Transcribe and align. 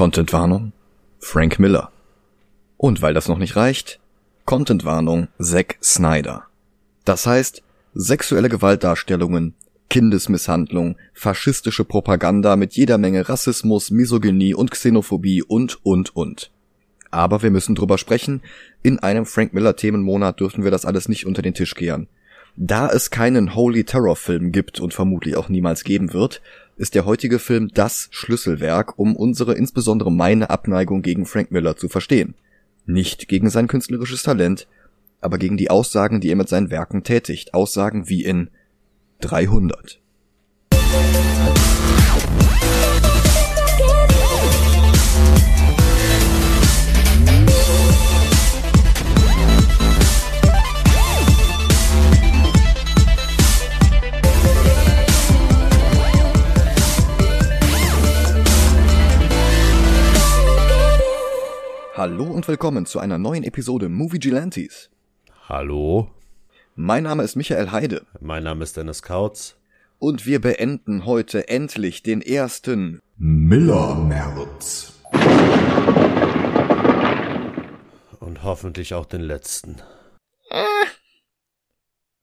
Contentwarnung 0.00 0.72
Frank 1.18 1.58
Miller. 1.58 1.92
Und 2.78 3.02
weil 3.02 3.12
das 3.12 3.28
noch 3.28 3.36
nicht 3.36 3.54
reicht, 3.56 4.00
Contentwarnung 4.46 5.28
Zack 5.38 5.76
Snyder. 5.82 6.44
Das 7.04 7.26
heißt, 7.26 7.62
sexuelle 7.92 8.48
Gewaltdarstellungen, 8.48 9.52
Kindesmisshandlung, 9.90 10.96
faschistische 11.12 11.84
Propaganda 11.84 12.56
mit 12.56 12.72
jeder 12.72 12.96
Menge 12.96 13.28
Rassismus, 13.28 13.90
Misogynie 13.90 14.54
und 14.54 14.70
Xenophobie 14.70 15.42
und, 15.42 15.84
und, 15.84 16.16
und. 16.16 16.50
Aber 17.10 17.42
wir 17.42 17.50
müssen 17.50 17.74
drüber 17.74 17.98
sprechen. 17.98 18.40
In 18.82 19.00
einem 19.00 19.26
Frank 19.26 19.52
Miller 19.52 19.76
Themenmonat 19.76 20.40
dürfen 20.40 20.64
wir 20.64 20.70
das 20.70 20.86
alles 20.86 21.10
nicht 21.10 21.26
unter 21.26 21.42
den 21.42 21.52
Tisch 21.52 21.74
kehren. 21.74 22.08
Da 22.56 22.88
es 22.88 23.10
keinen 23.10 23.54
Holy 23.54 23.84
Terror 23.84 24.16
Film 24.16 24.50
gibt 24.50 24.80
und 24.80 24.94
vermutlich 24.94 25.36
auch 25.36 25.50
niemals 25.50 25.84
geben 25.84 26.14
wird, 26.14 26.40
ist 26.80 26.94
der 26.94 27.04
heutige 27.04 27.38
Film 27.38 27.68
das 27.74 28.08
Schlüsselwerk, 28.10 28.98
um 28.98 29.14
unsere, 29.14 29.52
insbesondere 29.52 30.10
meine 30.10 30.48
Abneigung 30.48 31.02
gegen 31.02 31.26
Frank 31.26 31.50
Miller 31.50 31.76
zu 31.76 31.90
verstehen. 31.90 32.34
Nicht 32.86 33.28
gegen 33.28 33.50
sein 33.50 33.68
künstlerisches 33.68 34.22
Talent, 34.22 34.66
aber 35.20 35.36
gegen 35.36 35.58
die 35.58 35.68
Aussagen, 35.68 36.22
die 36.22 36.30
er 36.30 36.36
mit 36.36 36.48
seinen 36.48 36.70
Werken 36.70 37.02
tätigt. 37.02 37.52
Aussagen 37.52 38.08
wie 38.08 38.24
in 38.24 38.48
300. 39.20 40.00
Hallo 62.00 62.24
und 62.24 62.48
willkommen 62.48 62.86
zu 62.86 62.98
einer 62.98 63.18
neuen 63.18 63.44
Episode 63.44 63.90
Movie 63.90 64.20
Gilantes. 64.20 64.88
Hallo, 65.50 66.10
Mein 66.74 67.02
Name 67.02 67.22
ist 67.22 67.36
Michael 67.36 67.72
Heide 67.72 68.06
mein 68.20 68.42
Name 68.42 68.64
ist 68.64 68.78
Dennis 68.78 69.02
Kautz. 69.02 69.58
und 69.98 70.24
wir 70.24 70.40
beenden 70.40 71.04
heute 71.04 71.48
endlich 71.48 72.02
den 72.02 72.22
ersten 72.22 73.02
Miller-März. 73.18 74.94
Und 78.20 78.44
hoffentlich 78.44 78.94
auch 78.94 79.04
den 79.04 79.20
letzten. 79.20 79.76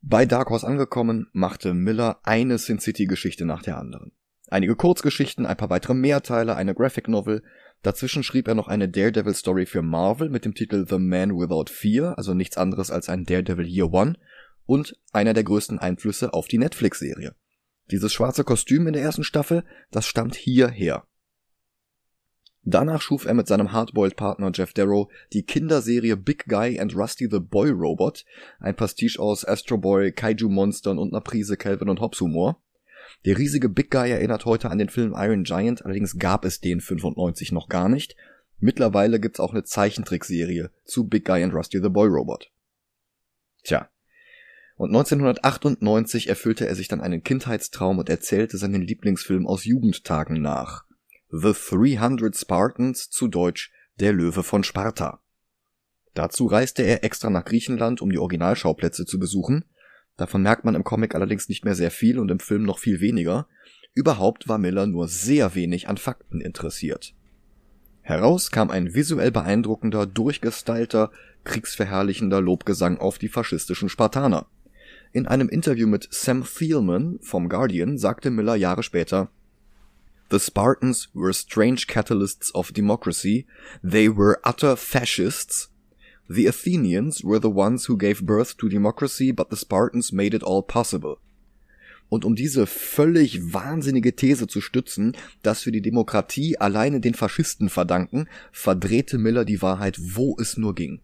Bei 0.01 0.25
Dark 0.25 0.49
Horse 0.49 0.65
angekommen, 0.65 1.27
machte 1.33 1.75
Miller 1.75 2.17
eine 2.23 2.57
Sin 2.57 2.79
City 2.79 3.05
Geschichte 3.05 3.45
nach 3.45 3.61
der 3.61 3.77
anderen. 3.77 4.11
Einige 4.49 4.75
Kurzgeschichten, 4.75 5.45
ein 5.45 5.57
paar 5.57 5.69
weitere 5.69 5.93
Mehrteile, 5.93 6.55
eine 6.55 6.73
Graphic 6.73 7.09
Novel. 7.09 7.43
Dazwischen 7.83 8.23
schrieb 8.23 8.47
er 8.47 8.55
noch 8.55 8.67
eine 8.67 8.89
Daredevil 8.89 9.33
Story 9.33 9.65
für 9.65 9.81
Marvel 9.81 10.29
mit 10.29 10.45
dem 10.45 10.55
Titel 10.55 10.85
The 10.87 10.97
Man 10.97 11.31
Without 11.37 11.71
Fear, 11.71 12.17
also 12.17 12.33
nichts 12.33 12.57
anderes 12.57 12.91
als 12.91 13.07
ein 13.09 13.23
Daredevil 13.23 13.67
Year 13.67 13.93
One 13.93 14.17
und 14.65 14.99
einer 15.13 15.33
der 15.33 15.43
größten 15.43 15.79
Einflüsse 15.79 16.33
auf 16.33 16.47
die 16.47 16.57
Netflix-Serie. 16.57 17.35
Dieses 17.89 18.11
schwarze 18.13 18.43
Kostüm 18.43 18.87
in 18.87 18.93
der 18.93 19.03
ersten 19.03 19.23
Staffel, 19.23 19.63
das 19.91 20.05
stammt 20.05 20.35
hierher. 20.35 21.05
Danach 22.69 23.01
schuf 23.01 23.25
er 23.25 23.33
mit 23.33 23.47
seinem 23.47 23.71
Hardboiled-Partner 23.71 24.51
Jeff 24.53 24.73
Darrow 24.73 25.09
die 25.31 25.43
Kinderserie 25.43 26.17
Big 26.17 26.47
Guy 26.49 26.77
and 26.77 26.93
Rusty 26.97 27.29
the 27.31 27.39
Boy 27.39 27.69
Robot, 27.69 28.25
ein 28.59 28.75
Pastiche 28.75 29.21
aus 29.21 29.45
Astro 29.45 29.77
Boy, 29.77 30.11
Kaiju-Monstern 30.11 30.97
und 30.97 31.13
einer 31.13 31.21
Prise 31.21 31.55
Calvin 31.55 31.87
und 31.87 32.01
Hobbes 32.01 32.19
Humor. 32.19 32.61
Der 33.25 33.37
riesige 33.37 33.69
Big 33.69 33.91
Guy 33.91 34.11
erinnert 34.11 34.45
heute 34.45 34.69
an 34.69 34.77
den 34.77 34.89
Film 34.89 35.13
Iron 35.15 35.43
Giant, 35.43 35.85
allerdings 35.85 36.17
gab 36.17 36.45
es 36.45 36.59
den 36.59 36.81
95 36.81 37.51
noch 37.51 37.69
gar 37.69 37.89
nicht. 37.89 38.15
Mittlerweile 38.59 39.19
gibt's 39.19 39.39
auch 39.39 39.51
eine 39.51 39.63
Zeichentrickserie 39.63 40.71
zu 40.83 41.07
Big 41.07 41.25
Guy 41.25 41.43
and 41.43 41.53
Rusty 41.53 41.79
the 41.81 41.89
Boy 41.89 42.07
Robot. 42.07 42.51
Tja. 43.63 43.89
Und 44.77 44.89
1998 44.89 46.29
erfüllte 46.29 46.67
er 46.67 46.75
sich 46.75 46.87
dann 46.87 47.01
einen 47.01 47.23
Kindheitstraum 47.23 47.97
und 47.97 48.09
erzählte 48.09 48.57
seinen 48.57 48.81
Lieblingsfilm 48.81 49.47
aus 49.47 49.65
Jugendtagen 49.65 50.41
nach. 50.41 50.85
The 51.29 51.53
300 51.53 52.35
Spartans, 52.35 53.09
zu 53.09 53.27
Deutsch 53.27 53.71
Der 53.99 54.13
Löwe 54.13 54.43
von 54.43 54.63
Sparta. 54.63 55.19
Dazu 56.13 56.45
reiste 56.45 56.83
er 56.83 57.03
extra 57.03 57.29
nach 57.29 57.45
Griechenland, 57.45 58.01
um 58.01 58.11
die 58.11 58.17
Originalschauplätze 58.17 59.05
zu 59.05 59.19
besuchen. 59.19 59.65
Davon 60.17 60.41
merkt 60.41 60.65
man 60.65 60.75
im 60.75 60.83
Comic 60.83 61.15
allerdings 61.15 61.47
nicht 61.47 61.63
mehr 61.63 61.75
sehr 61.75 61.91
viel 61.91 62.19
und 62.19 62.29
im 62.29 62.39
Film 62.39 62.63
noch 62.63 62.79
viel 62.79 62.99
weniger. 62.99 63.47
Überhaupt 63.93 64.47
war 64.47 64.57
Miller 64.57 64.87
nur 64.87 65.07
sehr 65.07 65.55
wenig 65.55 65.87
an 65.87 65.97
Fakten 65.97 66.41
interessiert. 66.41 67.13
Heraus 68.01 68.51
kam 68.51 68.71
ein 68.71 68.93
visuell 68.93 69.31
beeindruckender, 69.31 70.05
durchgestylter, 70.05 71.11
kriegsverherrlichender 71.43 72.41
Lobgesang 72.41 72.97
auf 72.97 73.17
die 73.17 73.27
faschistischen 73.27 73.89
Spartaner. 73.89 74.47
In 75.13 75.27
einem 75.27 75.49
Interview 75.49 75.87
mit 75.87 76.07
Sam 76.11 76.43
Thielman 76.43 77.19
vom 77.21 77.49
Guardian 77.49 77.97
sagte 77.97 78.29
Miller 78.29 78.55
Jahre 78.55 78.83
später, 78.83 79.29
The 80.29 80.39
Spartans 80.39 81.09
were 81.13 81.33
strange 81.33 81.85
catalysts 81.87 82.53
of 82.53 82.71
democracy. 82.71 83.45
They 83.81 84.09
were 84.09 84.39
utter 84.43 84.75
fascists. 84.75 85.71
The 86.29 86.47
Athenians 86.47 87.23
were 87.23 87.39
the 87.41 87.53
ones 87.53 87.87
who 87.87 87.97
gave 87.97 88.25
birth 88.25 88.57
to 88.57 88.67
democracy, 88.67 89.31
but 89.31 89.49
the 89.49 89.55
Spartans 89.55 90.11
made 90.11 90.35
it 90.35 90.43
all 90.43 90.61
possible. 90.61 91.17
Und 92.09 92.25
um 92.25 92.35
diese 92.35 92.67
völlig 92.67 93.53
wahnsinnige 93.53 94.15
These 94.15 94.47
zu 94.47 94.61
stützen, 94.61 95.15
dass 95.41 95.65
wir 95.65 95.73
die 95.73 95.81
Demokratie 95.81 96.57
alleine 96.57 96.99
den 97.01 97.13
Faschisten 97.13 97.69
verdanken, 97.69 98.27
verdrehte 98.51 99.17
Miller 99.17 99.45
die 99.45 99.61
Wahrheit, 99.61 99.97
wo 99.99 100.37
es 100.39 100.57
nur 100.57 100.75
ging. 100.75 101.01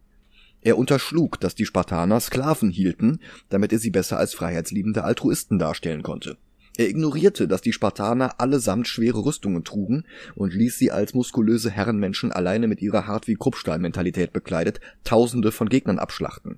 Er 0.61 0.77
unterschlug, 0.77 1.39
dass 1.41 1.55
die 1.55 1.65
Spartaner 1.65 2.19
Sklaven 2.21 2.69
hielten, 2.69 3.19
damit 3.49 3.73
er 3.73 3.79
sie 3.79 3.91
besser 3.91 4.17
als 4.17 4.33
freiheitsliebende 4.33 5.03
Altruisten 5.03 5.59
darstellen 5.59 6.03
konnte. 6.03 6.37
Er 6.75 6.89
ignorierte, 6.89 7.47
dass 7.47 7.61
die 7.61 7.71
Spartaner 7.71 8.39
allesamt 8.39 8.87
schwere 8.87 9.23
Rüstungen 9.23 9.63
trugen 9.63 10.05
und 10.33 10.55
ließ 10.55 10.77
sie 10.79 10.91
als 10.91 11.13
muskulöse 11.13 11.69
Herrenmenschen 11.69 12.31
alleine 12.31 12.67
mit 12.67 12.81
ihrer 12.81 13.05
hart 13.05 13.27
wie 13.27 13.35
Kruppstahlmentalität 13.35 14.33
bekleidet 14.33 14.79
Tausende 15.03 15.51
von 15.51 15.69
Gegnern 15.69 15.99
abschlachten. 15.99 16.57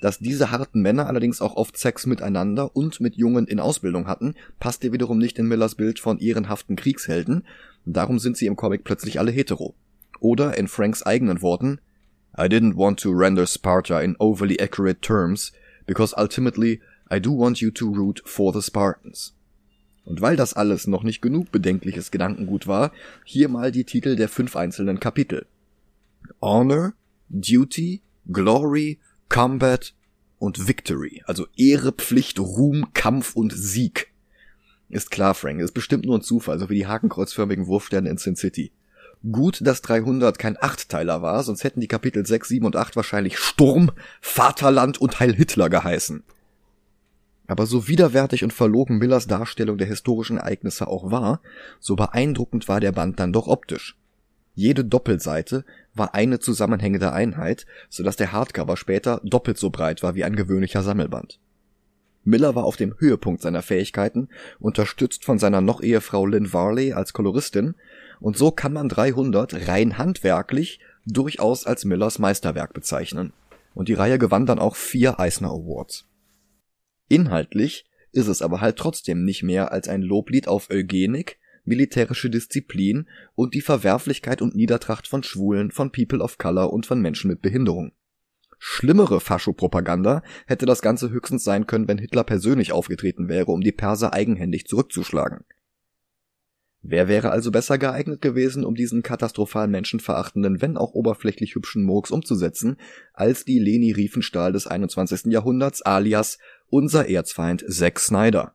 Dass 0.00 0.18
diese 0.18 0.50
harten 0.50 0.82
Männer 0.82 1.06
allerdings 1.06 1.40
auch 1.40 1.56
oft 1.56 1.76
Sex 1.76 2.06
miteinander 2.06 2.74
und 2.74 3.00
mit 3.00 3.16
Jungen 3.16 3.46
in 3.46 3.60
Ausbildung 3.60 4.06
hatten, 4.06 4.34
passte 4.58 4.92
wiederum 4.92 5.18
nicht 5.18 5.38
in 5.38 5.46
Millers 5.46 5.76
Bild 5.76 6.00
von 6.00 6.18
ehrenhaften 6.18 6.76
Kriegshelden, 6.76 7.44
darum 7.84 8.18
sind 8.18 8.36
sie 8.36 8.46
im 8.46 8.56
Comic 8.56 8.82
plötzlich 8.84 9.18
alle 9.18 9.30
hetero. 9.30 9.74
Oder 10.20 10.56
in 10.58 10.68
Franks 10.68 11.02
eigenen 11.02 11.42
Worten, 11.42 11.80
I 12.36 12.42
didn't 12.42 12.76
want 12.76 12.98
to 13.00 13.10
render 13.10 13.46
Sparta 13.46 14.00
in 14.00 14.16
overly 14.18 14.60
accurate 14.60 15.00
terms, 15.00 15.52
because 15.86 16.14
ultimately 16.16 16.80
I 17.10 17.20
do 17.20 17.32
want 17.32 17.60
you 17.60 17.70
to 17.72 17.92
root 17.92 18.22
for 18.24 18.52
the 18.52 18.62
Spartans. 18.62 19.34
Und 20.04 20.20
weil 20.20 20.36
das 20.36 20.54
alles 20.54 20.86
noch 20.86 21.02
nicht 21.02 21.22
genug 21.22 21.50
bedenkliches 21.50 22.10
Gedankengut 22.10 22.66
war, 22.66 22.92
hier 23.24 23.48
mal 23.48 23.72
die 23.72 23.84
Titel 23.84 24.16
der 24.16 24.28
fünf 24.28 24.54
einzelnen 24.56 25.00
Kapitel. 25.00 25.46
Honor, 26.40 26.92
Duty, 27.30 28.02
Glory, 28.30 28.98
Combat 29.28 29.94
und 30.38 30.68
Victory, 30.68 31.22
also 31.26 31.46
Ehre, 31.56 31.92
Pflicht, 31.92 32.38
Ruhm, 32.38 32.92
Kampf 32.92 33.34
und 33.34 33.52
Sieg. 33.54 34.08
Ist 34.90 35.10
klar, 35.10 35.34
Frank, 35.34 35.60
ist 35.60 35.72
bestimmt 35.72 36.04
nur 36.04 36.18
ein 36.18 36.22
Zufall, 36.22 36.58
so 36.58 36.68
wie 36.68 36.76
die 36.76 36.86
hakenkreuzförmigen 36.86 37.66
Wurfsterne 37.66 38.10
in 38.10 38.18
Sin 38.18 38.36
City. 38.36 38.72
Gut, 39.32 39.60
dass 39.62 39.80
300 39.80 40.38
kein 40.38 40.58
Achtteiler 40.60 41.22
war, 41.22 41.42
sonst 41.42 41.64
hätten 41.64 41.80
die 41.80 41.88
Kapitel 41.88 42.26
6, 42.26 42.48
7 42.48 42.66
und 42.66 42.76
8 42.76 42.94
wahrscheinlich 42.94 43.38
Sturm, 43.38 43.90
Vaterland 44.20 45.00
und 45.00 45.18
Heil 45.18 45.34
Hitler 45.34 45.70
geheißen. 45.70 46.24
Aber 47.46 47.66
so 47.66 47.88
widerwärtig 47.88 48.42
und 48.42 48.52
verlogen 48.52 48.98
Millers 48.98 49.26
Darstellung 49.26 49.76
der 49.76 49.86
historischen 49.86 50.38
Ereignisse 50.38 50.86
auch 50.88 51.10
war, 51.10 51.40
so 51.78 51.94
beeindruckend 51.96 52.68
war 52.68 52.80
der 52.80 52.92
Band 52.92 53.20
dann 53.20 53.32
doch 53.32 53.46
optisch. 53.46 53.98
Jede 54.54 54.84
Doppelseite 54.84 55.64
war 55.94 56.14
eine 56.14 56.38
zusammenhängende 56.38 57.12
Einheit, 57.12 57.66
so 57.90 58.02
dass 58.02 58.16
der 58.16 58.32
Hardcover 58.32 58.76
später 58.76 59.20
doppelt 59.24 59.58
so 59.58 59.70
breit 59.70 60.02
war 60.02 60.14
wie 60.14 60.24
ein 60.24 60.36
gewöhnlicher 60.36 60.82
Sammelband. 60.82 61.40
Miller 62.22 62.54
war 62.54 62.64
auf 62.64 62.76
dem 62.76 62.94
Höhepunkt 62.98 63.42
seiner 63.42 63.62
Fähigkeiten, 63.62 64.28
unterstützt 64.58 65.24
von 65.24 65.38
seiner 65.38 65.60
noch 65.60 65.82
Ehefrau 65.82 66.24
Lynn 66.24 66.52
Varley 66.52 66.92
als 66.92 67.12
Koloristin, 67.12 67.74
und 68.20 68.38
so 68.38 68.50
kann 68.50 68.72
man 68.72 68.88
300 68.88 69.68
rein 69.68 69.98
handwerklich 69.98 70.80
durchaus 71.04 71.66
als 71.66 71.84
Millers 71.84 72.18
Meisterwerk 72.18 72.72
bezeichnen. 72.72 73.32
Und 73.74 73.88
die 73.88 73.94
Reihe 73.94 74.18
gewann 74.18 74.46
dann 74.46 74.60
auch 74.60 74.76
vier 74.76 75.20
Eisner 75.20 75.50
Awards. 75.50 76.06
Inhaltlich 77.08 77.86
ist 78.12 78.28
es 78.28 78.42
aber 78.42 78.60
halt 78.60 78.76
trotzdem 78.76 79.24
nicht 79.24 79.42
mehr 79.42 79.72
als 79.72 79.88
ein 79.88 80.02
Loblied 80.02 80.48
auf 80.48 80.70
Eugenik, 80.70 81.38
militärische 81.64 82.30
Disziplin 82.30 83.08
und 83.34 83.54
die 83.54 83.60
Verwerflichkeit 83.60 84.42
und 84.42 84.54
Niedertracht 84.54 85.08
von 85.08 85.22
Schwulen, 85.22 85.70
von 85.70 85.90
People 85.92 86.20
of 86.20 86.38
Color 86.38 86.72
und 86.72 86.86
von 86.86 87.00
Menschen 87.00 87.28
mit 87.28 87.42
Behinderung. 87.42 87.92
Schlimmere 88.58 89.20
Faschopropaganda 89.20 90.22
hätte 90.46 90.64
das 90.64 90.80
Ganze 90.80 91.10
höchstens 91.10 91.44
sein 91.44 91.66
können, 91.66 91.88
wenn 91.88 91.98
Hitler 91.98 92.24
persönlich 92.24 92.72
aufgetreten 92.72 93.28
wäre, 93.28 93.52
um 93.52 93.60
die 93.60 93.72
Perser 93.72 94.14
eigenhändig 94.14 94.66
zurückzuschlagen. 94.66 95.44
Wer 96.86 97.08
wäre 97.08 97.30
also 97.30 97.50
besser 97.50 97.78
geeignet 97.78 98.20
gewesen, 98.20 98.62
um 98.62 98.74
diesen 98.74 99.02
katastrophal 99.02 99.68
menschenverachtenden, 99.68 100.60
wenn 100.60 100.76
auch 100.76 100.92
oberflächlich 100.92 101.54
hübschen 101.54 101.82
Murks 101.82 102.10
umzusetzen, 102.10 102.76
als 103.14 103.46
die 103.46 103.58
Leni 103.58 103.92
Riefenstahl 103.92 104.52
des 104.52 104.66
21. 104.66 105.32
Jahrhunderts 105.32 105.80
alias 105.80 106.36
unser 106.68 107.08
Erzfeind 107.08 107.64
Zack 107.66 107.98
Snyder. 107.98 108.54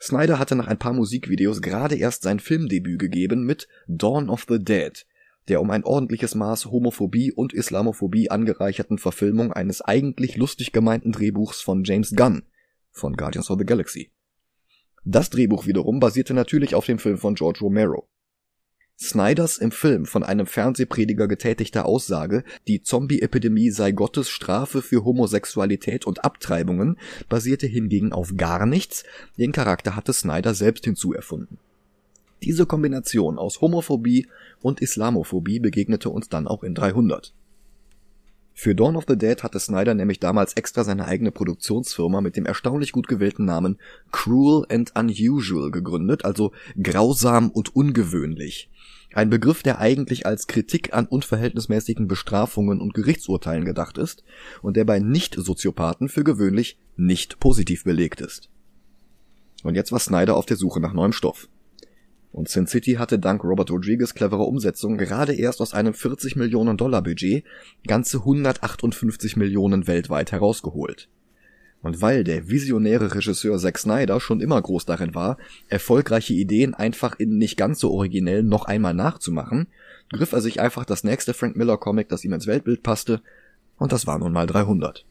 Snyder 0.00 0.38
hatte 0.38 0.56
nach 0.56 0.68
ein 0.68 0.78
paar 0.78 0.94
Musikvideos 0.94 1.60
gerade 1.60 1.96
erst 1.96 2.22
sein 2.22 2.40
Filmdebüt 2.40 2.98
gegeben 2.98 3.44
mit 3.44 3.68
Dawn 3.86 4.30
of 4.30 4.46
the 4.48 4.58
Dead, 4.58 5.04
der 5.48 5.60
um 5.60 5.70
ein 5.70 5.84
ordentliches 5.84 6.34
Maß 6.34 6.64
Homophobie 6.64 7.30
und 7.30 7.52
Islamophobie 7.52 8.30
angereicherten 8.30 8.96
Verfilmung 8.96 9.52
eines 9.52 9.82
eigentlich 9.82 10.38
lustig 10.38 10.72
gemeinten 10.72 11.12
Drehbuchs 11.12 11.60
von 11.60 11.84
James 11.84 12.16
Gunn 12.16 12.44
von 12.90 13.18
Guardians 13.18 13.50
of 13.50 13.58
the 13.58 13.66
Galaxy. 13.66 14.10
Das 15.04 15.30
Drehbuch 15.30 15.66
wiederum 15.66 15.98
basierte 16.00 16.34
natürlich 16.34 16.74
auf 16.74 16.86
dem 16.86 16.98
Film 16.98 17.18
von 17.18 17.34
George 17.34 17.60
Romero. 17.62 18.06
Snyders 19.02 19.56
im 19.56 19.70
Film 19.70 20.04
von 20.04 20.22
einem 20.22 20.46
Fernsehprediger 20.46 21.26
getätigte 21.26 21.86
Aussage, 21.86 22.44
die 22.68 22.82
Zombie-Epidemie 22.82 23.70
sei 23.70 23.92
Gottes 23.92 24.28
Strafe 24.28 24.82
für 24.82 25.04
Homosexualität 25.06 26.04
und 26.04 26.22
Abtreibungen, 26.22 26.98
basierte 27.30 27.66
hingegen 27.66 28.12
auf 28.12 28.36
gar 28.36 28.66
nichts, 28.66 29.04
den 29.38 29.52
Charakter 29.52 29.96
hatte 29.96 30.12
Snyder 30.12 30.52
selbst 30.52 30.84
hinzuerfunden. 30.84 31.56
Diese 32.42 32.66
Kombination 32.66 33.38
aus 33.38 33.62
Homophobie 33.62 34.26
und 34.60 34.82
Islamophobie 34.82 35.60
begegnete 35.60 36.10
uns 36.10 36.28
dann 36.28 36.46
auch 36.46 36.62
in 36.62 36.74
300. 36.74 37.32
Für 38.52 38.74
Dawn 38.74 38.96
of 38.96 39.04
the 39.08 39.16
Dead 39.16 39.42
hatte 39.42 39.58
Snyder 39.58 39.94
nämlich 39.94 40.20
damals 40.20 40.52
extra 40.54 40.84
seine 40.84 41.06
eigene 41.06 41.30
Produktionsfirma 41.30 42.20
mit 42.20 42.36
dem 42.36 42.46
erstaunlich 42.46 42.92
gut 42.92 43.08
gewählten 43.08 43.44
Namen 43.44 43.78
Cruel 44.12 44.66
and 44.68 44.92
Unusual 44.96 45.70
gegründet, 45.70 46.24
also 46.24 46.52
grausam 46.82 47.50
und 47.50 47.74
ungewöhnlich. 47.74 48.68
Ein 49.12 49.30
Begriff, 49.30 49.62
der 49.62 49.80
eigentlich 49.80 50.26
als 50.26 50.46
Kritik 50.46 50.94
an 50.94 51.06
unverhältnismäßigen 51.06 52.06
Bestrafungen 52.06 52.80
und 52.80 52.94
Gerichtsurteilen 52.94 53.64
gedacht 53.64 53.98
ist 53.98 54.22
und 54.62 54.76
der 54.76 54.84
bei 54.84 55.00
Nicht-Soziopathen 55.00 56.08
für 56.08 56.22
gewöhnlich 56.22 56.78
nicht 56.96 57.40
positiv 57.40 57.84
belegt 57.84 58.20
ist. 58.20 58.50
Und 59.62 59.74
jetzt 59.74 59.90
war 59.90 59.98
Snyder 59.98 60.36
auf 60.36 60.46
der 60.46 60.56
Suche 60.56 60.80
nach 60.80 60.92
neuem 60.92 61.12
Stoff. 61.12 61.48
Und 62.32 62.48
Sin 62.48 62.66
City 62.66 62.92
hatte 62.92 63.18
dank 63.18 63.42
Robert 63.42 63.70
Rodriguez 63.70 64.14
cleverer 64.14 64.46
Umsetzung 64.46 64.98
gerade 64.98 65.34
erst 65.34 65.60
aus 65.60 65.74
einem 65.74 65.94
40 65.94 66.36
Millionen 66.36 66.76
Dollar 66.76 67.02
Budget 67.02 67.44
ganze 67.86 68.18
158 68.18 69.36
Millionen 69.36 69.86
weltweit 69.86 70.30
herausgeholt. 70.30 71.08
Und 71.82 72.02
weil 72.02 72.24
der 72.24 72.48
visionäre 72.48 73.14
Regisseur 73.14 73.58
Zack 73.58 73.78
Snyder 73.78 74.20
schon 74.20 74.40
immer 74.40 74.60
groß 74.60 74.84
darin 74.84 75.14
war, 75.14 75.38
erfolgreiche 75.68 76.34
Ideen 76.34 76.74
einfach 76.74 77.18
in 77.18 77.38
nicht 77.38 77.56
ganz 77.56 77.80
so 77.80 77.90
originell 77.90 78.42
noch 78.42 78.66
einmal 78.66 78.94
nachzumachen, 78.94 79.66
griff 80.12 80.32
er 80.32 80.42
sich 80.42 80.60
einfach 80.60 80.84
das 80.84 81.04
nächste 81.04 81.32
Frank 81.32 81.56
Miller 81.56 81.78
Comic, 81.78 82.08
das 82.10 82.24
ihm 82.24 82.34
ins 82.34 82.46
Weltbild 82.46 82.82
passte, 82.82 83.22
und 83.78 83.92
das 83.92 84.06
war 84.06 84.18
nun 84.18 84.32
mal 84.32 84.46
300. 84.46 85.06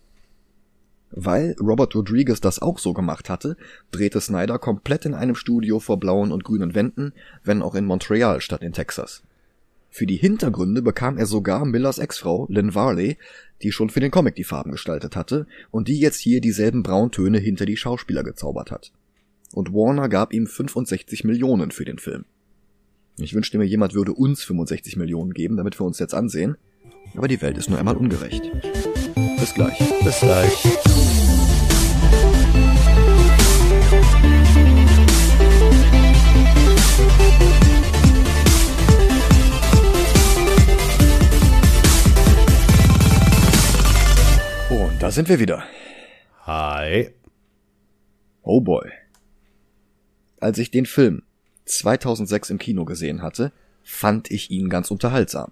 Weil 1.11 1.55
Robert 1.59 1.95
Rodriguez 1.95 2.39
das 2.39 2.61
auch 2.61 2.77
so 2.77 2.93
gemacht 2.93 3.29
hatte, 3.29 3.57
drehte 3.91 4.21
Snyder 4.21 4.59
komplett 4.59 5.05
in 5.05 5.13
einem 5.13 5.35
Studio 5.35 5.79
vor 5.79 5.99
blauen 5.99 6.31
und 6.31 6.43
grünen 6.43 6.75
Wänden, 6.75 7.13
wenn 7.43 7.61
auch 7.61 7.75
in 7.75 7.85
Montreal 7.85 8.41
statt 8.41 8.61
in 8.61 8.73
Texas. 8.73 9.23
Für 9.89 10.05
die 10.05 10.17
Hintergründe 10.17 10.81
bekam 10.81 11.17
er 11.17 11.25
sogar 11.25 11.65
Millers 11.65 11.97
Ex-Frau, 11.97 12.45
Lynn 12.49 12.75
Varley, 12.75 13.17
die 13.63 13.71
schon 13.71 13.89
für 13.89 13.99
den 13.99 14.11
Comic 14.11 14.35
die 14.35 14.43
Farben 14.43 14.71
gestaltet 14.71 15.15
hatte 15.15 15.47
und 15.71 15.87
die 15.87 15.99
jetzt 15.99 16.19
hier 16.19 16.41
dieselben 16.41 16.83
Brauntöne 16.83 17.39
hinter 17.39 17.65
die 17.65 17.77
Schauspieler 17.77 18.23
gezaubert 18.23 18.71
hat. 18.71 18.91
Und 19.53 19.73
Warner 19.73 20.07
gab 20.09 20.31
ihm 20.31 20.45
65 20.45 21.23
Millionen 21.23 21.71
für 21.71 21.85
den 21.85 21.97
Film. 21.97 22.25
Ich 23.17 23.33
wünschte 23.33 23.57
mir, 23.57 23.65
jemand 23.65 23.95
würde 23.95 24.13
uns 24.13 24.43
65 24.43 24.95
Millionen 24.95 25.33
geben, 25.33 25.57
damit 25.57 25.79
wir 25.79 25.85
uns 25.85 25.99
jetzt 25.99 26.13
ansehen. 26.13 26.55
Aber 27.15 27.27
die 27.27 27.41
Welt 27.41 27.57
ist 27.57 27.69
nur 27.69 27.79
einmal 27.79 27.97
ungerecht. 27.97 28.43
Bis 29.39 29.53
gleich. 29.53 29.77
Bis 30.03 30.19
gleich. 30.19 30.98
Und 44.69 45.01
da 45.01 45.11
sind 45.11 45.29
wir 45.29 45.39
wieder. 45.39 45.63
Hi. 46.45 47.09
Oh 48.43 48.61
boy. 48.61 48.89
Als 50.39 50.57
ich 50.57 50.71
den 50.71 50.85
Film 50.85 51.23
2006 51.65 52.49
im 52.49 52.57
Kino 52.57 52.85
gesehen 52.85 53.21
hatte, 53.21 53.51
fand 53.83 54.29
ich 54.31 54.51
ihn 54.51 54.69
ganz 54.69 54.91
unterhaltsam. 54.91 55.51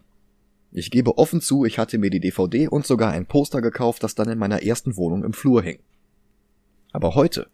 Ich 0.72 0.92
gebe 0.92 1.18
offen 1.18 1.42
zu, 1.42 1.66
ich 1.66 1.80
hatte 1.80 1.98
mir 1.98 2.10
die 2.10 2.20
DVD 2.20 2.68
und 2.68 2.86
sogar 2.86 3.12
ein 3.12 3.26
Poster 3.26 3.62
gekauft, 3.62 4.04
das 4.04 4.16
dann 4.16 4.30
in 4.30 4.38
meiner 4.38 4.64
ersten 4.64 4.98
Wohnung 4.98 5.24
im 5.24 5.34
Flur 5.34 5.64
hing. 5.64 5.80
Aber 6.92 7.16
heute, 7.16 7.48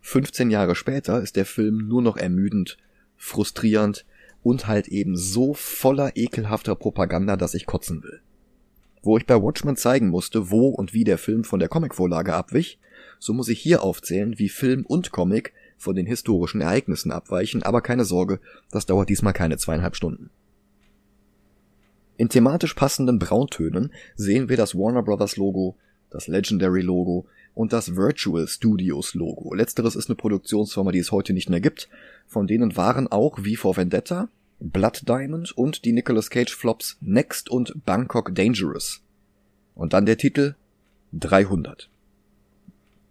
15 0.00 0.50
Jahre 0.50 0.74
später, 0.74 1.20
ist 1.20 1.36
der 1.36 1.46
Film 1.46 1.88
nur 1.88 2.02
noch 2.02 2.16
ermüdend, 2.16 2.76
frustrierend 3.20 4.06
und 4.42 4.66
halt 4.66 4.88
eben 4.88 5.14
so 5.14 5.52
voller 5.52 6.16
ekelhafter 6.16 6.74
Propaganda, 6.74 7.36
dass 7.36 7.54
ich 7.54 7.66
kotzen 7.66 8.02
will. 8.02 8.20
Wo 9.02 9.18
ich 9.18 9.26
bei 9.26 9.40
Watchmen 9.40 9.76
zeigen 9.76 10.08
musste, 10.08 10.50
wo 10.50 10.68
und 10.68 10.94
wie 10.94 11.04
der 11.04 11.18
Film 11.18 11.44
von 11.44 11.60
der 11.60 11.68
Comicvorlage 11.68 12.34
abwich, 12.34 12.78
so 13.18 13.34
muss 13.34 13.48
ich 13.48 13.60
hier 13.60 13.82
aufzählen, 13.84 14.38
wie 14.38 14.48
Film 14.48 14.86
und 14.86 15.12
Comic 15.12 15.52
von 15.76 15.94
den 15.94 16.06
historischen 16.06 16.62
Ereignissen 16.62 17.12
abweichen, 17.12 17.62
aber 17.62 17.82
keine 17.82 18.04
Sorge, 18.04 18.40
das 18.70 18.86
dauert 18.86 19.10
diesmal 19.10 19.34
keine 19.34 19.58
zweieinhalb 19.58 19.96
Stunden. 19.96 20.30
In 22.16 22.30
thematisch 22.30 22.74
passenden 22.74 23.18
Brauntönen 23.18 23.92
sehen 24.16 24.48
wir 24.48 24.56
das 24.56 24.74
Warner 24.74 25.02
Brothers 25.02 25.36
Logo, 25.36 25.76
das 26.10 26.26
Legendary 26.26 26.80
Logo 26.80 27.26
und 27.54 27.72
das 27.72 27.96
Virtual 27.96 28.46
Studios 28.46 29.14
Logo. 29.14 29.54
Letzteres 29.54 29.96
ist 29.96 30.08
eine 30.08 30.16
Produktionsfirma, 30.16 30.92
die 30.92 30.98
es 30.98 31.12
heute 31.12 31.32
nicht 31.32 31.50
mehr 31.50 31.60
gibt. 31.60 31.88
Von 32.26 32.46
denen 32.46 32.76
waren 32.76 33.08
auch 33.08 33.38
wie 33.42 33.56
vor 33.56 33.76
Vendetta, 33.76 34.28
Blood 34.60 35.08
Diamond 35.08 35.52
und 35.52 35.84
die 35.84 35.92
Nicolas 35.92 36.30
Cage 36.30 36.54
Flops 36.54 36.96
Next 37.00 37.50
und 37.50 37.84
Bangkok 37.84 38.34
Dangerous. 38.34 39.00
Und 39.74 39.92
dann 39.92 40.06
der 40.06 40.18
Titel 40.18 40.54
300. 41.12 41.88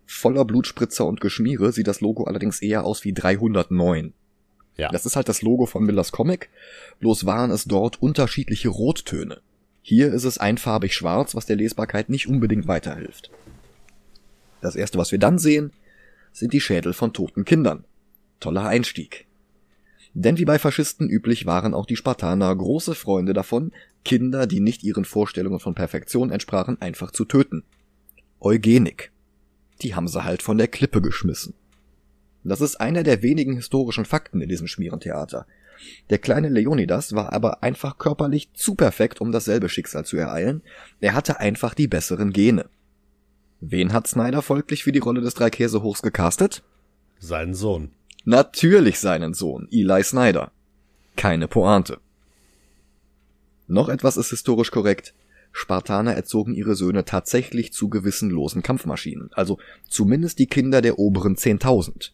Voller 0.06 0.46
Blutspritzer 0.46 1.06
und 1.06 1.22
Geschmiere 1.22 1.72
sieht 1.72 1.88
das 1.88 2.02
Logo 2.02 2.24
allerdings 2.24 2.62
eher 2.62 2.84
aus 2.84 3.04
wie 3.04 3.14
309. 3.14 4.14
Ja. 4.78 4.90
Das 4.90 5.06
ist 5.06 5.16
halt 5.16 5.28
das 5.28 5.42
Logo 5.42 5.66
von 5.66 5.84
Millers 5.84 6.12
Comic, 6.12 6.50
bloß 7.00 7.26
waren 7.26 7.52
es 7.52 7.66
dort 7.66 8.02
unterschiedliche 8.02 8.70
Rottöne. 8.70 9.42
Hier 9.82 10.14
ist 10.14 10.24
es 10.24 10.38
einfarbig 10.38 10.94
schwarz, 10.94 11.36
was 11.36 11.46
der 11.46 11.58
Lesbarkeit 11.58 12.10
nicht 12.10 12.28
unbedingt 12.28 12.68
weiterhilft. 12.68 13.30
Das 14.62 14.76
erste, 14.76 14.98
was 14.98 15.12
wir 15.12 15.20
dann 15.20 15.40
sehen, 15.40 15.72
sind 16.32 16.54
die 16.54 16.62
Schädel 16.62 16.94
von 16.94 17.14
toten 17.14 17.46
Kindern. 17.46 17.86
Toller 18.40 18.66
Einstieg. 18.66 19.26
Denn 20.14 20.38
wie 20.38 20.46
bei 20.46 20.60
Faschisten 20.60 21.10
üblich 21.10 21.46
waren 21.46 21.74
auch 21.74 21.86
die 21.86 21.96
Spartaner 21.96 22.56
große 22.56 22.96
Freunde 22.96 23.34
davon, 23.34 23.72
Kinder, 24.04 24.48
die 24.48 24.60
nicht 24.60 24.84
ihren 24.84 25.06
Vorstellungen 25.06 25.60
von 25.60 25.76
Perfektion 25.76 26.32
entsprachen, 26.32 26.82
einfach 26.82 27.12
zu 27.12 27.26
töten. 27.26 27.64
Eugenik. 28.40 29.12
Die 29.82 29.96
haben 29.96 30.08
sie 30.08 30.24
halt 30.24 30.42
von 30.42 30.58
der 30.58 30.68
Klippe 30.68 31.02
geschmissen. 31.02 31.54
Das 32.44 32.62
ist 32.62 32.80
einer 32.80 33.04
der 33.04 33.22
wenigen 33.22 33.56
historischen 33.56 34.06
Fakten 34.06 34.42
in 34.42 34.50
diesem 34.50 34.68
Schmierentheater. 34.68 35.46
Der 36.10 36.18
kleine 36.18 36.50
Leonidas 36.50 37.14
war 37.14 37.34
aber 37.34 37.64
einfach 37.64 37.98
körperlich 37.98 38.52
zu 38.54 38.76
perfekt, 38.76 39.22
um 39.22 39.32
dasselbe 39.32 39.70
Schicksal 39.70 40.06
zu 40.06 40.18
ereilen. 40.18 40.62
Er 41.00 41.14
hatte 41.14 41.40
einfach 41.40 41.74
die 41.74 41.88
besseren 41.88 42.34
Gene. 42.34 42.70
Wen 43.62 43.92
hat 43.92 44.08
Snyder 44.08 44.42
folglich 44.42 44.84
für 44.84 44.92
die 44.92 45.00
Rolle 45.00 45.22
des 45.22 45.34
Dreikäsehochs 45.34 46.02
gecastet? 46.02 46.64
Seinen 47.20 47.54
Sohn. 47.54 47.92
Natürlich 48.24 49.00
seinen 49.00 49.34
Sohn, 49.34 49.68
Eli 49.72 50.04
Snyder. 50.04 50.52
Keine 51.16 51.48
Pointe. 51.48 52.00
Noch 53.68 53.90
etwas 53.90 54.18
ist 54.18 54.30
historisch 54.30 54.72
korrekt. 54.72 55.14
Spartaner 55.52 56.14
erzogen 56.14 56.54
ihre 56.54 56.76
Söhne 56.76 57.06
tatsächlich 57.06 57.74
zu 57.74 57.90
gewissenlosen 57.90 58.64
Kampfmaschinen, 58.64 59.30
also 59.34 59.58
zumindest 59.88 60.40
die 60.40 60.48
Kinder 60.48 60.82
der 60.82 61.00
oberen 61.00 61.36
10.000. 61.36 62.12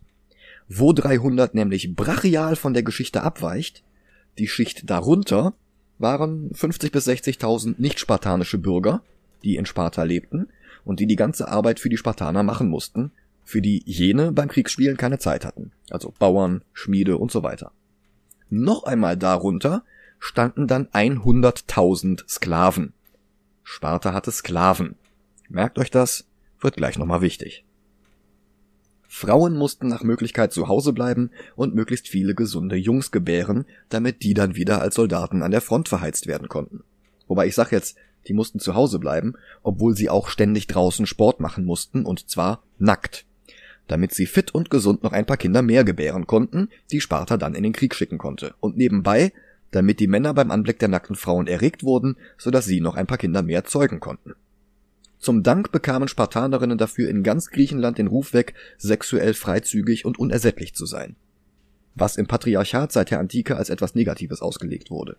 Wo 0.68 0.94
300 0.94 1.54
nämlich 1.54 1.96
brachial 1.96 2.56
von 2.56 2.74
der 2.74 2.84
Geschichte 2.84 3.22
abweicht, 3.22 3.84
die 4.38 4.48
Schicht 4.48 4.90
darunter 4.90 5.54
waren 6.00 6.50
50 6.54 6.92
bis 6.92 7.08
60.000 7.08 7.76
nicht-spartanische 7.78 8.58
Bürger, 8.58 9.02
die 9.44 9.56
in 9.56 9.66
Sparta 9.66 10.04
lebten 10.04 10.48
und 10.84 11.00
die 11.00 11.08
die 11.08 11.16
ganze 11.16 11.48
Arbeit 11.48 11.80
für 11.80 11.90
die 11.90 11.98
Spartaner 11.98 12.44
machen 12.44 12.70
mussten, 12.70 13.12
für 13.44 13.62
die 13.62 13.84
jene 13.86 14.32
beim 14.32 14.50
Kriegsspielen 14.50 14.98
keine 14.98 15.20
Zeit 15.20 15.46
hatten, 15.46 15.72
also 15.90 16.14
Bauern, 16.18 16.64
Schmiede 16.74 17.18
und 17.18 17.32
so 17.32 17.44
weiter. 17.44 17.72
Noch 18.50 18.84
einmal 18.84 19.18
darunter 19.18 19.84
standen 20.20 20.68
dann 20.68 20.88
100.000 20.88 22.28
Sklaven. 22.28 22.94
Sparta 23.64 24.14
hatte 24.14 24.32
Sklaven. 24.32 24.96
Merkt 25.50 25.78
euch 25.78 25.92
das, 25.92 26.26
wird 26.60 26.78
gleich 26.78 26.98
nochmal 26.98 27.22
wichtig. 27.22 27.66
Frauen 29.08 29.56
mussten 29.56 29.88
nach 29.88 30.04
Möglichkeit 30.04 30.52
zu 30.52 30.68
Hause 30.68 30.92
bleiben 30.92 31.32
und 31.56 31.74
möglichst 31.74 32.08
viele 32.10 32.36
gesunde 32.36 32.76
Jungs 32.76 33.12
gebären, 33.12 33.66
damit 33.88 34.24
die 34.24 34.34
dann 34.34 34.56
wieder 34.56 34.82
als 34.82 34.96
Soldaten 34.96 35.42
an 35.42 35.52
der 35.52 35.62
Front 35.62 35.88
verheizt 35.88 36.28
werden 36.28 36.50
konnten. 36.50 36.84
Wobei 37.28 37.48
ich 37.48 37.56
sag 37.56 37.72
jetzt, 37.72 37.96
die 38.28 38.34
mussten 38.34 38.60
zu 38.60 38.76
Hause 38.76 39.00
bleiben, 39.00 39.36
obwohl 39.64 39.96
sie 39.96 40.10
auch 40.10 40.30
ständig 40.30 40.68
draußen 40.68 41.06
Sport 41.06 41.40
machen 41.40 41.66
mussten 41.66 42.06
und 42.06 42.30
zwar 42.30 42.64
nackt. 42.78 43.26
Damit 43.88 44.14
sie 44.14 44.26
fit 44.26 44.54
und 44.54 44.70
gesund 44.70 45.04
noch 45.04 45.12
ein 45.12 45.26
paar 45.26 45.38
Kinder 45.38 45.62
mehr 45.62 45.84
gebären 45.84 46.26
konnten, 46.26 46.70
die 46.92 47.02
Sparta 47.02 47.38
dann 47.38 47.54
in 47.54 47.64
den 47.64 47.74
Krieg 47.74 47.94
schicken 47.94 48.18
konnte. 48.18 48.56
Und 48.60 48.78
nebenbei, 48.78 49.32
damit 49.72 50.00
die 50.00 50.08
Männer 50.08 50.34
beim 50.34 50.52
Anblick 50.52 50.80
der 50.80 50.88
nackten 50.88 51.16
Frauen 51.16 51.48
erregt 51.48 51.84
wurden, 51.84 52.18
so 52.38 52.50
dass 52.50 52.66
sie 52.66 52.82
noch 52.82 52.96
ein 52.96 53.08
paar 53.08 53.18
Kinder 53.18 53.44
mehr 53.44 53.66
zeugen 53.66 54.00
konnten. 54.00 54.34
Zum 55.20 55.44
Dank 55.44 55.72
bekamen 55.72 56.08
Spartanerinnen 56.08 56.78
dafür 56.78 57.10
in 57.10 57.24
ganz 57.24 57.50
Griechenland 57.50 57.98
den 57.98 58.08
Ruf 58.08 58.34
weg, 58.34 58.54
sexuell 58.78 59.34
freizügig 59.34 60.06
und 60.06 60.20
unersättlich 60.20 60.74
zu 60.74 60.86
sein. 60.86 61.16
Was 61.94 62.18
im 62.18 62.28
Patriarchat 62.28 62.92
seit 62.92 63.12
der 63.12 63.20
Antike 63.20 63.56
als 63.56 63.70
etwas 63.70 63.96
Negatives 63.96 64.42
ausgelegt 64.42 64.92
wurde 64.92 65.18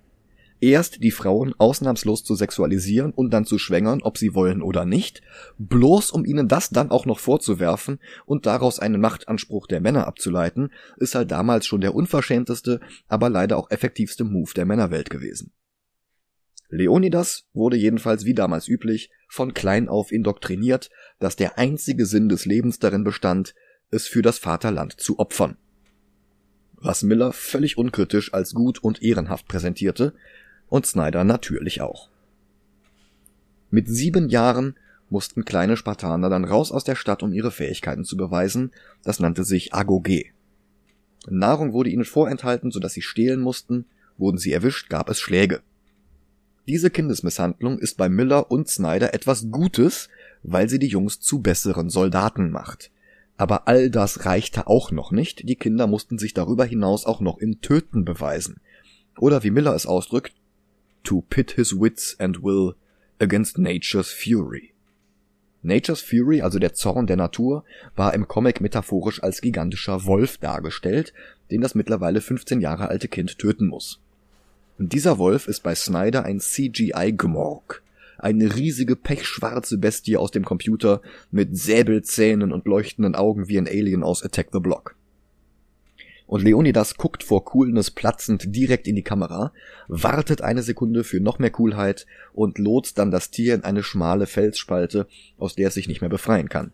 erst 0.60 1.02
die 1.02 1.10
Frauen 1.10 1.54
ausnahmslos 1.58 2.24
zu 2.24 2.34
sexualisieren 2.34 3.12
und 3.12 3.30
dann 3.30 3.44
zu 3.44 3.58
schwängern, 3.58 4.02
ob 4.02 4.18
sie 4.18 4.34
wollen 4.34 4.62
oder 4.62 4.84
nicht, 4.84 5.22
bloß 5.58 6.10
um 6.10 6.24
ihnen 6.24 6.48
das 6.48 6.70
dann 6.70 6.90
auch 6.90 7.06
noch 7.06 7.18
vorzuwerfen 7.18 7.98
und 8.24 8.46
daraus 8.46 8.78
einen 8.78 9.00
Machtanspruch 9.00 9.66
der 9.66 9.80
Männer 9.80 10.06
abzuleiten, 10.06 10.72
ist 10.96 11.14
halt 11.14 11.30
damals 11.30 11.66
schon 11.66 11.80
der 11.80 11.94
unverschämteste, 11.94 12.80
aber 13.08 13.28
leider 13.28 13.56
auch 13.56 13.70
effektivste 13.70 14.24
Move 14.24 14.52
der 14.54 14.66
Männerwelt 14.66 15.10
gewesen. 15.10 15.52
Leonidas 16.68 17.44
wurde 17.52 17.76
jedenfalls 17.76 18.24
wie 18.24 18.34
damals 18.34 18.66
üblich 18.66 19.10
von 19.28 19.54
klein 19.54 19.88
auf 19.88 20.10
indoktriniert, 20.10 20.90
dass 21.18 21.36
der 21.36 21.58
einzige 21.58 22.06
Sinn 22.06 22.28
des 22.28 22.44
Lebens 22.44 22.78
darin 22.78 23.04
bestand, 23.04 23.54
es 23.90 24.08
für 24.08 24.22
das 24.22 24.38
Vaterland 24.38 24.98
zu 25.00 25.18
opfern. 25.18 25.56
Was 26.74 27.02
Miller 27.02 27.32
völlig 27.32 27.78
unkritisch 27.78 28.34
als 28.34 28.52
gut 28.52 28.82
und 28.82 29.02
ehrenhaft 29.02 29.48
präsentierte, 29.48 30.14
und 30.68 30.86
Snyder 30.86 31.24
natürlich 31.24 31.80
auch. 31.80 32.08
Mit 33.70 33.88
sieben 33.88 34.28
Jahren 34.28 34.76
mussten 35.10 35.44
kleine 35.44 35.76
Spartaner 35.76 36.28
dann 36.28 36.44
raus 36.44 36.72
aus 36.72 36.84
der 36.84 36.96
Stadt, 36.96 37.22
um 37.22 37.32
ihre 37.32 37.50
Fähigkeiten 37.50 38.04
zu 38.04 38.16
beweisen. 38.16 38.72
Das 39.04 39.20
nannte 39.20 39.44
sich 39.44 39.74
Agoge. 39.74 40.26
Nahrung 41.28 41.72
wurde 41.72 41.90
ihnen 41.90 42.04
vorenthalten, 42.04 42.70
sodass 42.70 42.92
sie 42.92 43.02
stehlen 43.02 43.40
mussten. 43.40 43.86
Wurden 44.18 44.38
sie 44.38 44.52
erwischt, 44.52 44.88
gab 44.88 45.10
es 45.10 45.20
Schläge. 45.20 45.60
Diese 46.66 46.90
Kindesmisshandlung 46.90 47.78
ist 47.78 47.96
bei 47.96 48.08
Miller 48.08 48.50
und 48.50 48.68
Snyder 48.68 49.14
etwas 49.14 49.50
Gutes, 49.50 50.08
weil 50.42 50.68
sie 50.68 50.78
die 50.78 50.88
Jungs 50.88 51.20
zu 51.20 51.40
besseren 51.40 51.90
Soldaten 51.90 52.50
macht. 52.50 52.90
Aber 53.36 53.68
all 53.68 53.90
das 53.90 54.24
reichte 54.24 54.66
auch 54.66 54.90
noch 54.90 55.12
nicht, 55.12 55.48
die 55.48 55.56
Kinder 55.56 55.86
mussten 55.86 56.18
sich 56.18 56.34
darüber 56.34 56.64
hinaus 56.64 57.04
auch 57.04 57.20
noch 57.20 57.38
im 57.38 57.60
Töten 57.60 58.04
beweisen. 58.04 58.56
Oder 59.18 59.42
wie 59.42 59.50
Miller 59.50 59.74
es 59.74 59.86
ausdrückt, 59.86 60.32
to 61.06 61.24
pit 61.30 61.52
his 61.52 61.72
wits 61.72 62.14
and 62.18 62.42
will 62.42 62.74
against 63.20 63.58
nature's 63.58 64.12
fury. 64.12 64.72
Nature's 65.62 66.00
Fury, 66.00 66.42
also 66.42 66.60
der 66.60 66.74
Zorn 66.74 67.08
der 67.08 67.16
Natur, 67.16 67.64
war 67.96 68.14
im 68.14 68.28
Comic 68.28 68.60
metaphorisch 68.60 69.20
als 69.22 69.40
gigantischer 69.40 70.04
Wolf 70.04 70.38
dargestellt, 70.38 71.12
den 71.50 71.60
das 71.60 71.74
mittlerweile 71.74 72.20
15 72.20 72.60
Jahre 72.60 72.88
alte 72.88 73.08
Kind 73.08 73.38
töten 73.38 73.66
muss. 73.66 74.00
Und 74.78 74.92
dieser 74.92 75.18
Wolf 75.18 75.48
ist 75.48 75.64
bei 75.64 75.74
Snyder 75.74 76.24
ein 76.24 76.38
CGI-Gmorg, 76.38 77.82
eine 78.18 78.54
riesige 78.54 78.94
pechschwarze 78.94 79.78
Bestie 79.78 80.16
aus 80.16 80.30
dem 80.30 80.44
Computer 80.44 81.02
mit 81.32 81.56
Säbelzähnen 81.56 82.52
und 82.52 82.66
leuchtenden 82.66 83.16
Augen 83.16 83.48
wie 83.48 83.58
ein 83.58 83.66
Alien 83.66 84.04
aus 84.04 84.22
Attack 84.22 84.48
the 84.52 84.60
Block 84.60 84.95
und 86.26 86.42
Leonidas 86.42 86.96
guckt 86.96 87.22
vor 87.22 87.44
Coolness 87.44 87.90
platzend 87.90 88.54
direkt 88.54 88.88
in 88.88 88.96
die 88.96 89.02
Kamera, 89.02 89.52
wartet 89.88 90.42
eine 90.42 90.62
Sekunde 90.62 91.04
für 91.04 91.20
noch 91.20 91.38
mehr 91.38 91.50
Coolheit 91.50 92.06
und 92.32 92.58
lotst 92.58 92.98
dann 92.98 93.10
das 93.10 93.30
Tier 93.30 93.54
in 93.54 93.64
eine 93.64 93.82
schmale 93.82 94.26
Felsspalte, 94.26 95.06
aus 95.38 95.54
der 95.54 95.68
es 95.68 95.74
sich 95.74 95.88
nicht 95.88 96.00
mehr 96.00 96.10
befreien 96.10 96.48
kann. 96.48 96.72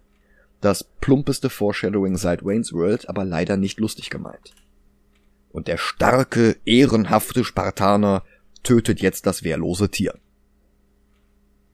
Das 0.61 0.85
plumpeste 0.85 1.51
Foreshadowing 1.51 2.17
seit 2.17 2.45
Wayne's 2.45 2.73
World, 2.73 3.09
aber 3.09 3.25
leider 3.25 3.57
nicht 3.57 3.81
lustig 3.81 4.11
gemeint. 4.11 4.55
Und 5.51 5.69
der 5.69 5.77
starke, 5.77 6.57
ehrenhafte 6.65 7.45
Spartaner 7.45 8.25
tötet 8.63 9.03
jetzt 9.03 9.27
das 9.27 9.43
wehrlose 9.43 9.91
Tier. 9.91 10.15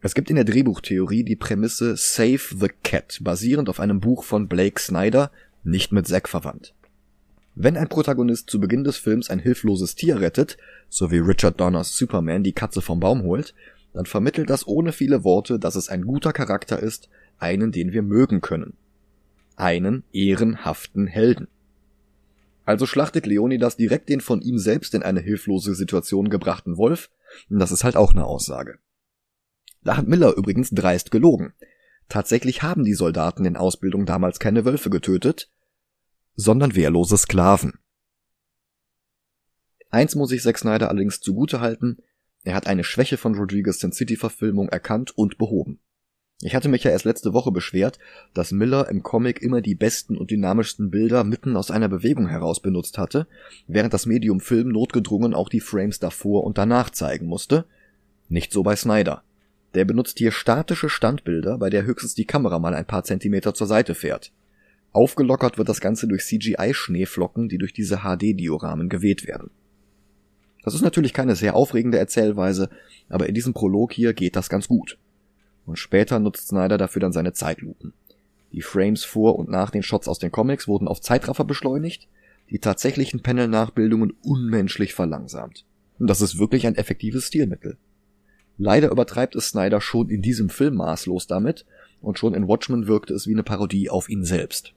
Es 0.01 0.15
gibt 0.15 0.31
in 0.31 0.37
der 0.37 0.45
Drehbuchtheorie 0.45 1.23
die 1.23 1.37
Prämisse 1.37 1.97
Save 1.97 2.41
the 2.59 2.71
Cat, 2.83 3.19
basierend 3.21 3.69
auf 3.69 3.79
einem 3.79 4.01
Buch 4.01 4.25
von 4.25 4.49
Blake 4.49 4.81
Snyder, 4.81 5.31
nicht 5.65 5.93
mit 5.93 6.07
Zack 6.07 6.29
verwandt. 6.29 6.75
Wenn 7.61 7.77
ein 7.77 7.89
Protagonist 7.89 8.49
zu 8.49 8.61
Beginn 8.61 8.85
des 8.85 8.99
Films 8.99 9.31
ein 9.31 9.41
hilfloses 9.41 9.97
Tier 9.97 10.21
rettet, 10.21 10.59
so 10.89 11.11
wie 11.11 11.19
Richard 11.19 11.61
Donners 11.61 11.97
Superman 11.97 12.45
die 12.45 12.53
Katze 12.53 12.81
vom 12.81 13.01
Baum 13.01 13.25
holt, 13.25 13.53
dann 13.93 14.07
vermittelt 14.07 14.49
das 14.49 14.69
ohne 14.69 14.93
viele 14.93 15.25
Worte, 15.25 15.59
dass 15.59 15.75
es 15.75 15.89
ein 15.89 16.03
guter 16.03 16.33
Charakter 16.33 16.79
ist, 16.79 17.09
einen, 17.41 17.73
den 17.73 17.91
wir 17.91 18.03
mögen 18.03 18.43
können. 18.43 18.75
Einen 19.57 20.05
ehrenhaften 20.13 21.09
Helden. 21.09 21.49
Also 22.65 22.87
schlachtet 22.87 23.27
Leonidas 23.27 23.77
direkt 23.77 24.09
den 24.09 24.21
von 24.21 24.41
ihm 24.41 24.59
selbst 24.59 24.95
in 24.95 25.03
eine 25.03 25.19
hilflose 25.19 25.75
Situation 25.75 26.31
gebrachten 26.31 26.77
Wolf, 26.77 27.11
und 27.51 27.59
das 27.59 27.73
ist 27.73 27.83
halt 27.83 27.97
auch 27.97 28.13
eine 28.13 28.25
Aussage. 28.25 28.79
Da 29.83 29.97
hat 29.97 30.07
Miller 30.07 30.37
übrigens 30.37 30.71
dreist 30.71 31.11
gelogen. 31.11 31.55
Tatsächlich 32.09 32.63
haben 32.63 32.85
die 32.85 32.95
Soldaten 32.95 33.45
in 33.45 33.57
Ausbildung 33.57 34.07
damals 34.07 34.39
keine 34.39 34.65
Wölfe 34.65 34.91
getötet, 34.91 35.51
sondern 36.39 36.77
wehrlose 36.77 37.19
Sklaven. 37.19 37.75
Eins 39.91 40.15
muss 40.15 40.31
ich 40.31 40.43
Zack 40.43 40.59
Snyder 40.59 40.89
allerdings 40.89 41.21
zugute 41.21 41.61
halten, 41.61 41.99
er 42.45 42.55
hat 42.55 42.69
eine 42.69 42.85
Schwäche 42.85 43.17
von 43.17 43.35
Rodriguez 43.35 43.81
Sin 43.81 43.93
City 43.93 44.17
Verfilmung 44.17 44.69
erkannt 44.69 45.11
und 45.19 45.37
behoben. 45.37 45.81
Ich 46.41 46.55
hatte 46.55 46.69
mich 46.69 46.85
ja 46.85 46.93
erst 46.93 47.05
letzte 47.05 47.33
Woche 47.33 47.51
beschwert, 47.51 47.99
dass 48.33 48.53
Miller 48.53 48.89
im 48.89 49.03
Comic 49.03 49.43
immer 49.43 49.61
die 49.61 49.75
besten 49.75 50.17
und 50.17 50.31
dynamischsten 50.31 50.91
Bilder 50.91 51.25
mitten 51.25 51.57
aus 51.57 51.73
einer 51.73 51.89
Bewegung 51.89 52.29
heraus 52.29 52.63
benutzt 52.63 52.97
hatte, 52.97 53.27
während 53.67 53.93
das 53.93 54.07
Medium 54.07 54.39
Film 54.39 54.69
notgedrungen 54.69 55.35
auch 55.35 55.49
die 55.49 55.61
Frames 55.61 55.99
davor 55.99 56.45
und 56.45 56.57
danach 56.57 56.91
zeigen 56.91 57.27
musste. 57.27 57.65
Nicht 58.29 58.53
so 58.53 58.63
bei 58.63 58.77
Snyder. 58.77 59.25
Der 59.75 59.85
benutzt 59.85 60.19
hier 60.19 60.31
statische 60.31 60.89
Standbilder, 60.89 61.59
bei 61.59 61.71
der 61.71 61.85
höchstens 61.85 62.15
die 62.15 62.27
Kamera 62.27 62.61
mal 62.61 62.75
ein 62.75 62.87
paar 62.87 63.03
Zentimeter 63.03 63.55
zur 63.55 63.67
Seite 63.67 63.97
fährt. 63.97 64.31
Aufgelockert 64.93 65.59
wird 65.59 65.69
das 65.69 65.81
Ganze 65.81 66.09
durch 66.09 66.25
CGI-Schneeflocken, 66.25 67.49
die 67.49 67.59
durch 67.59 67.73
diese 67.73 67.99
HD-Dioramen 67.99 68.89
geweht 68.89 69.27
werden. 69.27 69.51
Das 70.65 70.75
ist 70.75 70.83
natürlich 70.83 71.13
keine 71.13 71.37
sehr 71.37 71.55
aufregende 71.55 71.99
Erzählweise, 71.99 72.69
aber 73.09 73.29
in 73.29 73.35
diesem 73.35 73.55
Prolog 73.55 73.93
hier 73.93 74.13
geht 74.13 74.37
das 74.37 74.49
ganz 74.49 74.69
gut. 74.69 74.99
Und 75.67 75.79
später 75.79 76.19
nutzt 76.19 76.49
Snyder 76.49 76.79
dafür 76.79 77.01
dann 77.01 77.13
seine 77.13 77.33
Zeitlupen. 77.33 77.93
Die 78.53 78.63
Frames 78.63 79.05
vor 79.05 79.39
und 79.39 79.51
nach 79.51 79.71
den 79.71 79.83
Shots 79.83 80.09
aus 80.09 80.19
den 80.19 80.33
Comics 80.33 80.67
wurden 80.67 80.89
auf 80.89 81.01
Zeitraffer 81.01 81.45
beschleunigt, 81.45 82.09
die 82.51 82.59
tatsächlichen 82.59 83.23
Panel-Nachbildungen 83.23 84.15
unmenschlich 84.23 84.95
verlangsamt. 84.95 85.65
Und 85.99 86.09
das 86.09 86.21
ist 86.23 86.39
wirklich 86.39 86.67
ein 86.67 86.77
effektives 86.77 87.27
Stilmittel. 87.27 87.77
Leider 88.57 88.91
übertreibt 88.91 89.37
es 89.37 89.51
Snyder 89.51 89.81
schon 89.81 90.09
in 90.09 90.23
diesem 90.23 90.49
Film 90.49 90.77
maßlos 90.77 91.27
damit, 91.27 91.67
und 92.01 92.19
schon 92.19 92.35
in 92.35 92.47
Watchmen 92.47 92.87
wirkte 92.87 93.13
es 93.15 93.27
wie 93.27 93.33
eine 93.33 93.43
Parodie 93.43 93.91
auf 93.91 94.09
ihn 94.09 94.25
selbst. 94.25 94.73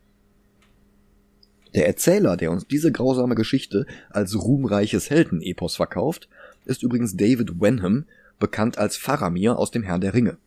Der 1.73 1.87
Erzähler, 1.87 2.35
der 2.35 2.51
uns 2.51 2.67
diese 2.67 2.91
grausame 2.91 3.35
Geschichte 3.35 3.85
als 4.09 4.35
ruhmreiches 4.35 5.09
Heldenepos 5.09 5.75
verkauft, 5.75 6.27
ist 6.65 6.83
übrigens 6.83 7.15
David 7.15 7.61
Wenham, 7.61 8.05
bekannt 8.39 8.77
als 8.77 8.97
Faramir 8.97 9.57
aus 9.57 9.71
dem 9.71 9.83
Herrn 9.83 10.01
der 10.01 10.13
Ringe. 10.13 10.37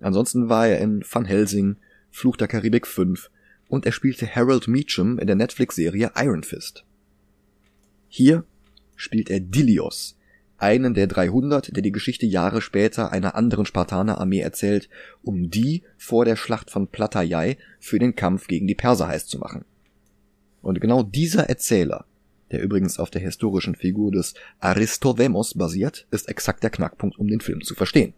Ansonsten 0.00 0.48
war 0.48 0.66
er 0.66 0.78
in 0.78 1.04
Van 1.08 1.24
Helsing, 1.24 1.76
Fluch 2.10 2.36
der 2.36 2.48
Karibik 2.48 2.86
5 2.86 3.30
und 3.68 3.86
er 3.86 3.92
spielte 3.92 4.26
Harold 4.26 4.68
Meacham 4.68 5.18
in 5.18 5.26
der 5.26 5.36
Netflix-Serie 5.36 6.12
Iron 6.16 6.42
Fist. 6.42 6.84
Hier 8.08 8.44
spielt 8.96 9.30
er 9.30 9.40
Dilios, 9.40 10.16
einen 10.58 10.94
der 10.94 11.06
300, 11.06 11.74
der 11.74 11.82
die 11.82 11.92
Geschichte 11.92 12.26
Jahre 12.26 12.60
später 12.60 13.12
einer 13.12 13.34
anderen 13.34 13.66
Spartanerarmee 13.66 14.40
erzählt, 14.40 14.88
um 15.22 15.50
die 15.50 15.82
vor 15.96 16.24
der 16.24 16.36
Schlacht 16.36 16.70
von 16.70 16.88
Plataiai 16.88 17.56
für 17.80 17.98
den 17.98 18.14
Kampf 18.14 18.46
gegen 18.46 18.66
die 18.66 18.74
Perser 18.74 19.08
heiß 19.08 19.26
zu 19.26 19.38
machen. 19.38 19.64
Und 20.62 20.80
genau 20.80 21.02
dieser 21.02 21.48
Erzähler, 21.48 22.06
der 22.50 22.62
übrigens 22.62 22.98
auf 22.98 23.10
der 23.10 23.20
historischen 23.20 23.74
Figur 23.74 24.12
des 24.12 24.34
Aristodemos 24.60 25.54
basiert, 25.54 26.06
ist 26.10 26.28
exakt 26.28 26.62
der 26.62 26.70
Knackpunkt, 26.70 27.18
um 27.18 27.28
den 27.28 27.40
Film 27.40 27.62
zu 27.62 27.74
verstehen. 27.74 28.14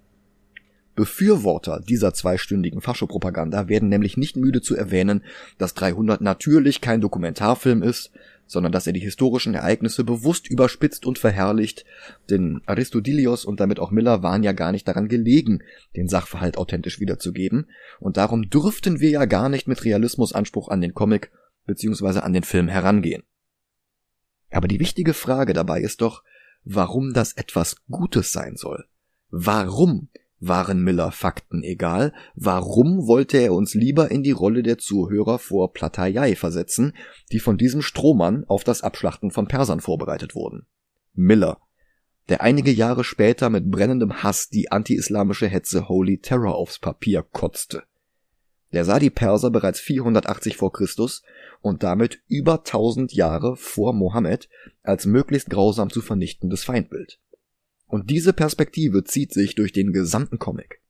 Befürworter 0.95 1.81
dieser 1.81 2.15
zweistündigen 2.15 2.81
Faschopropaganda 2.81 3.69
werden 3.69 3.89
nämlich 3.89 4.17
nicht 4.17 4.37
müde 4.37 4.63
zu 4.63 4.77
erwähnen, 4.77 5.25
dass 5.59 5.75
300 5.75 6.21
natürlich 6.21 6.81
kein 6.81 7.01
Dokumentarfilm 7.01 7.83
ist, 7.83 8.13
sondern 8.47 8.71
dass 8.71 8.87
er 8.87 8.93
die 8.93 9.01
historischen 9.01 9.55
Ereignisse 9.55 10.05
bewusst 10.05 10.49
überspitzt 10.49 11.07
und 11.07 11.19
verherrlicht, 11.19 11.85
denn 12.31 12.61
Aristodilios 12.67 13.45
und 13.45 13.59
damit 13.59 13.81
auch 13.81 13.91
Miller 13.91 14.23
waren 14.23 14.43
ja 14.43 14.53
gar 14.53 14.71
nicht 14.71 14.87
daran 14.87 15.09
gelegen, 15.09 15.63
den 15.97 16.09
Sachverhalt 16.09 16.59
authentisch 16.59 17.01
wiederzugeben, 17.01 17.67
und 17.99 18.17
darum 18.17 18.49
dürften 18.51 19.01
wir 19.01 19.11
ja 19.11 19.25
gar 19.25 19.49
nicht 19.49 19.67
mit 19.67 19.85
Realismusanspruch 19.85 20.69
an 20.69 20.81
den 20.81 20.95
Comic 20.95 21.33
bzw. 21.66 22.21
an 22.21 22.33
den 22.33 22.42
Film 22.44 22.68
herangehen. 22.68 23.23
Aber 24.50 24.68
die 24.68 24.80
wichtige 24.80 25.14
Frage 25.14 25.52
dabei 25.52 25.80
ist 25.80 26.00
doch, 26.00 26.23
warum 26.64 27.12
das 27.12 27.33
etwas 27.33 27.76
Gutes 27.88 28.33
sein 28.33 28.56
soll. 28.56 28.85
Warum 29.30 30.09
waren 30.38 30.83
Miller 30.83 31.11
Fakten 31.11 31.62
egal? 31.62 32.12
Warum 32.35 33.06
wollte 33.06 33.38
er 33.38 33.52
uns 33.52 33.75
lieber 33.75 34.11
in 34.11 34.23
die 34.23 34.30
Rolle 34.30 34.62
der 34.62 34.78
Zuhörer 34.78 35.38
vor 35.38 35.73
Platayai 35.73 36.37
versetzen, 36.37 36.94
die 37.33 37.40
von 37.40 37.56
diesem 37.56 37.83
Strohmann 37.83 38.44
auf 38.47 38.64
das 38.64 38.83
Abschlachten 38.83 39.30
von 39.30 39.49
Persern 39.49 39.80
vorbereitet 39.80 40.35
wurden? 40.35 40.66
Miller, 41.14 41.59
der 42.28 42.42
einige 42.42 42.71
Jahre 42.71 43.04
später 43.04 43.50
mit 43.50 43.71
brennendem 43.71 44.23
Hass 44.23 44.49
die 44.49 44.71
anti-islamische 44.71 45.47
Hetze 45.47 45.88
Holy 45.88 46.18
Terror 46.18 46.54
aufs 46.54 46.78
Papier 46.78 47.23
kotzte. 47.23 47.83
Der 48.75 48.85
sah 48.85 48.99
die 48.99 49.11
Perser 49.11 49.50
bereits 49.50 49.78
480 49.78 50.57
vor 50.57 50.73
Christus 50.73 51.23
und 51.61 51.85
damit 51.85 52.21
über 52.26 52.59
1000 52.59 53.12
Jahre 53.12 53.57
vor 53.57 53.93
Mohammed 53.93 54.49
als 54.83 55.07
möglichst 55.07 55.49
grausam 55.49 55.90
zu 55.90 56.00
vernichtendes 56.00 56.64
Feindbild. 56.64 57.21
Und 57.87 58.11
diese 58.11 58.33
Perspektive 58.33 59.04
zieht 59.04 59.33
sich 59.33 59.54
durch 59.54 59.73
den 59.73 59.93
gesamten 59.93 60.40
Comic. 60.40 60.81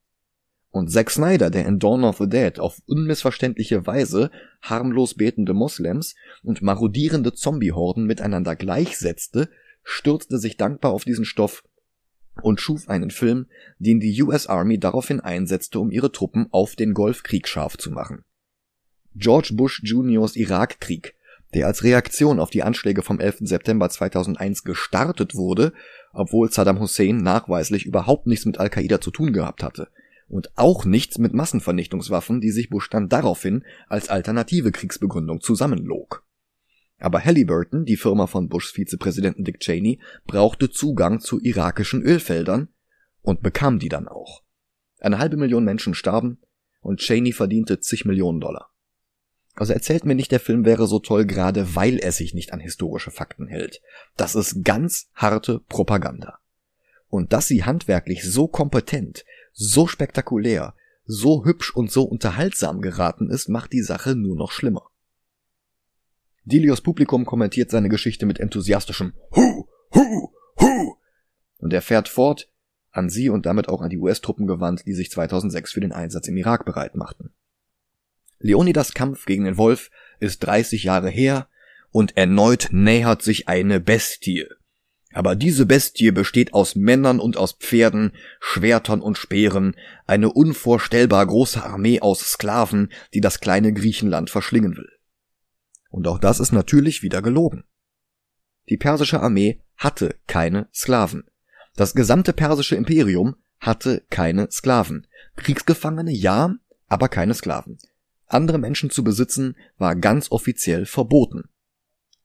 Und 0.71 0.91
Zack 0.91 1.11
Snyder, 1.11 1.51
der 1.51 1.67
in 1.67 1.79
Dawn 1.79 2.05
of 2.05 2.17
the 2.17 2.29
Dead 2.29 2.59
auf 2.59 2.81
unmissverständliche 2.87 3.87
Weise 3.87 4.31
harmlos 4.63 5.15
betende 5.15 5.53
Moslems 5.53 6.15
und 6.43 6.63
marodierende 6.63 7.35
Zombiehorden 7.35 8.07
miteinander 8.07 8.57
gleichsetzte, 8.57 9.51
stürzte 9.83 10.39
sich 10.39 10.57
dankbar 10.57 10.93
auf 10.93 11.05
diesen 11.05 11.27
Stoff 11.27 11.63
und 12.43 12.61
schuf 12.61 12.89
einen 12.89 13.11
Film, 13.11 13.47
den 13.79 14.01
die 14.01 14.23
US 14.23 14.47
Army 14.47 14.79
daraufhin 14.79 15.21
einsetzte, 15.21 15.79
um 15.79 15.91
ihre 15.91 16.13
Truppen 16.13 16.49
auf 16.51 16.77
den 16.77 16.95
Golfkrieg 16.95 17.49
scharf 17.49 17.77
zu 17.77 17.91
machen. 17.91 18.25
George 19.15 19.51
Bush 19.55 19.81
Juniors 19.85 20.37
Irakkrieg, 20.37 21.15
der 21.55 21.67
als 21.67 21.85
Reaktion 21.85 22.41
auf 22.41 22.51
die 22.51 22.65
Anschläge 22.65 23.03
vom 23.03 23.21
11. 23.21 23.39
September 23.43 23.89
2001 23.89 24.65
gestartet 24.65 25.35
wurde, 25.35 25.73
obwohl 26.13 26.51
Saddam 26.51 26.81
Hussein 26.81 27.19
nachweislich 27.19 27.87
überhaupt 27.87 28.27
nichts 28.27 28.45
mit 28.45 28.59
Al-Qaida 28.59 29.01
zu 29.01 29.11
tun 29.11 29.33
gehabt 29.33 29.63
hatte 29.63 29.89
und 30.29 30.51
auch 30.57 30.85
nichts 30.85 31.19
mit 31.19 31.33
Massenvernichtungswaffen, 31.33 32.41
die 32.41 32.51
sich 32.51 32.71
Bush 32.71 32.91
dann 32.91 33.09
daraufhin 33.09 33.65
als 33.89 34.09
alternative 34.09 34.73
Kriegsbegründung 34.73 35.41
zusammenlog. 35.41 36.24
Aber 36.99 37.25
Halliburton, 37.25 37.85
die 37.85 37.97
Firma 37.97 38.27
von 38.27 38.49
Bushs 38.49 38.71
Vizepräsidenten 38.71 39.45
Dick 39.45 39.61
Cheney, 39.61 40.01
brauchte 40.27 40.71
Zugang 40.71 41.21
zu 41.21 41.41
irakischen 41.41 42.03
Ölfeldern 42.03 42.69
und 43.23 43.43
bekam 43.43 43.79
die 43.79 43.89
dann 43.89 44.09
auch. 44.09 44.43
Eine 45.01 45.19
halbe 45.19 45.37
Million 45.37 45.65
Menschen 45.65 45.95
starben 45.95 46.39
und 46.81 47.01
Cheney 47.01 47.33
verdiente 47.33 47.81
zig 47.81 48.05
Millionen 48.05 48.41
Dollar. 48.41 48.71
Also 49.55 49.73
erzählt 49.73 50.05
mir 50.05 50.15
nicht, 50.15 50.33
der 50.33 50.41
Film 50.41 50.65
wäre 50.65 50.87
so 50.87 50.99
toll, 50.99 51.27
gerade 51.27 51.77
weil 51.77 51.99
er 51.99 52.13
sich 52.13 52.35
nicht 52.35 52.53
an 52.53 52.61
historische 52.61 53.11
Fakten 53.11 53.47
hält. 53.47 53.83
Das 54.17 54.35
ist 54.35 54.65
ganz 54.65 55.11
harte 55.15 55.61
Propaganda. 55.69 56.39
Und 57.09 57.33
dass 57.33 57.47
sie 57.47 57.65
handwerklich 57.65 58.25
so 58.25 58.49
kompetent, 58.49 59.25
so 59.53 59.87
spektakulär, 59.87 60.75
so 61.05 61.45
hübsch 61.45 61.75
und 61.75 61.91
so 61.91 62.03
unterhaltsam 62.03 62.81
geraten 62.81 63.31
ist, 63.31 63.49
macht 63.49 63.73
die 63.73 63.83
Sache 63.83 64.17
nur 64.17 64.37
noch 64.37 64.51
schlimmer. 64.51 64.91
Dilios 66.45 66.83
Publikum 66.83 67.25
kommentiert 67.25 67.71
seine 67.71 67.89
Geschichte 67.89 68.27
mit 68.27 68.39
enthusiastischem 68.39 69.15
Hu, 69.35 69.67
Hu, 69.95 70.31
Hu. 70.61 70.95
Und 71.59 71.73
er 71.73 71.81
fährt 71.83 72.09
fort, 72.09 72.51
an 72.91 73.09
sie 73.09 73.31
und 73.31 73.47
damit 73.47 73.69
auch 73.69 73.81
an 73.81 73.91
die 73.91 73.99
US-Truppen 73.99 74.47
gewandt, 74.47 74.85
die 74.87 74.93
sich 74.93 75.11
2006 75.11 75.73
für 75.73 75.81
den 75.81 75.93
Einsatz 75.93 76.29
im 76.29 76.37
Irak 76.37 76.65
bereit 76.65 76.95
machten. 76.97 77.33
Leonidas 78.39 78.93
Kampf 78.93 79.25
gegen 79.25 79.45
den 79.45 79.57
Wolf 79.57 79.91
ist 80.21 80.41
30 80.41 80.85
Jahre 80.85 81.09
her 81.09 81.49
und 81.91 82.17
erneut 82.17 82.69
nähert 82.73 83.23
sich 83.23 83.49
eine 83.49 83.81
Bestie. 83.81 84.47
Aber 85.15 85.37
diese 85.37 85.65
Bestie 85.65 86.11
besteht 86.11 86.53
aus 86.53 86.75
Männern 86.75 87.21
und 87.21 87.37
aus 87.37 87.53
Pferden, 87.53 88.13
Schwertern 88.41 89.01
und 89.01 89.17
Speeren, 89.17 89.77
eine 90.07 90.31
unvorstellbar 90.31 91.25
große 91.25 91.63
Armee 91.63 92.01
aus 92.01 92.21
Sklaven, 92.21 92.91
die 93.15 93.21
das 93.21 93.41
kleine 93.41 93.73
Griechenland 93.73 94.29
verschlingen 94.29 94.77
will. 94.77 94.91
Und 95.95 96.09
auch 96.09 96.19
das 96.19 96.41
ist 96.41 96.53
natürlich 96.53 97.03
wieder 97.03 97.23
gelogen. 97.23 97.65
Die 98.69 98.77
persische 98.77 99.21
Armee 99.21 99.61
hatte 99.77 100.17
keine 100.27 100.69
Sklaven. 100.75 101.25
Das 101.77 101.95
gesamte 101.95 102.33
persische 102.33 102.77
Imperium 102.77 103.37
hatte 103.61 104.03
keine 104.11 104.51
Sklaven. 104.51 105.07
Kriegsgefangene 105.37 106.13
ja, 106.13 106.55
aber 106.89 107.09
keine 107.09 107.35
Sklaven 107.35 107.79
andere 108.35 108.59
Menschen 108.59 108.91
zu 108.91 109.05
besitzen, 109.05 109.57
war 109.79 109.97
ganz 109.97 110.31
offiziell 110.31 110.85
verboten. 110.87 111.45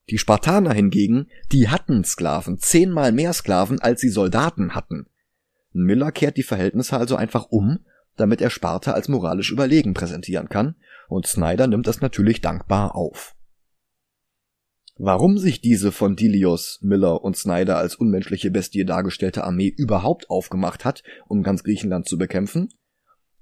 Die 0.10 0.18
Spartaner 0.18 0.74
hingegen, 0.74 1.28
die 1.52 1.70
hatten 1.70 2.04
Sklaven, 2.04 2.58
zehnmal 2.58 3.12
mehr 3.12 3.32
Sklaven, 3.34 3.80
als 3.80 4.02
sie 4.02 4.10
Soldaten 4.10 4.74
hatten. 4.74 5.06
Miller 5.72 6.12
kehrt 6.12 6.36
die 6.38 6.44
Verhältnisse 6.44 6.98
also 6.98 7.16
einfach 7.16 7.46
um, 7.50 7.80
damit 8.16 8.42
er 8.42 8.50
Sparta 8.50 8.94
als 8.94 9.08
moralisch 9.08 9.52
überlegen 9.52 9.94
präsentieren 9.94 10.50
kann, 10.50 10.76
und 11.08 11.28
Snyder 11.28 11.68
nimmt 11.68 11.88
das 11.88 12.02
natürlich 12.02 12.42
dankbar 12.42 12.96
auf. 12.96 13.36
Warum 15.02 15.38
sich 15.38 15.62
diese 15.62 15.94
von 15.94 16.18
Dilios, 16.18 16.78
Miller 16.82 17.24
und 17.24 17.38
Snyder 17.38 17.78
als 17.78 17.96
unmenschliche 17.96 18.52
Bestie 18.52 18.84
dargestellte 18.84 19.46
Armee 19.46 19.74
überhaupt 19.76 20.30
aufgemacht 20.30 20.84
hat, 20.84 21.04
um 21.30 21.42
ganz 21.42 21.64
Griechenland 21.64 22.06
zu 22.06 22.18
bekämpfen, 22.18 22.68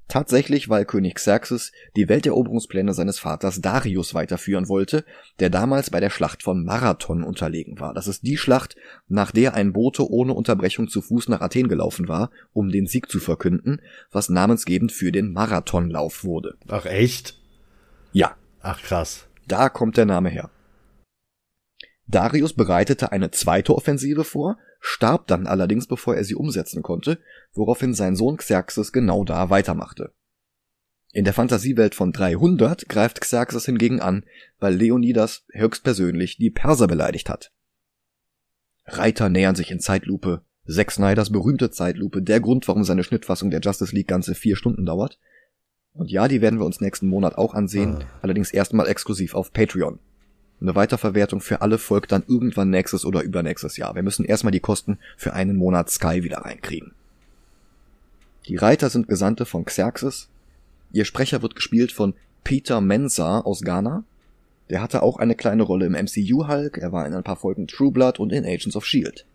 Tatsächlich, 0.07 0.69
weil 0.69 0.85
König 0.85 1.15
Xerxes 1.15 1.73
die 1.97 2.07
Welteroberungspläne 2.07 2.93
seines 2.93 3.19
Vaters 3.19 3.59
Darius 3.59 4.13
weiterführen 4.13 4.69
wollte, 4.69 5.03
der 5.39 5.49
damals 5.49 5.89
bei 5.89 5.99
der 5.99 6.09
Schlacht 6.09 6.43
von 6.43 6.63
Marathon 6.63 7.23
unterlegen 7.23 7.81
war. 7.81 7.93
Das 7.93 8.07
ist 8.07 8.25
die 8.25 8.37
Schlacht, 8.37 8.77
nach 9.09 9.31
der 9.31 9.53
ein 9.53 9.73
Bote 9.73 10.09
ohne 10.09 10.33
Unterbrechung 10.33 10.87
zu 10.87 11.01
Fuß 11.01 11.27
nach 11.27 11.41
Athen 11.41 11.67
gelaufen 11.67 12.07
war, 12.07 12.31
um 12.53 12.69
den 12.69 12.87
Sieg 12.87 13.11
zu 13.11 13.19
verkünden, 13.19 13.81
was 14.09 14.29
namensgebend 14.29 14.93
für 14.93 15.11
den 15.11 15.33
Marathonlauf 15.33 16.23
wurde. 16.23 16.55
Ach 16.69 16.85
echt? 16.85 17.37
Ja. 18.13 18.37
Ach 18.61 18.81
krass. 18.81 19.27
Da 19.45 19.67
kommt 19.67 19.97
der 19.97 20.05
Name 20.05 20.29
her. 20.29 20.49
Darius 22.07 22.53
bereitete 22.53 23.11
eine 23.11 23.31
zweite 23.31 23.75
Offensive 23.75 24.23
vor, 24.23 24.57
starb 24.79 25.27
dann 25.27 25.45
allerdings, 25.45 25.87
bevor 25.87 26.15
er 26.15 26.23
sie 26.23 26.35
umsetzen 26.35 26.81
konnte, 26.81 27.19
woraufhin 27.53 27.93
sein 27.93 28.15
Sohn 28.15 28.37
Xerxes 28.37 28.91
genau 28.91 29.23
da 29.23 29.49
weitermachte. 29.49 30.13
In 31.11 31.25
der 31.25 31.33
Fantasiewelt 31.33 31.95
von 31.95 32.11
300 32.11 32.87
greift 32.87 33.21
Xerxes 33.21 33.65
hingegen 33.65 33.99
an, 34.01 34.23
weil 34.59 34.75
Leonidas 34.75 35.45
höchstpersönlich 35.51 36.37
die 36.37 36.49
Perser 36.49 36.87
beleidigt 36.87 37.29
hat. 37.29 37.51
Reiter 38.85 39.29
nähern 39.29 39.55
sich 39.55 39.71
in 39.71 39.79
Zeitlupe, 39.79 40.43
Zack 40.67 40.91
Snyders 40.91 41.31
berühmte 41.31 41.71
Zeitlupe, 41.71 42.21
der 42.21 42.39
Grund, 42.39 42.67
warum 42.67 42.83
seine 42.83 43.03
Schnittfassung 43.03 43.49
der 43.49 43.61
Justice 43.61 43.95
League 43.95 44.07
ganze 44.07 44.35
vier 44.35 44.55
Stunden 44.55 44.85
dauert. 44.85 45.17
Und 45.93 46.11
ja, 46.11 46.27
die 46.27 46.41
werden 46.41 46.59
wir 46.59 46.65
uns 46.65 46.81
nächsten 46.81 47.07
Monat 47.07 47.37
auch 47.37 47.53
ansehen, 47.53 48.03
ah. 48.03 48.05
allerdings 48.21 48.51
erstmal 48.51 48.87
exklusiv 48.87 49.33
auf 49.33 49.51
Patreon. 49.51 49.99
Eine 50.59 50.75
Weiterverwertung 50.75 51.39
für 51.39 51.61
alle 51.61 51.77
folgt 51.77 52.11
dann 52.11 52.23
irgendwann 52.27 52.69
nächstes 52.69 53.05
oder 53.05 53.21
übernächstes 53.21 53.77
Jahr. 53.77 53.93
Wir 53.95 54.03
müssen 54.03 54.25
erstmal 54.25 54.51
die 54.51 54.59
Kosten 54.59 54.97
für 55.15 55.33
einen 55.33 55.55
Monat 55.55 55.89
Sky 55.89 56.23
wieder 56.23 56.39
reinkriegen. 56.39 56.93
Die 58.47 58.55
Reiter 58.55 58.89
sind 58.89 59.07
Gesandte 59.07 59.45
von 59.45 59.65
Xerxes. 59.65 60.29
Ihr 60.91 61.05
Sprecher 61.05 61.41
wird 61.41 61.55
gespielt 61.55 61.91
von 61.91 62.15
Peter 62.43 62.81
Mensah 62.81 63.41
aus 63.41 63.61
Ghana. 63.61 64.03
Der 64.69 64.81
hatte 64.81 65.03
auch 65.03 65.17
eine 65.17 65.35
kleine 65.35 65.63
Rolle 65.63 65.85
im 65.85 65.93
MCU 65.93 66.47
Hulk, 66.47 66.77
er 66.77 66.91
war 66.91 67.05
in 67.05 67.13
ein 67.13 67.23
paar 67.23 67.37
Folgen 67.37 67.67
True 67.67 67.91
Blood 67.91 68.19
und 68.19 68.33
in 68.33 68.45
Agents 68.45 68.75
of 68.75 68.85
Shield. 68.85 69.25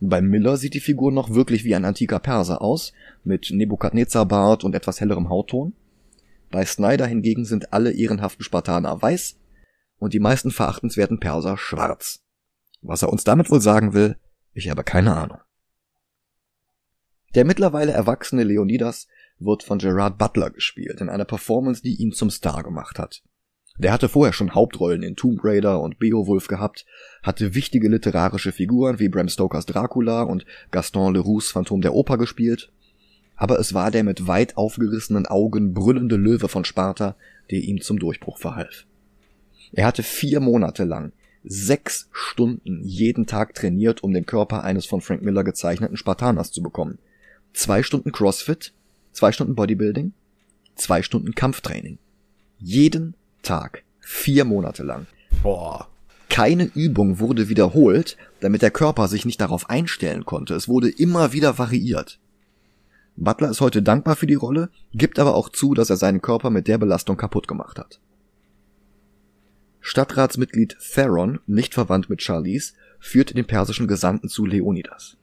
Bei 0.00 0.20
Miller 0.20 0.56
sieht 0.56 0.74
die 0.74 0.80
Figur 0.80 1.10
noch 1.10 1.30
wirklich 1.30 1.64
wie 1.64 1.74
ein 1.74 1.84
antiker 1.84 2.18
Perser 2.18 2.62
aus, 2.62 2.92
mit 3.24 3.50
Nebukadnezar-Bart 3.50 4.64
und 4.64 4.74
etwas 4.74 5.00
hellerem 5.00 5.28
Hautton. 5.28 5.72
Bei 6.50 6.64
Snyder 6.64 7.06
hingegen 7.06 7.44
sind 7.44 7.72
alle 7.72 7.92
ehrenhaften 7.92 8.44
Spartaner 8.44 9.00
weiß 9.00 9.36
und 9.98 10.14
die 10.14 10.20
meisten 10.20 10.50
verachtenswerten 10.50 11.20
Perser 11.20 11.56
schwarz. 11.56 12.22
Was 12.82 13.02
er 13.02 13.10
uns 13.10 13.24
damit 13.24 13.50
wohl 13.50 13.60
sagen 13.60 13.92
will, 13.92 14.16
ich 14.52 14.70
habe 14.70 14.84
keine 14.84 15.16
Ahnung. 15.16 15.38
Der 17.34 17.44
mittlerweile 17.44 17.92
erwachsene 17.92 18.44
Leonidas 18.44 19.08
wird 19.38 19.62
von 19.62 19.78
Gerard 19.78 20.18
Butler 20.18 20.50
gespielt, 20.50 21.00
in 21.00 21.08
einer 21.08 21.24
Performance, 21.24 21.82
die 21.82 21.96
ihn 21.96 22.12
zum 22.12 22.30
Star 22.30 22.62
gemacht 22.62 22.98
hat. 22.98 23.22
Der 23.78 23.92
hatte 23.92 24.08
vorher 24.08 24.32
schon 24.32 24.54
Hauptrollen 24.54 25.04
in 25.04 25.14
Tomb 25.14 25.40
Raider 25.44 25.80
und 25.80 26.00
Beowulf 26.00 26.48
gehabt, 26.48 26.84
hatte 27.22 27.54
wichtige 27.54 27.88
literarische 27.88 28.50
Figuren 28.50 28.98
wie 28.98 29.08
Bram 29.08 29.28
Stokers 29.28 29.66
Dracula 29.66 30.22
und 30.22 30.44
Gaston 30.72 31.14
Leroux 31.14 31.40
Phantom 31.40 31.80
der 31.80 31.94
Oper 31.94 32.18
gespielt, 32.18 32.72
aber 33.36 33.60
es 33.60 33.74
war 33.74 33.92
der 33.92 34.02
mit 34.02 34.26
weit 34.26 34.56
aufgerissenen 34.56 35.26
Augen 35.26 35.74
brüllende 35.74 36.16
Löwe 36.16 36.48
von 36.48 36.64
Sparta, 36.64 37.14
der 37.52 37.60
ihm 37.60 37.80
zum 37.80 38.00
Durchbruch 38.00 38.38
verhalf. 38.38 38.84
Er 39.72 39.86
hatte 39.86 40.02
vier 40.02 40.40
Monate 40.40 40.84
lang 40.84 41.12
sechs 41.44 42.08
Stunden 42.12 42.82
jeden 42.82 43.26
Tag 43.26 43.54
trainiert, 43.54 44.02
um 44.02 44.12
den 44.12 44.26
Körper 44.26 44.64
eines 44.64 44.86
von 44.86 45.00
Frank 45.00 45.22
Miller 45.22 45.44
gezeichneten 45.44 45.96
Spartaners 45.96 46.52
zu 46.52 46.62
bekommen. 46.62 46.98
Zwei 47.52 47.82
Stunden 47.82 48.12
CrossFit, 48.12 48.72
zwei 49.12 49.32
Stunden 49.32 49.54
Bodybuilding, 49.54 50.12
zwei 50.74 51.02
Stunden 51.02 51.34
Kampftraining. 51.34 51.98
Jeden 52.58 53.14
Tag 53.42 53.84
Vier 54.10 54.46
Monate 54.46 54.84
lang. 54.84 55.06
Boah. 55.42 55.86
Keine 56.30 56.64
Übung 56.64 57.18
wurde 57.18 57.50
wiederholt, 57.50 58.16
damit 58.40 58.62
der 58.62 58.70
Körper 58.70 59.06
sich 59.06 59.26
nicht 59.26 59.38
darauf 59.38 59.68
einstellen 59.68 60.24
konnte. 60.24 60.54
Es 60.54 60.66
wurde 60.66 60.88
immer 60.88 61.34
wieder 61.34 61.58
variiert. 61.58 62.18
Butler 63.16 63.50
ist 63.50 63.60
heute 63.60 63.82
dankbar 63.82 64.16
für 64.16 64.26
die 64.26 64.32
Rolle, 64.32 64.70
gibt 64.94 65.18
aber 65.18 65.34
auch 65.34 65.50
zu, 65.50 65.74
dass 65.74 65.90
er 65.90 65.98
seinen 65.98 66.22
Körper 66.22 66.48
mit 66.48 66.68
der 66.68 66.78
Belastung 66.78 67.18
kaputt 67.18 67.48
gemacht 67.48 67.78
hat. 67.78 68.00
Stadtratsmitglied 69.80 70.76
Theron, 70.94 71.40
nicht 71.46 71.74
verwandt 71.74 72.10
mit 72.10 72.22
Charlize, 72.22 72.74
führt 72.98 73.36
den 73.36 73.46
persischen 73.46 73.88
Gesandten 73.88 74.28
zu 74.28 74.44
Leonidas. 74.44 75.16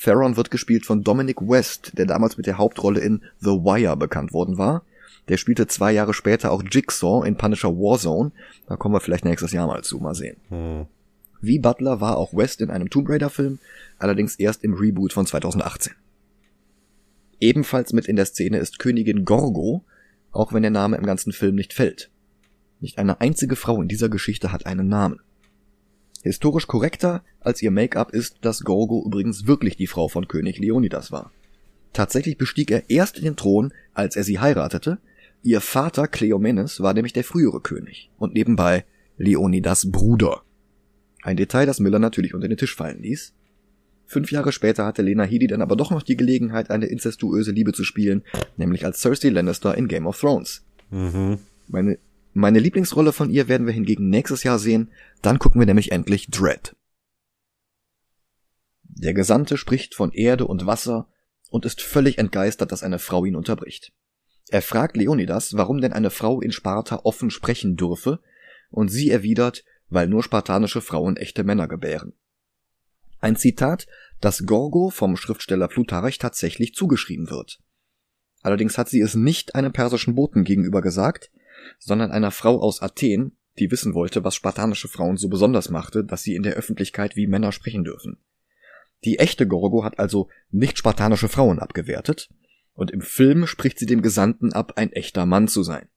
Theron 0.00 0.36
wird 0.36 0.50
gespielt 0.50 0.84
von 0.84 1.04
Dominic 1.04 1.40
West, 1.40 1.92
der 1.96 2.06
damals 2.06 2.36
mit 2.36 2.46
der 2.46 2.58
Hauptrolle 2.58 3.00
in 3.00 3.22
The 3.40 3.50
Wire 3.50 3.96
bekannt 3.96 4.32
worden 4.32 4.58
war. 4.58 4.84
Der 5.28 5.36
spielte 5.36 5.68
zwei 5.68 5.92
Jahre 5.92 6.14
später 6.14 6.50
auch 6.50 6.62
Jigsaw 6.68 7.26
in 7.26 7.36
Punisher 7.36 7.70
Warzone. 7.70 8.32
Da 8.66 8.76
kommen 8.76 8.94
wir 8.94 9.00
vielleicht 9.00 9.24
nächstes 9.24 9.52
Jahr 9.52 9.66
mal 9.66 9.82
zu, 9.82 9.98
mal 9.98 10.14
sehen. 10.14 10.36
Hm. 10.48 10.86
Wie 11.40 11.58
Butler 11.58 12.00
war 12.00 12.16
auch 12.18 12.34
West 12.34 12.60
in 12.60 12.70
einem 12.70 12.88
Tomb 12.88 13.08
Raider 13.08 13.30
Film, 13.30 13.58
allerdings 13.98 14.36
erst 14.36 14.62
im 14.62 14.74
Reboot 14.74 15.12
von 15.12 15.26
2018. 15.26 15.92
Ebenfalls 17.40 17.92
mit 17.92 18.06
in 18.06 18.14
der 18.14 18.26
Szene 18.26 18.58
ist 18.58 18.78
Königin 18.78 19.24
Gorgo, 19.24 19.84
auch 20.30 20.52
wenn 20.52 20.62
der 20.62 20.70
Name 20.70 20.96
im 20.96 21.04
ganzen 21.04 21.32
Film 21.32 21.56
nicht 21.56 21.72
fällt. 21.72 22.11
Nicht 22.82 22.98
eine 22.98 23.20
einzige 23.20 23.54
Frau 23.54 23.80
in 23.80 23.86
dieser 23.86 24.08
Geschichte 24.08 24.50
hat 24.50 24.66
einen 24.66 24.88
Namen. 24.88 25.20
Historisch 26.24 26.66
korrekter 26.66 27.22
als 27.38 27.62
ihr 27.62 27.70
Make-up 27.70 28.10
ist, 28.10 28.38
dass 28.40 28.64
Gorgo 28.64 29.04
übrigens 29.06 29.46
wirklich 29.46 29.76
die 29.76 29.86
Frau 29.86 30.08
von 30.08 30.26
König 30.26 30.58
Leonidas 30.58 31.12
war. 31.12 31.30
Tatsächlich 31.92 32.38
bestieg 32.38 32.72
er 32.72 32.90
erst 32.90 33.22
den 33.22 33.36
Thron, 33.36 33.72
als 33.94 34.16
er 34.16 34.24
sie 34.24 34.40
heiratete. 34.40 34.98
Ihr 35.44 35.60
Vater 35.60 36.08
Kleomenes 36.08 36.80
war 36.80 36.92
nämlich 36.92 37.12
der 37.12 37.22
frühere 37.22 37.60
König 37.60 38.10
und 38.18 38.34
nebenbei 38.34 38.84
Leonidas 39.16 39.92
Bruder. 39.92 40.42
Ein 41.22 41.36
Detail, 41.36 41.66
das 41.66 41.78
Miller 41.78 42.00
natürlich 42.00 42.34
unter 42.34 42.48
den 42.48 42.58
Tisch 42.58 42.74
fallen 42.74 43.00
ließ. 43.00 43.32
Fünf 44.06 44.32
Jahre 44.32 44.50
später 44.50 44.86
hatte 44.86 45.02
Lena 45.02 45.22
Headey 45.22 45.46
dann 45.46 45.62
aber 45.62 45.76
doch 45.76 45.92
noch 45.92 46.02
die 46.02 46.16
Gelegenheit, 46.16 46.70
eine 46.70 46.86
incestuöse 46.86 47.52
Liebe 47.52 47.72
zu 47.72 47.84
spielen, 47.84 48.24
nämlich 48.56 48.84
als 48.84 49.00
Cersei 49.00 49.28
Lannister 49.28 49.78
in 49.78 49.86
Game 49.86 50.08
of 50.08 50.18
Thrones. 50.18 50.64
Mhm. 50.90 51.38
Meine 51.68 51.98
meine 52.32 52.58
Lieblingsrolle 52.58 53.12
von 53.12 53.30
ihr 53.30 53.48
werden 53.48 53.66
wir 53.66 53.74
hingegen 53.74 54.08
nächstes 54.08 54.42
Jahr 54.42 54.58
sehen, 54.58 54.90
dann 55.20 55.38
gucken 55.38 55.60
wir 55.60 55.66
nämlich 55.66 55.92
endlich 55.92 56.28
Dread. 56.28 56.74
Der 58.84 59.14
Gesandte 59.14 59.56
spricht 59.56 59.94
von 59.94 60.12
Erde 60.12 60.46
und 60.46 60.66
Wasser 60.66 61.08
und 61.50 61.66
ist 61.66 61.82
völlig 61.82 62.18
entgeistert, 62.18 62.72
dass 62.72 62.82
eine 62.82 62.98
Frau 62.98 63.24
ihn 63.24 63.36
unterbricht. 63.36 63.92
Er 64.48 64.62
fragt 64.62 64.96
Leonidas, 64.96 65.56
warum 65.56 65.80
denn 65.80 65.92
eine 65.92 66.10
Frau 66.10 66.40
in 66.40 66.52
Sparta 66.52 67.00
offen 67.04 67.30
sprechen 67.30 67.76
dürfe, 67.76 68.20
und 68.70 68.88
sie 68.88 69.10
erwidert, 69.10 69.64
weil 69.88 70.08
nur 70.08 70.22
spartanische 70.22 70.80
Frauen 70.80 71.16
echte 71.16 71.44
Männer 71.44 71.68
gebären. 71.68 72.14
Ein 73.20 73.36
Zitat, 73.36 73.86
das 74.20 74.46
Gorgo 74.46 74.90
vom 74.90 75.16
Schriftsteller 75.16 75.68
Plutarch 75.68 76.18
tatsächlich 76.18 76.74
zugeschrieben 76.74 77.30
wird. 77.30 77.60
Allerdings 78.42 78.78
hat 78.78 78.88
sie 78.88 79.00
es 79.00 79.14
nicht 79.14 79.54
einem 79.54 79.72
persischen 79.72 80.14
Boten 80.14 80.44
gegenüber 80.44 80.80
gesagt, 80.80 81.30
sondern 81.78 82.10
einer 82.10 82.30
Frau 82.30 82.60
aus 82.60 82.82
Athen, 82.82 83.36
die 83.58 83.70
wissen 83.70 83.94
wollte, 83.94 84.24
was 84.24 84.34
spartanische 84.34 84.88
Frauen 84.88 85.16
so 85.16 85.28
besonders 85.28 85.70
machte, 85.70 86.04
dass 86.04 86.22
sie 86.22 86.34
in 86.34 86.42
der 86.42 86.54
Öffentlichkeit 86.54 87.16
wie 87.16 87.26
Männer 87.26 87.52
sprechen 87.52 87.84
dürfen. 87.84 88.18
Die 89.04 89.18
echte 89.18 89.46
Gorgo 89.46 89.84
hat 89.84 89.98
also 89.98 90.28
nicht 90.50 90.78
spartanische 90.78 91.28
Frauen 91.28 91.58
abgewertet, 91.58 92.30
und 92.74 92.90
im 92.90 93.02
Film 93.02 93.46
spricht 93.46 93.78
sie 93.78 93.86
dem 93.86 94.00
Gesandten 94.02 94.52
ab, 94.52 94.74
ein 94.76 94.92
echter 94.92 95.26
Mann 95.26 95.48
zu 95.48 95.62
sein. 95.62 95.88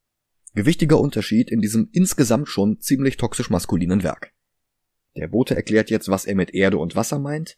Gewichtiger 0.55 0.99
Unterschied 0.99 1.51
in 1.51 1.61
diesem 1.61 1.89
insgesamt 1.91 2.47
schon 2.47 2.79
ziemlich 2.79 3.17
toxisch 3.17 3.49
maskulinen 3.49 4.03
Werk. 4.03 4.33
Der 5.15 5.27
Bote 5.27 5.55
erklärt 5.55 5.89
jetzt, 5.89 6.09
was 6.09 6.25
er 6.25 6.35
mit 6.35 6.53
Erde 6.53 6.77
und 6.77 6.95
Wasser 6.95 7.19
meint. 7.19 7.57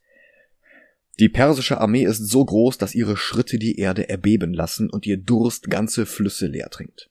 Die 1.20 1.30
persische 1.30 1.80
Armee 1.80 2.04
ist 2.04 2.28
so 2.28 2.46
groß, 2.46 2.78
dass 2.78 2.94
ihre 2.94 3.18
Schritte 3.18 3.58
die 3.58 3.78
Erde 3.78 4.08
erbeben 4.10 4.54
lassen 4.54 4.90
und 4.90 5.08
ihr 5.08 5.18
Durst 5.18 5.70
ganze 5.70 6.06
Flüsse 6.06 6.48
leer 6.48 6.70
trinkt. 6.70 7.10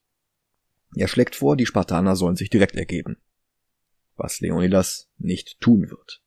Er 0.95 1.09
schlägt 1.09 1.35
vor, 1.35 1.57
die 1.57 1.67
Spartaner 1.67 2.17
sollen 2.17 2.37
sich 2.37 2.51
direkt 2.51 2.77
ergeben. 2.77 3.17
Was 4.17 4.41
Leonidas 4.41 5.11
nicht 5.19 5.61
tun 5.61 5.91
wird. 5.91 6.23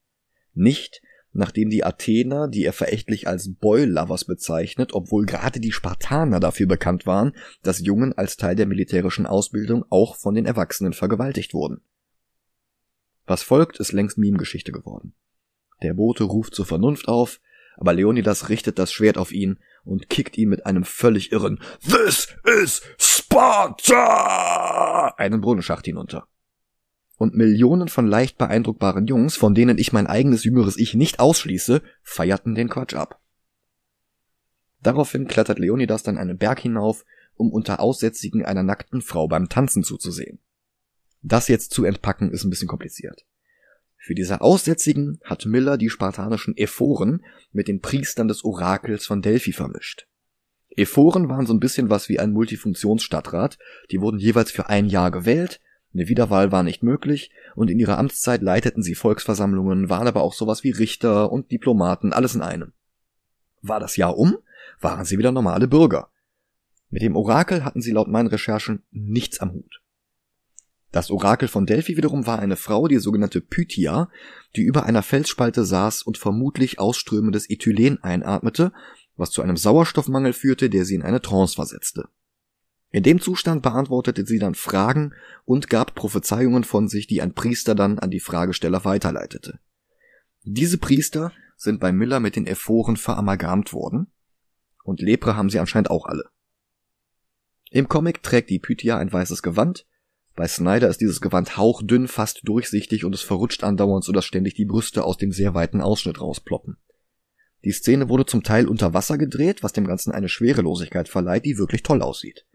Nicht, 0.53 1.01
nachdem 1.31 1.69
die 1.69 1.83
Athener, 1.83 2.47
die 2.47 2.63
er 2.63 2.73
verächtlich 2.73 3.27
als 3.27 3.53
Boy-Lovers 3.55 4.25
bezeichnet, 4.25 4.93
obwohl 4.93 5.25
gerade 5.25 5.59
die 5.59 5.71
Spartaner 5.71 6.39
dafür 6.39 6.67
bekannt 6.67 7.05
waren, 7.05 7.33
dass 7.63 7.79
Jungen 7.79 8.13
als 8.13 8.37
Teil 8.37 8.55
der 8.55 8.65
militärischen 8.65 9.25
Ausbildung 9.25 9.85
auch 9.89 10.15
von 10.15 10.35
den 10.35 10.45
Erwachsenen 10.45 10.93
vergewaltigt 10.93 11.53
wurden. 11.53 11.81
Was 13.25 13.43
folgt, 13.43 13.79
ist 13.79 13.91
längst 13.91 14.17
Meme-Geschichte 14.17 14.71
geworden. 14.71 15.13
Der 15.81 15.93
Bote 15.93 16.23
ruft 16.23 16.55
zur 16.55 16.65
Vernunft 16.65 17.07
auf, 17.07 17.39
aber 17.77 17.93
Leonidas 17.93 18.49
richtet 18.49 18.79
das 18.79 18.91
Schwert 18.91 19.17
auf 19.17 19.31
ihn 19.31 19.59
und 19.85 20.09
kickt 20.09 20.37
ihn 20.37 20.49
mit 20.49 20.65
einem 20.65 20.83
völlig 20.83 21.31
irren 21.31 21.61
This 21.81 22.35
is 22.63 22.81
Sparta 23.31 25.13
einen 25.17 25.39
Brunnenschacht 25.39 25.85
hinunter. 25.85 26.27
Und 27.17 27.35
Millionen 27.35 27.87
von 27.87 28.07
leicht 28.07 28.39
beeindruckbaren 28.39 29.05
Jungs, 29.05 29.37
von 29.37 29.53
denen 29.53 29.77
ich 29.77 29.93
mein 29.93 30.07
eigenes 30.07 30.43
jüngeres 30.43 30.77
Ich 30.77 30.95
nicht 30.95 31.19
ausschließe, 31.19 31.83
feierten 32.01 32.55
den 32.55 32.69
Quatsch 32.69 32.95
ab. 32.95 33.21
Daraufhin 34.81 35.27
klettert 35.27 35.59
Leonidas 35.59 36.01
dann 36.01 36.17
einen 36.17 36.39
Berg 36.39 36.59
hinauf, 36.59 37.05
um 37.35 37.51
unter 37.51 37.79
Aussätzigen 37.81 38.45
einer 38.45 38.63
nackten 38.63 39.01
Frau 39.01 39.27
beim 39.27 39.47
Tanzen 39.47 39.83
zuzusehen. 39.83 40.39
Das 41.21 41.49
jetzt 41.49 41.71
zu 41.71 41.83
entpacken 41.83 42.31
ist 42.31 42.45
ein 42.45 42.49
bisschen 42.49 42.67
kompliziert. 42.67 43.27
Für 43.97 44.15
diese 44.15 44.41
Aussätzigen 44.41 45.19
hat 45.23 45.45
Miller 45.45 45.77
die 45.77 45.91
spartanischen 45.91 46.57
Ephoren 46.57 47.23
mit 47.51 47.67
den 47.67 47.81
Priestern 47.81 48.27
des 48.27 48.43
Orakels 48.43 49.05
von 49.05 49.21
Delphi 49.21 49.51
vermischt. 49.51 50.08
Ephoren 50.79 51.29
waren 51.29 51.45
so 51.45 51.53
ein 51.53 51.59
bisschen 51.59 51.89
was 51.89 52.09
wie 52.09 52.19
ein 52.19 52.31
Multifunktionsstadtrat, 52.31 53.57
die 53.91 54.01
wurden 54.01 54.19
jeweils 54.19 54.51
für 54.51 54.69
ein 54.69 54.87
Jahr 54.87 55.11
gewählt, 55.11 55.59
eine 55.93 56.07
Wiederwahl 56.07 56.51
war 56.51 56.63
nicht 56.63 56.83
möglich 56.83 57.31
und 57.55 57.69
in 57.69 57.79
ihrer 57.79 57.97
Amtszeit 57.97 58.41
leiteten 58.41 58.83
sie 58.83 58.95
Volksversammlungen, 58.95 59.89
waren 59.89 60.07
aber 60.07 60.21
auch 60.21 60.33
sowas 60.33 60.63
wie 60.63 60.71
Richter 60.71 61.31
und 61.31 61.51
Diplomaten, 61.51 62.13
alles 62.13 62.35
in 62.35 62.41
einem. 62.41 62.73
War 63.61 63.79
das 63.79 63.97
Jahr 63.97 64.17
um, 64.17 64.37
waren 64.79 65.05
sie 65.05 65.17
wieder 65.17 65.31
normale 65.31 65.67
Bürger. 65.67 66.09
Mit 66.89 67.01
dem 67.01 67.15
Orakel 67.15 67.65
hatten 67.65 67.81
sie 67.81 67.91
laut 67.91 68.07
meinen 68.07 68.27
Recherchen 68.27 68.83
nichts 68.91 69.39
am 69.39 69.53
Hut. 69.53 69.81
Das 70.91 71.11
Orakel 71.11 71.47
von 71.47 71.67
Delphi 71.67 71.97
wiederum 71.97 72.25
war 72.25 72.39
eine 72.39 72.55
Frau, 72.55 72.87
die 72.87 72.97
sogenannte 72.97 73.41
Pythia, 73.41 74.09
die 74.55 74.63
über 74.63 74.85
einer 74.85 75.03
Felsspalte 75.03 75.63
saß 75.63 76.01
und 76.01 76.17
vermutlich 76.17 76.79
ausströmendes 76.79 77.47
Ethylen 77.49 78.03
einatmete, 78.03 78.71
was 79.19 79.31
zu 79.31 79.41
einem 79.41 79.57
Sauerstoffmangel 79.57 80.33
führte, 80.33 80.69
der 80.69 80.85
sie 80.85 80.95
in 80.95 81.03
eine 81.03 81.21
Trance 81.21 81.55
versetzte. 81.55 82.09
In 82.91 83.03
dem 83.03 83.21
Zustand 83.21 83.61
beantwortete 83.61 84.25
sie 84.25 84.39
dann 84.39 84.55
Fragen 84.55 85.13
und 85.45 85.69
gab 85.69 85.93
Prophezeiungen 85.93 86.63
von 86.63 86.87
sich, 86.87 87.05
die 87.05 87.21
ein 87.21 87.33
Priester 87.33 87.75
dann 87.75 87.99
an 87.99 88.09
die 88.09 88.19
Fragesteller 88.19 88.83
weiterleitete. 88.83 89.59
Diese 90.43 90.79
Priester 90.79 91.31
sind 91.55 91.79
bei 91.79 91.91
Miller 91.91 92.19
mit 92.19 92.35
den 92.35 92.47
Ephoren 92.47 92.97
veramalgamt 92.97 93.73
worden, 93.73 94.07
und 94.83 95.01
Lepre 95.01 95.35
haben 95.35 95.49
sie 95.49 95.59
anscheinend 95.59 95.91
auch 95.91 96.05
alle. 96.07 96.29
Im 97.69 97.87
Comic 97.87 98.23
trägt 98.23 98.49
die 98.49 98.57
Pythia 98.57 98.97
ein 98.97 99.11
weißes 99.11 99.43
Gewand, 99.43 99.85
bei 100.35 100.47
Snyder 100.47 100.87
ist 100.87 101.01
dieses 101.01 101.19
Gewand 101.19 101.57
hauchdünn, 101.57 102.07
fast 102.07 102.47
durchsichtig 102.47 103.03
und 103.03 103.13
es 103.13 103.21
verrutscht 103.21 103.63
andauernd, 103.63 104.05
so 104.05 104.13
dass 104.13 104.23
ständig 104.23 104.53
die 104.53 104.63
Brüste 104.63 105.03
aus 105.03 105.17
dem 105.17 105.33
sehr 105.33 105.53
weiten 105.53 105.81
Ausschnitt 105.81 106.21
rausploppen. 106.21 106.77
Die 107.65 107.71
Szene 107.71 108.09
wurde 108.09 108.25
zum 108.25 108.43
Teil 108.43 108.67
unter 108.67 108.93
Wasser 108.93 109.17
gedreht, 109.17 109.63
was 109.63 109.73
dem 109.73 109.85
Ganzen 109.85 110.11
eine 110.11 110.29
Schwerelosigkeit 110.29 111.09
verleiht, 111.09 111.45
die 111.45 111.57
wirklich 111.57 111.83
toll 111.83 112.01
aussieht. 112.01 112.45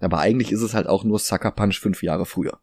Aber 0.00 0.18
eigentlich 0.18 0.52
ist 0.52 0.62
es 0.62 0.74
halt 0.74 0.86
auch 0.86 1.04
nur 1.04 1.18
Sucker 1.18 1.52
Punch 1.52 1.80
fünf 1.80 2.02
Jahre 2.02 2.26
früher. 2.26 2.60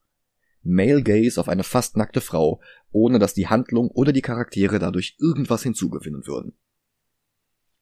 Male 0.63 1.03
Gaze 1.03 1.39
auf 1.39 1.47
eine 1.47 1.63
fast 1.63 1.95
nackte 1.95 2.21
Frau, 2.21 2.59
ohne 2.91 3.19
dass 3.19 3.33
die 3.33 3.47
Handlung 3.47 3.89
oder 3.91 4.11
die 4.11 4.21
Charaktere 4.21 4.79
dadurch 4.79 5.15
irgendwas 5.19 5.63
hinzugewinnen 5.63 6.25
würden. 6.25 6.53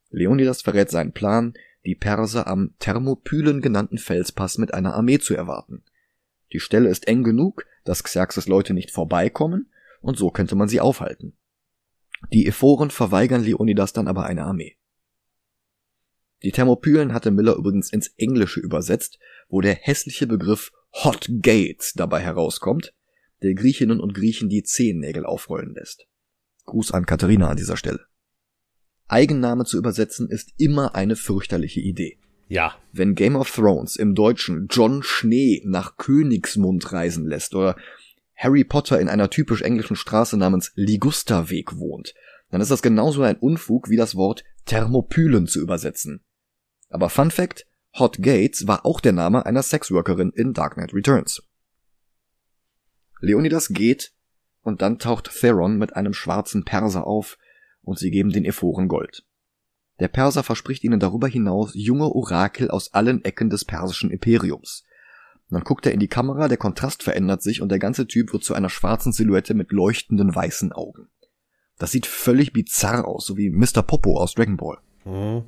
Leonidas 0.09 0.61
verrät 0.61 0.91
seinen 0.91 1.13
Plan, 1.13 1.53
die 1.85 1.95
Perser 1.95 2.45
am 2.47 2.75
Thermopylen 2.79 3.61
genannten 3.61 3.97
Felspass 3.97 4.57
mit 4.57 4.73
einer 4.73 4.93
Armee 4.93 5.19
zu 5.19 5.33
erwarten. 5.33 5.83
Die 6.51 6.59
Stelle 6.59 6.89
ist 6.89 7.07
eng 7.07 7.23
genug, 7.23 7.65
dass 7.83 8.03
Xerxes 8.03 8.47
Leute 8.47 8.73
nicht 8.73 8.91
vorbeikommen, 8.91 9.71
und 10.01 10.17
so 10.17 10.29
könnte 10.29 10.55
man 10.55 10.67
sie 10.67 10.81
aufhalten. 10.81 11.35
Die 12.31 12.47
Ephoren 12.47 12.89
verweigern 12.89 13.43
Leonidas 13.43 13.93
dann 13.93 14.07
aber 14.07 14.25
eine 14.25 14.43
Armee. 14.43 14.75
Die 16.43 16.51
Thermopylen 16.51 17.13
hatte 17.13 17.31
Miller 17.31 17.55
übrigens 17.55 17.91
ins 17.91 18.09
Englische 18.17 18.59
übersetzt, 18.59 19.17
wo 19.49 19.61
der 19.61 19.75
hässliche 19.75 20.27
Begriff 20.27 20.71
Hot 21.03 21.27
Gates 21.41 21.93
dabei 21.93 22.21
herauskommt, 22.21 22.93
der 23.41 23.53
Griechinnen 23.53 23.99
und 23.99 24.13
Griechen 24.13 24.49
die 24.49 24.63
Zehennägel 24.63 25.25
aufrollen 25.25 25.73
lässt. 25.73 26.05
Gruß 26.65 26.91
an 26.91 27.05
Katharina 27.05 27.49
an 27.49 27.57
dieser 27.57 27.77
Stelle. 27.77 28.05
Eigenname 29.07 29.65
zu 29.65 29.77
übersetzen 29.77 30.29
ist 30.29 30.53
immer 30.57 30.95
eine 30.95 31.15
fürchterliche 31.15 31.81
Idee. 31.81 32.17
Ja. 32.47 32.75
Wenn 32.91 33.15
Game 33.15 33.35
of 33.35 33.51
Thrones 33.51 33.95
im 33.95 34.15
Deutschen 34.15 34.67
John 34.69 35.01
Schnee 35.03 35.61
nach 35.65 35.97
Königsmund 35.97 36.91
reisen 36.91 37.25
lässt 37.25 37.55
oder 37.55 37.75
Harry 38.35 38.63
Potter 38.63 38.99
in 38.99 39.09
einer 39.09 39.29
typisch 39.29 39.61
englischen 39.61 39.95
Straße 39.95 40.37
namens 40.37 40.71
Ligusterweg 40.75 41.77
wohnt, 41.77 42.13
dann 42.49 42.61
ist 42.61 42.71
das 42.71 42.81
genauso 42.81 43.23
ein 43.23 43.37
Unfug 43.37 43.89
wie 43.89 43.97
das 43.97 44.15
Wort 44.15 44.43
Thermopylen 44.65 45.47
zu 45.47 45.59
übersetzen. 45.59 46.23
Aber 46.89 47.09
Fun 47.09 47.31
Fact, 47.31 47.65
Hot 47.97 48.21
Gates 48.21 48.67
war 48.67 48.85
auch 48.85 48.99
der 48.99 49.11
Name 49.11 49.45
einer 49.45 49.63
Sexworkerin 49.63 50.31
in 50.31 50.53
Dark 50.53 50.75
Knight 50.75 50.93
Returns. 50.93 51.43
Leonidas 53.19 53.69
geht 53.69 54.13
und 54.61 54.81
dann 54.81 54.99
taucht 54.99 55.31
Theron 55.39 55.77
mit 55.77 55.95
einem 55.95 56.13
schwarzen 56.13 56.65
Perser 56.65 57.05
auf 57.05 57.37
und 57.81 57.99
sie 57.99 58.11
geben 58.11 58.31
den 58.31 58.45
Ephoren 58.45 58.87
Gold. 58.87 59.25
Der 59.99 60.07
Perser 60.07 60.43
verspricht 60.43 60.83
ihnen 60.83 60.99
darüber 60.99 61.27
hinaus 61.27 61.71
junge 61.73 62.09
Orakel 62.09 62.69
aus 62.69 62.93
allen 62.93 63.23
Ecken 63.23 63.49
des 63.49 63.63
persischen 63.63 64.09
Imperiums. 64.09 64.83
Dann 65.53 65.63
guckt 65.63 65.85
er 65.85 65.91
in 65.91 65.99
die 65.99 66.07
Kamera, 66.07 66.47
der 66.47 66.57
Kontrast 66.57 67.03
verändert 67.03 67.41
sich 67.41 67.61
und 67.61 67.69
der 67.69 67.79
ganze 67.79 68.07
Typ 68.07 68.33
wird 68.33 68.43
zu 68.43 68.53
einer 68.53 68.69
schwarzen 68.69 69.11
Silhouette 69.11 69.53
mit 69.53 69.71
leuchtenden 69.71 70.33
weißen 70.33 70.71
Augen. 70.71 71.09
Das 71.77 71.91
sieht 71.91 72.05
völlig 72.05 72.53
bizarr 72.53 73.07
aus, 73.07 73.25
so 73.25 73.37
wie 73.37 73.49
Mr. 73.49 73.81
Popo 73.81 74.17
aus 74.17 74.33
Dragon 74.33 74.57
Ball. 74.57 74.77
Mhm. 75.05 75.43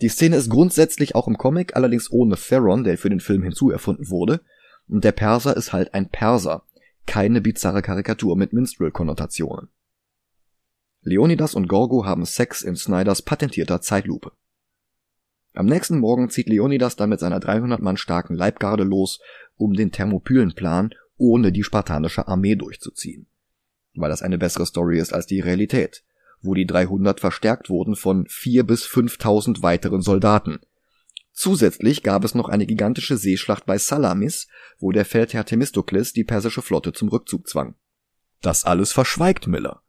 Die 0.00 0.08
Szene 0.08 0.36
ist 0.36 0.48
grundsätzlich 0.48 1.14
auch 1.14 1.28
im 1.28 1.36
Comic, 1.36 1.76
allerdings 1.76 2.10
ohne 2.10 2.36
Theron, 2.36 2.84
der 2.84 2.96
für 2.96 3.10
den 3.10 3.20
Film 3.20 3.42
hinzuerfunden 3.42 4.08
wurde. 4.08 4.40
Und 4.88 5.04
der 5.04 5.12
Perser 5.12 5.56
ist 5.56 5.72
halt 5.72 5.94
ein 5.94 6.08
Perser, 6.08 6.64
keine 7.06 7.40
bizarre 7.40 7.82
Karikatur 7.82 8.36
mit 8.36 8.52
Minstrel-Konnotationen. 8.52 9.68
Leonidas 11.02 11.54
und 11.54 11.68
Gorgo 11.68 12.04
haben 12.04 12.24
Sex 12.24 12.62
in 12.62 12.76
Snyders 12.76 13.22
patentierter 13.22 13.80
Zeitlupe. 13.80 14.32
Am 15.52 15.66
nächsten 15.66 15.98
Morgen 15.98 16.30
zieht 16.30 16.48
Leonidas 16.48 16.96
dann 16.96 17.10
mit 17.10 17.20
seiner 17.20 17.40
300 17.40 17.80
Mann 17.80 17.96
starken 17.96 18.34
Leibgarde 18.34 18.84
los, 18.84 19.20
um 19.56 19.74
den 19.74 19.90
Thermopylenplan 19.90 20.94
ohne 21.16 21.52
die 21.52 21.64
spartanische 21.64 22.28
Armee 22.28 22.54
durchzuziehen. 22.54 23.26
Weil 23.94 24.10
das 24.10 24.22
eine 24.22 24.38
bessere 24.38 24.64
Story 24.64 24.98
ist 24.98 25.12
als 25.12 25.26
die 25.26 25.40
Realität, 25.40 26.02
wo 26.40 26.54
die 26.54 26.66
300 26.66 27.20
verstärkt 27.20 27.68
wurden 27.68 27.96
von 27.96 28.26
4 28.28 28.64
bis 28.64 28.84
5000 28.84 29.62
weiteren 29.62 30.00
Soldaten. 30.00 30.60
Zusätzlich 31.32 32.02
gab 32.02 32.24
es 32.24 32.34
noch 32.34 32.48
eine 32.48 32.66
gigantische 32.66 33.16
Seeschlacht 33.16 33.66
bei 33.66 33.78
Salamis, 33.78 34.48
wo 34.78 34.92
der 34.92 35.04
Feldherr 35.04 35.44
Themistokles 35.44 36.12
die 36.12 36.24
persische 36.24 36.62
Flotte 36.62 36.92
zum 36.92 37.08
Rückzug 37.08 37.48
zwang. 37.48 37.74
Das 38.40 38.64
alles 38.64 38.92
verschweigt 38.92 39.46
Miller. 39.46 39.82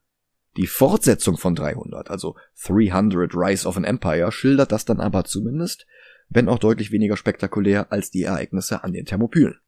Die 0.57 0.67
Fortsetzung 0.67 1.37
von 1.37 1.55
300, 1.55 2.09
also 2.09 2.35
300 2.65 3.33
Rise 3.33 3.67
of 3.67 3.77
an 3.77 3.85
Empire, 3.85 4.31
schildert 4.31 4.71
das 4.71 4.83
dann 4.83 4.99
aber 4.99 5.23
zumindest, 5.23 5.87
wenn 6.29 6.49
auch 6.49 6.59
deutlich 6.59 6.91
weniger 6.91 7.15
spektakulär 7.15 7.91
als 7.91 8.11
die 8.11 8.23
Ereignisse 8.23 8.83
an 8.83 8.93
den 8.93 9.05
Thermopylen. 9.05 9.59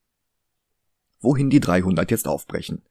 Wohin 1.21 1.49
die 1.49 1.61
300 1.61 2.11
jetzt 2.11 2.27
aufbrechen. 2.27 2.81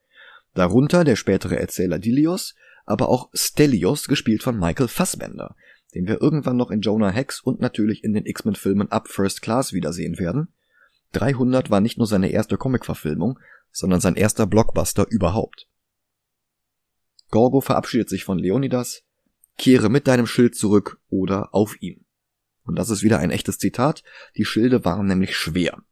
Darunter 0.54 1.04
der 1.04 1.16
spätere 1.16 1.58
Erzähler 1.58 1.98
Dilios, 1.98 2.54
aber 2.86 3.08
auch 3.08 3.30
Stelios, 3.34 4.08
gespielt 4.08 4.42
von 4.42 4.58
Michael 4.58 4.88
Fassbender, 4.88 5.54
den 5.94 6.06
wir 6.06 6.20
irgendwann 6.20 6.56
noch 6.56 6.70
in 6.70 6.80
Jonah 6.80 7.10
Hex 7.10 7.40
und 7.40 7.60
natürlich 7.60 8.04
in 8.04 8.14
den 8.14 8.26
X-Men-Filmen 8.26 8.90
Up 8.90 9.08
First 9.08 9.42
Class 9.42 9.72
wiedersehen 9.72 10.18
werden. 10.18 10.48
300 11.12 11.70
war 11.70 11.80
nicht 11.80 11.98
nur 11.98 12.06
seine 12.06 12.30
erste 12.30 12.56
Comic-Verfilmung, 12.56 13.38
sondern 13.70 14.00
sein 14.00 14.16
erster 14.16 14.46
Blockbuster 14.46 15.06
überhaupt. 15.08 15.68
Gorgo 17.32 17.62
verabschiedet 17.62 18.10
sich 18.10 18.24
von 18.24 18.38
Leonidas, 18.38 19.02
kehre 19.56 19.88
mit 19.88 20.06
deinem 20.06 20.26
Schild 20.26 20.54
zurück 20.54 21.00
oder 21.08 21.54
auf 21.54 21.80
ihn. 21.80 22.04
Und 22.62 22.78
das 22.78 22.90
ist 22.90 23.02
wieder 23.02 23.18
ein 23.18 23.30
echtes 23.30 23.58
Zitat, 23.58 24.04
die 24.36 24.44
Schilde 24.44 24.84
waren 24.84 25.06
nämlich 25.06 25.34
schwer. 25.34 25.82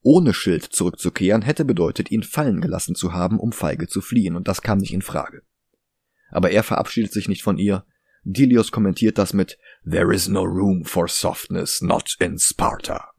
Ohne 0.00 0.34
Schild 0.34 0.64
zurückzukehren 0.64 1.42
hätte 1.42 1.64
bedeutet, 1.64 2.10
ihn 2.10 2.24
fallen 2.24 2.60
gelassen 2.60 2.96
zu 2.96 3.12
haben, 3.12 3.38
um 3.38 3.52
feige 3.52 3.86
zu 3.86 4.00
fliehen, 4.00 4.34
und 4.34 4.48
das 4.48 4.60
kam 4.60 4.78
nicht 4.78 4.92
in 4.92 5.02
Frage. 5.02 5.42
Aber 6.30 6.50
er 6.50 6.64
verabschiedet 6.64 7.12
sich 7.12 7.28
nicht 7.28 7.44
von 7.44 7.58
ihr. 7.58 7.86
Dilios 8.24 8.72
kommentiert 8.72 9.18
das 9.18 9.32
mit 9.32 9.58
There 9.88 10.12
is 10.12 10.26
no 10.26 10.42
room 10.42 10.84
for 10.84 11.06
softness, 11.06 11.80
not 11.80 12.16
in 12.18 12.40
Sparta. 12.40 13.12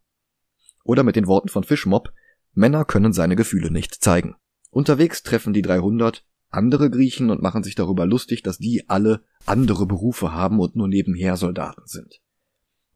Oder 0.84 1.04
mit 1.04 1.16
den 1.16 1.28
Worten 1.28 1.48
von 1.48 1.64
Fischmob, 1.64 2.12
Männer 2.52 2.84
können 2.84 3.14
seine 3.14 3.38
Gefühle 3.38 3.72
nicht 3.72 4.04
zeigen. 4.04 4.36
Unterwegs 4.70 5.24
treffen 5.24 5.54
die 5.54 5.62
300 5.62 6.26
andere 6.54 6.90
Griechen 6.90 7.30
und 7.30 7.42
machen 7.42 7.64
sich 7.64 7.76
darüber 7.76 8.06
lustig, 8.06 8.44
dass 8.44 8.58
die 8.58 8.90
alle 8.90 9.24
andere 9.46 9.86
Berufe 9.86 10.34
haben 10.34 10.60
und 10.60 10.76
nur 10.76 10.88
nebenher 10.88 11.38
Soldaten 11.38 11.84
sind. 11.86 12.22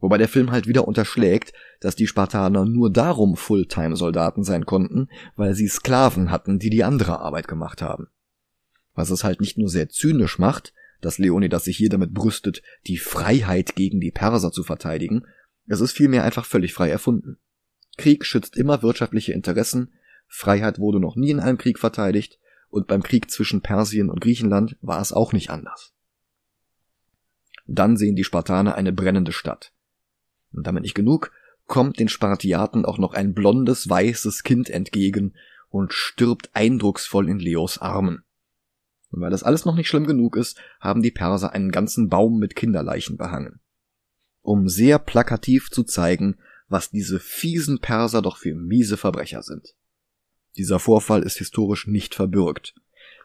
Wobei 0.00 0.16
der 0.16 0.28
Film 0.28 0.52
halt 0.52 0.68
wieder 0.68 0.86
unterschlägt, 0.86 1.52
dass 1.80 1.96
die 1.96 2.06
Spartaner 2.06 2.64
nur 2.64 2.92
darum 2.92 3.36
Fulltime-Soldaten 3.36 4.44
sein 4.44 4.64
konnten, 4.64 5.08
weil 5.34 5.54
sie 5.54 5.66
Sklaven 5.66 6.30
hatten, 6.30 6.58
die 6.58 6.70
die 6.70 6.84
andere 6.84 7.18
Arbeit 7.18 7.48
gemacht 7.48 7.82
haben. 7.82 8.06
Was 8.94 9.10
es 9.10 9.24
halt 9.24 9.40
nicht 9.40 9.58
nur 9.58 9.68
sehr 9.68 9.88
zynisch 9.88 10.38
macht, 10.38 10.72
dass 11.00 11.18
Leonidas 11.18 11.64
sich 11.64 11.76
hier 11.76 11.88
damit 11.88 12.14
brüstet, 12.14 12.62
die 12.86 12.98
Freiheit 12.98 13.74
gegen 13.76 14.00
die 14.00 14.10
Perser 14.10 14.52
zu 14.52 14.62
verteidigen, 14.62 15.24
es 15.66 15.80
ist 15.80 15.92
vielmehr 15.92 16.24
einfach 16.24 16.44
völlig 16.44 16.72
frei 16.72 16.90
erfunden. 16.90 17.38
Krieg 17.96 18.24
schützt 18.24 18.56
immer 18.56 18.82
wirtschaftliche 18.82 19.32
Interessen, 19.32 19.92
Freiheit 20.28 20.78
wurde 20.78 21.00
noch 21.00 21.16
nie 21.16 21.30
in 21.30 21.40
einem 21.40 21.58
Krieg 21.58 21.78
verteidigt, 21.78 22.38
und 22.70 22.86
beim 22.86 23.02
Krieg 23.02 23.30
zwischen 23.30 23.62
Persien 23.62 24.10
und 24.10 24.20
Griechenland 24.20 24.76
war 24.80 25.00
es 25.00 25.12
auch 25.12 25.32
nicht 25.32 25.50
anders. 25.50 25.94
Dann 27.66 27.96
sehen 27.96 28.16
die 28.16 28.24
Spartaner 28.24 28.74
eine 28.74 28.92
brennende 28.92 29.32
Stadt. 29.32 29.72
Und 30.52 30.66
damit 30.66 30.82
nicht 30.82 30.94
genug, 30.94 31.32
kommt 31.66 31.98
den 31.98 32.08
Spartiaten 32.08 32.84
auch 32.84 32.98
noch 32.98 33.12
ein 33.12 33.34
blondes, 33.34 33.88
weißes 33.88 34.42
Kind 34.42 34.70
entgegen 34.70 35.34
und 35.68 35.92
stirbt 35.92 36.50
eindrucksvoll 36.54 37.28
in 37.28 37.38
Leos 37.38 37.78
Armen. 37.78 38.24
Und 39.10 39.20
weil 39.20 39.30
das 39.30 39.42
alles 39.42 39.64
noch 39.64 39.74
nicht 39.74 39.88
schlimm 39.88 40.06
genug 40.06 40.36
ist, 40.36 40.58
haben 40.80 41.02
die 41.02 41.10
Perser 41.10 41.52
einen 41.52 41.70
ganzen 41.70 42.08
Baum 42.08 42.38
mit 42.38 42.56
Kinderleichen 42.56 43.16
behangen. 43.16 43.60
Um 44.40 44.68
sehr 44.68 44.98
plakativ 44.98 45.70
zu 45.70 45.84
zeigen, 45.84 46.36
was 46.68 46.90
diese 46.90 47.20
fiesen 47.20 47.80
Perser 47.80 48.22
doch 48.22 48.36
für 48.38 48.54
miese 48.54 48.96
Verbrecher 48.96 49.42
sind. 49.42 49.74
Dieser 50.58 50.80
Vorfall 50.80 51.22
ist 51.22 51.38
historisch 51.38 51.86
nicht 51.86 52.16
verbürgt. 52.16 52.74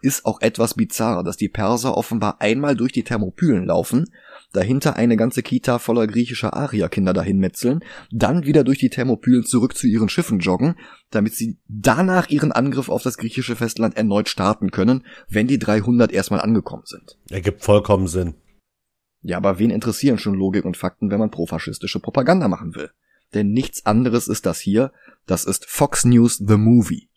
Ist 0.02 0.26
auch 0.26 0.40
etwas 0.42 0.76
bizarr, 0.76 1.24
dass 1.24 1.36
die 1.36 1.50
Perser 1.50 1.98
offenbar 1.98 2.40
einmal 2.42 2.76
durch 2.76 2.92
die 2.92 3.04
Thermopylen 3.04 3.66
laufen, 3.66 4.12
dahinter 4.52 4.98
eine 4.98 5.18
ganze 5.18 5.42
Kita 5.42 5.80
voller 5.80 6.06
griechischer 6.06 6.54
Arierkinder 6.54 7.12
dahin 7.12 7.40
metzeln, 7.40 7.84
dann 8.12 8.46
wieder 8.46 8.64
durch 8.64 8.78
die 8.78 8.90
Thermopylen 8.90 9.46
zurück 9.46 9.76
zu 9.76 9.88
ihren 9.88 10.10
Schiffen 10.10 10.40
joggen, 10.40 10.76
damit 11.10 11.34
sie 11.34 11.58
danach 11.68 12.30
ihren 12.30 12.52
Angriff 12.52 12.90
auf 12.90 13.02
das 13.02 13.18
griechische 13.18 13.56
Festland 13.56 13.98
erneut 13.98 14.30
starten 14.30 14.70
können, 14.70 15.04
wenn 15.28 15.48
die 15.48 15.58
300 15.58 16.12
erstmal 16.12 16.42
angekommen 16.42 16.84
sind. 16.86 17.18
Ergibt 17.32 17.64
vollkommen 17.64 18.08
Sinn. 18.08 18.36
Ja, 19.24 19.38
aber 19.38 19.58
wen 19.58 19.72
interessieren 19.72 20.20
schon 20.20 20.36
Logik 20.36 20.66
und 20.66 20.78
Fakten, 20.78 21.10
wenn 21.10 21.20
man 21.20 21.32
profaschistische 21.32 22.00
Propaganda 22.00 22.48
machen 22.48 22.76
will? 22.76 22.92
Denn 23.34 23.54
nichts 23.54 23.86
anderes 23.88 24.28
ist 24.28 24.46
das 24.46 24.60
hier, 24.60 24.92
das 25.26 25.46
ist 25.46 25.66
Fox 25.66 26.06
News 26.06 26.38
The 26.38 26.58
Movie. 26.58 27.10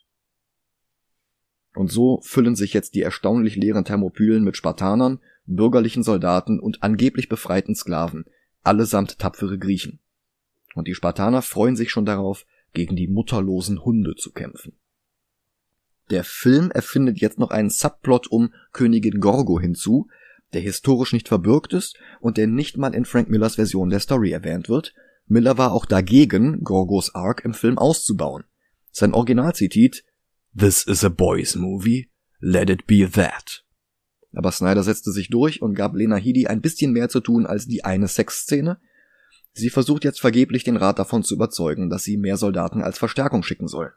Und 1.76 1.92
so 1.92 2.20
füllen 2.22 2.56
sich 2.56 2.72
jetzt 2.72 2.94
die 2.94 3.02
erstaunlich 3.02 3.54
leeren 3.54 3.84
Thermopylen 3.84 4.42
mit 4.42 4.56
Spartanern, 4.56 5.20
bürgerlichen 5.44 6.02
Soldaten 6.02 6.58
und 6.58 6.82
angeblich 6.82 7.28
befreiten 7.28 7.74
Sklaven, 7.74 8.24
allesamt 8.62 9.18
tapfere 9.18 9.58
Griechen. 9.58 10.00
Und 10.74 10.88
die 10.88 10.94
Spartaner 10.94 11.42
freuen 11.42 11.76
sich 11.76 11.90
schon 11.90 12.06
darauf, 12.06 12.46
gegen 12.72 12.96
die 12.96 13.08
mutterlosen 13.08 13.84
Hunde 13.84 14.14
zu 14.14 14.32
kämpfen. 14.32 14.78
Der 16.10 16.24
Film 16.24 16.70
erfindet 16.70 17.20
jetzt 17.20 17.38
noch 17.38 17.50
einen 17.50 17.68
Subplot 17.68 18.26
um 18.28 18.54
Königin 18.72 19.20
Gorgo 19.20 19.60
hinzu, 19.60 20.08
der 20.54 20.62
historisch 20.62 21.12
nicht 21.12 21.28
verbürgt 21.28 21.74
ist 21.74 21.98
und 22.20 22.38
der 22.38 22.46
nicht 22.46 22.78
mal 22.78 22.94
in 22.94 23.04
Frank 23.04 23.28
Millers 23.28 23.56
Version 23.56 23.90
der 23.90 24.00
Story 24.00 24.30
erwähnt 24.30 24.70
wird. 24.70 24.94
Miller 25.26 25.58
war 25.58 25.72
auch 25.72 25.84
dagegen, 25.84 26.62
Gorgos 26.62 27.14
Arc 27.14 27.44
im 27.44 27.52
Film 27.52 27.76
auszubauen. 27.76 28.44
Sein 28.92 29.12
Originalzitat 29.12 30.04
This 30.58 30.84
is 30.84 31.04
a 31.04 31.10
boys 31.10 31.54
movie, 31.54 32.08
let 32.40 32.70
it 32.70 32.86
be 32.86 33.06
that. 33.10 33.62
Aber 34.32 34.50
Snyder 34.50 34.82
setzte 34.82 35.12
sich 35.12 35.28
durch 35.28 35.60
und 35.60 35.74
gab 35.74 35.94
Lena 35.94 36.16
Headey 36.16 36.46
ein 36.46 36.62
bisschen 36.62 36.92
mehr 36.92 37.10
zu 37.10 37.20
tun 37.20 37.44
als 37.44 37.66
die 37.66 37.84
eine 37.84 38.08
Sexszene. 38.08 38.80
Sie 39.52 39.68
versucht 39.68 40.04
jetzt 40.04 40.18
vergeblich 40.18 40.64
den 40.64 40.78
Rat 40.78 40.98
davon 40.98 41.22
zu 41.22 41.34
überzeugen, 41.34 41.90
dass 41.90 42.04
sie 42.04 42.16
mehr 42.16 42.38
Soldaten 42.38 42.80
als 42.80 42.96
Verstärkung 42.96 43.42
schicken 43.42 43.68
soll. 43.68 43.92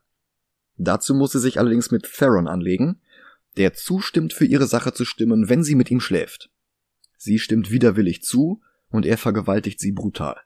Dazu 0.76 1.14
muss 1.14 1.32
sie 1.32 1.40
sich 1.40 1.60
allerdings 1.60 1.92
mit 1.92 2.12
Theron 2.12 2.50
anlegen, 2.50 3.00
der 3.56 3.74
zustimmt, 3.74 4.34
für 4.34 4.46
ihre 4.46 4.68
Sache 4.68 4.92
zu 4.92 5.06
stimmen, 5.06 5.48
wenn 5.48 5.64
sie 5.64 5.76
mit 5.76 5.90
ihm 5.90 6.02
schläft. 6.02 6.50
Sie 7.18 7.40
stimmt 7.40 7.72
widerwillig 7.72 8.22
zu 8.22 8.62
und 8.90 9.06
er 9.06 9.18
vergewaltigt 9.18 9.80
sie 9.80 9.94
brutal. 9.94 10.42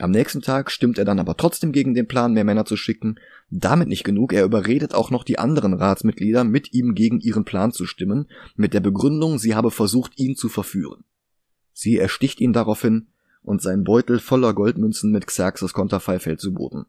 Am 0.00 0.12
nächsten 0.12 0.40
Tag 0.40 0.70
stimmt 0.70 0.98
er 0.98 1.04
dann 1.04 1.18
aber 1.18 1.36
trotzdem 1.36 1.72
gegen 1.72 1.92
den 1.92 2.08
Plan, 2.08 2.32
mehr 2.32 2.44
Männer 2.44 2.64
zu 2.64 2.78
schicken. 2.78 3.20
Damit 3.50 3.86
nicht 3.86 4.02
genug, 4.02 4.32
er 4.32 4.44
überredet 4.44 4.94
auch 4.94 5.10
noch 5.10 5.24
die 5.24 5.38
anderen 5.38 5.74
Ratsmitglieder, 5.74 6.42
mit 6.42 6.72
ihm 6.72 6.94
gegen 6.94 7.20
ihren 7.20 7.44
Plan 7.44 7.70
zu 7.70 7.84
stimmen, 7.84 8.26
mit 8.56 8.72
der 8.72 8.80
Begründung, 8.80 9.38
sie 9.38 9.54
habe 9.54 9.70
versucht, 9.70 10.18
ihn 10.18 10.36
zu 10.36 10.48
verführen. 10.48 11.04
Sie 11.74 11.98
ersticht 11.98 12.40
ihn 12.40 12.54
daraufhin, 12.54 13.08
und 13.42 13.60
sein 13.60 13.84
Beutel 13.84 14.20
voller 14.20 14.54
Goldmünzen 14.54 15.12
mit 15.12 15.26
Xerxes 15.26 15.74
Konterfei 15.74 16.18
fällt 16.18 16.40
zu 16.40 16.54
Boden. 16.54 16.86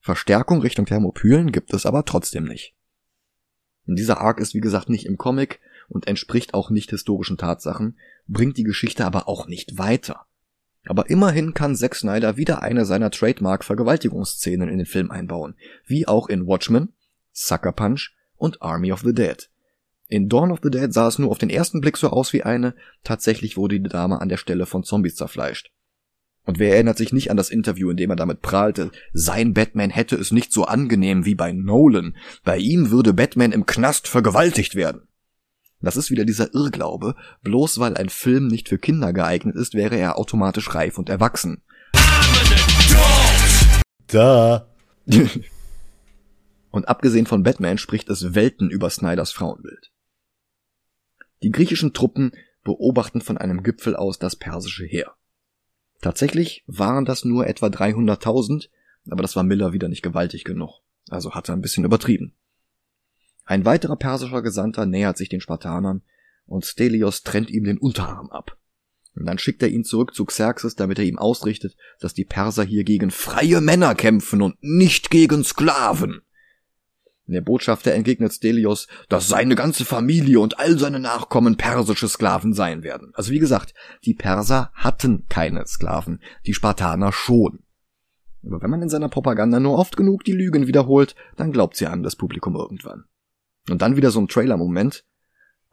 Verstärkung 0.00 0.60
Richtung 0.60 0.84
Thermopylen 0.84 1.52
gibt 1.52 1.72
es 1.72 1.86
aber 1.86 2.04
trotzdem 2.04 2.44
nicht. 2.44 2.74
Und 3.86 3.98
dieser 3.98 4.20
Arc 4.20 4.40
ist 4.40 4.52
wie 4.52 4.60
gesagt 4.60 4.90
nicht 4.90 5.06
im 5.06 5.16
Comic 5.16 5.60
und 5.88 6.06
entspricht 6.06 6.52
auch 6.52 6.68
nicht 6.68 6.90
historischen 6.90 7.38
Tatsachen, 7.38 7.98
bringt 8.26 8.58
die 8.58 8.64
Geschichte 8.64 9.06
aber 9.06 9.26
auch 9.26 9.46
nicht 9.46 9.78
weiter. 9.78 10.26
Aber 10.84 11.08
immerhin 11.10 11.54
kann 11.54 11.76
Zack 11.76 11.94
Snyder 11.94 12.36
wieder 12.36 12.62
eine 12.62 12.84
seiner 12.84 13.10
Trademark-Vergewaltigungsszenen 13.10 14.68
in 14.68 14.78
den 14.78 14.86
Film 14.86 15.10
einbauen, 15.10 15.54
wie 15.86 16.08
auch 16.08 16.28
in 16.28 16.46
Watchmen, 16.46 16.92
Sucker 17.32 17.72
Punch 17.72 18.14
und 18.36 18.60
Army 18.60 18.92
of 18.92 19.00
the 19.00 19.14
Dead. 19.14 19.48
In 20.08 20.28
Dawn 20.28 20.50
of 20.50 20.58
the 20.62 20.70
Dead 20.70 20.92
sah 20.92 21.08
es 21.08 21.18
nur 21.18 21.30
auf 21.30 21.38
den 21.38 21.50
ersten 21.50 21.80
Blick 21.80 21.96
so 21.96 22.10
aus 22.10 22.32
wie 22.32 22.42
eine, 22.42 22.74
tatsächlich 23.04 23.56
wurde 23.56 23.80
die 23.80 23.88
Dame 23.88 24.20
an 24.20 24.28
der 24.28 24.36
Stelle 24.36 24.66
von 24.66 24.82
Zombies 24.82 25.14
zerfleischt. 25.14 25.70
Und 26.44 26.58
wer 26.58 26.74
erinnert 26.74 26.98
sich 26.98 27.12
nicht 27.12 27.30
an 27.30 27.36
das 27.36 27.50
Interview, 27.50 27.88
in 27.90 27.96
dem 27.96 28.10
er 28.10 28.16
damit 28.16 28.42
prahlte, 28.42 28.90
sein 29.12 29.54
Batman 29.54 29.90
hätte 29.90 30.16
es 30.16 30.32
nicht 30.32 30.52
so 30.52 30.64
angenehm 30.64 31.24
wie 31.24 31.36
bei 31.36 31.52
Nolan, 31.52 32.16
bei 32.44 32.58
ihm 32.58 32.90
würde 32.90 33.14
Batman 33.14 33.52
im 33.52 33.64
Knast 33.64 34.08
vergewaltigt 34.08 34.74
werden. 34.74 35.02
Das 35.82 35.96
ist 35.96 36.10
wieder 36.10 36.24
dieser 36.24 36.54
Irrglaube, 36.54 37.16
bloß 37.42 37.78
weil 37.78 37.96
ein 37.96 38.08
Film 38.08 38.46
nicht 38.46 38.68
für 38.68 38.78
Kinder 38.78 39.12
geeignet 39.12 39.56
ist, 39.56 39.74
wäre 39.74 39.96
er 39.96 40.16
automatisch 40.16 40.72
reif 40.74 40.96
und 40.96 41.08
erwachsen. 41.08 41.62
Da. 44.06 44.68
und 46.70 46.88
abgesehen 46.88 47.26
von 47.26 47.42
Batman 47.42 47.78
spricht 47.78 48.08
es 48.10 48.34
Welten 48.34 48.70
über 48.70 48.90
Snyders 48.90 49.32
Frauenbild. 49.32 49.90
Die 51.42 51.50
griechischen 51.50 51.92
Truppen 51.92 52.32
beobachten 52.62 53.20
von 53.20 53.36
einem 53.36 53.64
Gipfel 53.64 53.96
aus 53.96 54.20
das 54.20 54.36
persische 54.36 54.84
Heer. 54.84 55.12
Tatsächlich 56.00 56.62
waren 56.66 57.04
das 57.04 57.24
nur 57.24 57.48
etwa 57.48 57.66
300.000, 57.66 58.68
aber 59.10 59.22
das 59.22 59.34
war 59.34 59.42
Miller 59.42 59.72
wieder 59.72 59.88
nicht 59.88 60.02
gewaltig 60.02 60.44
genug, 60.44 60.80
also 61.08 61.32
hat 61.32 61.48
er 61.48 61.56
ein 61.56 61.60
bisschen 61.60 61.84
übertrieben. 61.84 62.36
Ein 63.44 63.64
weiterer 63.64 63.96
persischer 63.96 64.42
Gesandter 64.42 64.86
nähert 64.86 65.16
sich 65.16 65.28
den 65.28 65.40
Spartanern 65.40 66.02
und 66.46 66.64
Stelios 66.64 67.22
trennt 67.22 67.50
ihm 67.50 67.64
den 67.64 67.78
Unterarm 67.78 68.30
ab. 68.30 68.58
Und 69.14 69.26
dann 69.26 69.38
schickt 69.38 69.62
er 69.62 69.68
ihn 69.68 69.84
zurück 69.84 70.14
zu 70.14 70.24
Xerxes, 70.24 70.74
damit 70.74 70.98
er 70.98 71.04
ihm 71.04 71.18
ausrichtet, 71.18 71.76
dass 72.00 72.14
die 72.14 72.24
Perser 72.24 72.64
hier 72.64 72.84
gegen 72.84 73.10
freie 73.10 73.60
Männer 73.60 73.94
kämpfen 73.94 74.40
und 74.40 74.56
nicht 74.62 75.10
gegen 75.10 75.44
Sklaven. 75.44 76.22
Der 77.26 77.40
Botschafter 77.40 77.92
entgegnet 77.92 78.32
Stelios, 78.32 78.88
dass 79.08 79.28
seine 79.28 79.54
ganze 79.54 79.84
Familie 79.84 80.40
und 80.40 80.58
all 80.58 80.78
seine 80.78 80.98
Nachkommen 80.98 81.56
persische 81.56 82.08
Sklaven 82.08 82.52
sein 82.52 82.82
werden. 82.82 83.12
Also 83.14 83.32
wie 83.32 83.38
gesagt, 83.38 83.74
die 84.04 84.14
Perser 84.14 84.70
hatten 84.74 85.26
keine 85.28 85.66
Sklaven, 85.66 86.20
die 86.46 86.54
Spartaner 86.54 87.12
schon. 87.12 87.60
Aber 88.44 88.60
wenn 88.60 88.70
man 88.70 88.82
in 88.82 88.88
seiner 88.88 89.08
Propaganda 89.08 89.60
nur 89.60 89.78
oft 89.78 89.96
genug 89.96 90.24
die 90.24 90.32
Lügen 90.32 90.66
wiederholt, 90.66 91.14
dann 91.36 91.52
glaubt 91.52 91.76
sie 91.76 91.86
an 91.86 92.02
das 92.02 92.16
Publikum 92.16 92.56
irgendwann. 92.56 93.04
Und 93.68 93.82
dann 93.82 93.96
wieder 93.96 94.10
so 94.10 94.20
ein 94.20 94.28
Trailer-Moment. 94.28 95.04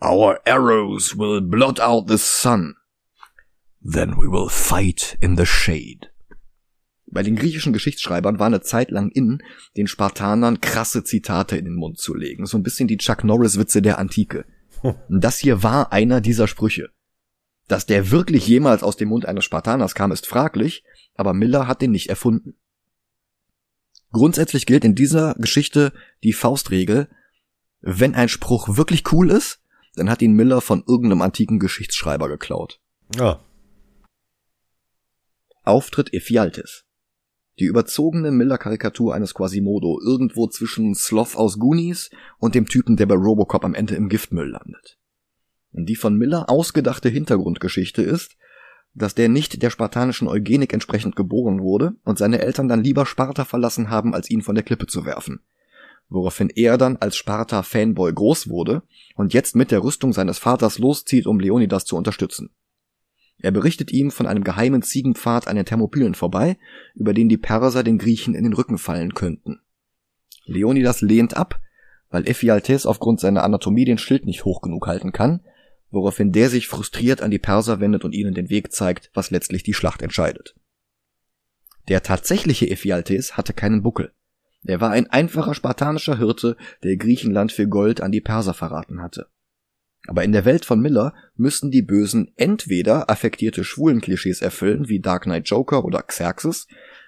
Our 0.02 0.40
arrows 0.46 1.18
will 1.18 1.42
blot 1.42 1.80
out 1.80 2.10
the 2.10 2.18
sun. 2.18 2.76
Then 3.82 4.18
we 4.18 4.32
will 4.32 4.50
fight 4.50 5.18
in 5.22 5.38
the 5.38 5.46
shade. 5.46 6.10
Bei 7.12 7.24
den 7.24 7.36
griechischen 7.36 7.74
Geschichtsschreibern 7.74 8.38
war 8.38 8.48
eine 8.48 8.62
Zeit 8.62 8.92
lang 8.92 9.10
in, 9.10 9.42
den 9.76 9.88
Spartanern 9.88 10.62
krasse 10.62 11.04
Zitate 11.04 11.58
in 11.58 11.66
den 11.66 11.76
Mund 11.76 11.98
zu 11.98 12.14
legen. 12.14 12.46
So 12.46 12.58
ein 12.58 12.64
bisschen 12.64 12.88
die 12.88 12.98
Chuck 12.98 13.24
Norris-Witze 13.24 13.82
der 13.82 13.98
Antike. 13.98 14.46
Und 14.82 15.24
das 15.24 15.40
hier 15.40 15.64
war 15.64 15.92
einer 15.92 16.22
dieser 16.22 16.48
Sprüche. 16.48 16.90
Dass 17.68 17.86
der 17.86 18.12
wirklich 18.12 18.48
jemals 18.48 18.84
aus 18.84 18.96
dem 18.96 19.10
Mund 19.10 19.26
eines 19.26 19.46
Spartaners 19.46 19.96
kam, 19.96 20.12
ist 20.12 20.28
fraglich, 20.28 20.84
aber 21.16 21.34
Miller 21.34 21.68
hat 21.68 21.82
den 21.82 21.92
nicht 21.92 22.10
erfunden. 22.10 22.56
Grundsätzlich 24.12 24.66
gilt 24.66 24.86
in 24.86 24.96
dieser 24.96 25.36
Geschichte 25.36 25.94
die 26.24 26.34
Faustregel, 26.34 27.10
wenn 27.82 28.16
ein 28.16 28.30
Spruch 28.30 28.78
wirklich 28.78 29.12
cool 29.12 29.32
ist, 29.32 29.62
dann 29.96 30.10
hat 30.10 30.22
ihn 30.22 30.34
Miller 30.34 30.62
von 30.62 30.84
irgendeinem 30.88 31.22
antiken 31.22 31.60
Geschichtsschreiber 31.60 32.28
geklaut. 32.28 32.80
Ja. 33.16 33.40
Auftritt 35.64 36.14
Ephialtes. 36.14 36.86
Die 37.60 37.66
überzogene 37.66 38.32
Miller-Karikatur 38.32 39.14
eines 39.14 39.34
Quasimodo 39.34 40.00
irgendwo 40.02 40.48
zwischen 40.48 40.96
Sloth 40.96 41.36
aus 41.36 41.60
Goonies 41.60 42.10
und 42.38 42.56
dem 42.56 42.68
Typen, 42.68 42.96
der 42.96 43.06
bei 43.06 43.16
Robocop 43.16 43.66
am 43.66 43.74
Ende 43.74 43.96
im 43.96 44.08
Giftmüll 44.08 44.50
landet. 44.50 44.98
Die 45.72 45.96
von 45.96 46.18
Miller 46.18 46.50
ausgedachte 46.50 47.10
Hintergrundgeschichte 47.10 48.02
ist, 48.02 48.38
dass 48.94 49.14
der 49.14 49.30
nicht 49.30 49.62
der 49.62 49.70
spartanischen 49.70 50.28
Eugenik 50.28 50.74
entsprechend 50.74 51.16
geboren 51.16 51.62
wurde 51.62 51.94
und 52.04 52.18
seine 52.18 52.40
Eltern 52.40 52.68
dann 52.68 52.84
lieber 52.84 53.06
Sparta 53.06 53.46
verlassen 53.46 53.90
haben, 53.90 54.14
als 54.16 54.30
ihn 54.30 54.42
von 54.42 54.56
der 54.56 54.64
Klippe 54.64 54.88
zu 54.88 55.06
werfen 55.06 55.42
woraufhin 56.10 56.50
er 56.50 56.78
dann 56.78 56.98
als 56.98 57.16
Sparta-Fanboy 57.16 58.14
groß 58.14 58.50
wurde 58.50 58.84
und 59.16 59.34
jetzt 59.34 59.56
mit 59.56 59.72
der 59.72 59.84
Rüstung 59.84 60.12
seines 60.12 60.40
Vaters 60.40 60.80
loszieht, 60.80 61.28
um 61.28 61.40
Leonidas 61.40 61.86
zu 61.86 61.96
unterstützen. 61.96 62.50
Er 63.42 63.52
berichtet 63.52 63.92
ihm 63.92 64.12
von 64.12 64.28
einem 64.28 64.44
geheimen 64.44 64.82
Ziegenpfad 64.82 65.48
an 65.48 65.56
den 65.56 65.66
Thermopylen 65.66 66.16
vorbei, 66.16 66.58
über 66.94 67.14
den 67.14 67.30
die 67.30 67.38
Perser 67.38 67.84
den 67.84 67.98
Griechen 67.98 68.36
in 68.36 68.44
den 68.44 68.54
Rücken 68.54 68.78
fallen 68.78 69.14
könnten. 69.14 69.62
Leonidas 70.46 71.02
lehnt 71.02 71.38
ab, 71.38 71.62
weil 72.10 72.28
Ephialtes 72.28 72.86
aufgrund 72.86 73.20
seiner 73.20 73.44
Anatomie 73.44 73.86
den 73.86 73.98
Schild 73.98 74.26
nicht 74.26 74.44
hoch 74.44 74.62
genug 74.62 74.88
halten 74.88 75.14
kann, 75.14 75.42
woraufhin 75.92 76.32
der 76.32 76.50
sich 76.50 76.68
frustriert 76.68 77.22
an 77.22 77.32
die 77.32 77.40
Perser 77.40 77.80
wendet 77.80 78.04
und 78.04 78.14
ihnen 78.14 78.34
den 78.34 78.50
Weg 78.50 78.74
zeigt, 78.74 79.10
was 79.14 79.32
letztlich 79.32 79.64
die 79.64 79.74
Schlacht 79.74 80.02
entscheidet. 80.02 80.56
Der 81.88 82.04
tatsächliche 82.04 82.70
Ephialtes 82.70 83.38
hatte 83.38 83.54
keinen 83.54 83.84
Buckel. 83.84 84.12
Er 84.64 84.82
war 84.82 84.92
ein 84.92 85.08
einfacher 85.08 85.54
spartanischer 85.54 86.18
Hirte, 86.18 86.58
der 86.84 86.98
Griechenland 86.98 87.52
für 87.52 87.68
Gold 87.68 88.02
an 88.02 88.12
die 88.12 88.22
Perser 88.22 88.54
verraten 88.54 89.02
hatte. 89.02 89.28
Aber 90.08 90.24
in 90.24 90.32
der 90.32 90.46
Welt 90.46 90.66
von 90.66 90.80
Miller 90.80 91.14
müssten 91.36 91.72
die 91.72 91.82
Bösen 91.82 92.32
entweder 92.36 93.10
affektierte 93.10 93.64
Schwulenklischees 93.64 94.42
erfüllen, 94.42 94.90
wie 94.90 95.00
Dark 95.00 95.24
Knight 95.24 95.50
Joker 95.50 95.86
oder 95.86 96.02
Xerxes, 96.02 96.68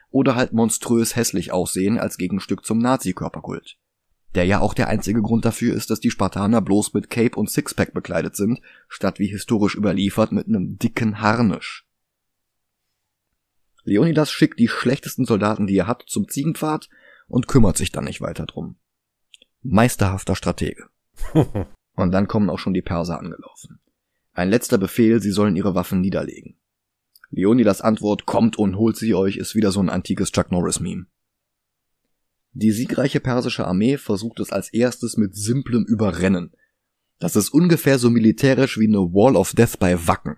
oder 0.09 0.35
halt 0.35 0.53
monströs 0.53 1.15
hässlich 1.15 1.51
aussehen 1.51 1.97
als 1.97 2.17
Gegenstück 2.17 2.65
zum 2.65 2.79
Nazi-Körperkult. 2.79 3.77
Der 4.35 4.45
ja 4.45 4.59
auch 4.59 4.73
der 4.73 4.87
einzige 4.87 5.21
Grund 5.21 5.45
dafür 5.45 5.73
ist, 5.73 5.89
dass 5.89 5.99
die 5.99 6.11
Spartaner 6.11 6.61
bloß 6.61 6.93
mit 6.93 7.09
Cape 7.09 7.35
und 7.35 7.49
Sixpack 7.49 7.93
bekleidet 7.93 8.35
sind, 8.35 8.61
statt 8.87 9.19
wie 9.19 9.27
historisch 9.27 9.75
überliefert 9.75 10.31
mit 10.31 10.47
einem 10.47 10.77
dicken 10.77 11.21
Harnisch. 11.21 11.85
Leonidas 13.83 14.31
schickt 14.31 14.59
die 14.59 14.67
schlechtesten 14.67 15.25
Soldaten, 15.25 15.65
die 15.65 15.77
er 15.77 15.87
hat, 15.87 16.03
zum 16.07 16.29
Ziegenpfad 16.29 16.87
und 17.31 17.47
kümmert 17.47 17.77
sich 17.77 17.91
dann 17.91 18.03
nicht 18.03 18.21
weiter 18.21 18.45
drum. 18.45 18.75
Meisterhafter 19.63 20.35
Stratege. 20.35 20.89
und 21.95 22.11
dann 22.11 22.27
kommen 22.27 22.49
auch 22.49 22.59
schon 22.59 22.73
die 22.73 22.81
Perser 22.81 23.19
angelaufen. 23.19 23.79
Ein 24.33 24.49
letzter 24.49 24.77
Befehl, 24.77 25.21
sie 25.21 25.31
sollen 25.31 25.55
ihre 25.55 25.73
Waffen 25.73 26.01
niederlegen. 26.01 26.57
Leonidas 27.29 27.79
Antwort, 27.79 28.25
kommt 28.25 28.57
und 28.57 28.75
holt 28.75 28.97
sie 28.97 29.13
euch, 29.15 29.37
ist 29.37 29.55
wieder 29.55 29.71
so 29.71 29.79
ein 29.81 29.89
antikes 29.89 30.31
Chuck 30.31 30.51
Norris-Meme. 30.51 31.05
Die 32.51 32.71
siegreiche 32.71 33.21
persische 33.21 33.65
Armee 33.65 33.97
versucht 33.97 34.41
es 34.41 34.51
als 34.51 34.73
erstes 34.73 35.15
mit 35.15 35.33
simplem 35.33 35.85
Überrennen. 35.85 36.51
Das 37.19 37.37
ist 37.37 37.49
ungefähr 37.49 37.97
so 37.97 38.09
militärisch 38.09 38.77
wie 38.77 38.87
eine 38.87 39.13
Wall 39.13 39.37
of 39.37 39.53
Death 39.53 39.79
bei 39.79 40.05
Wacken. 40.05 40.37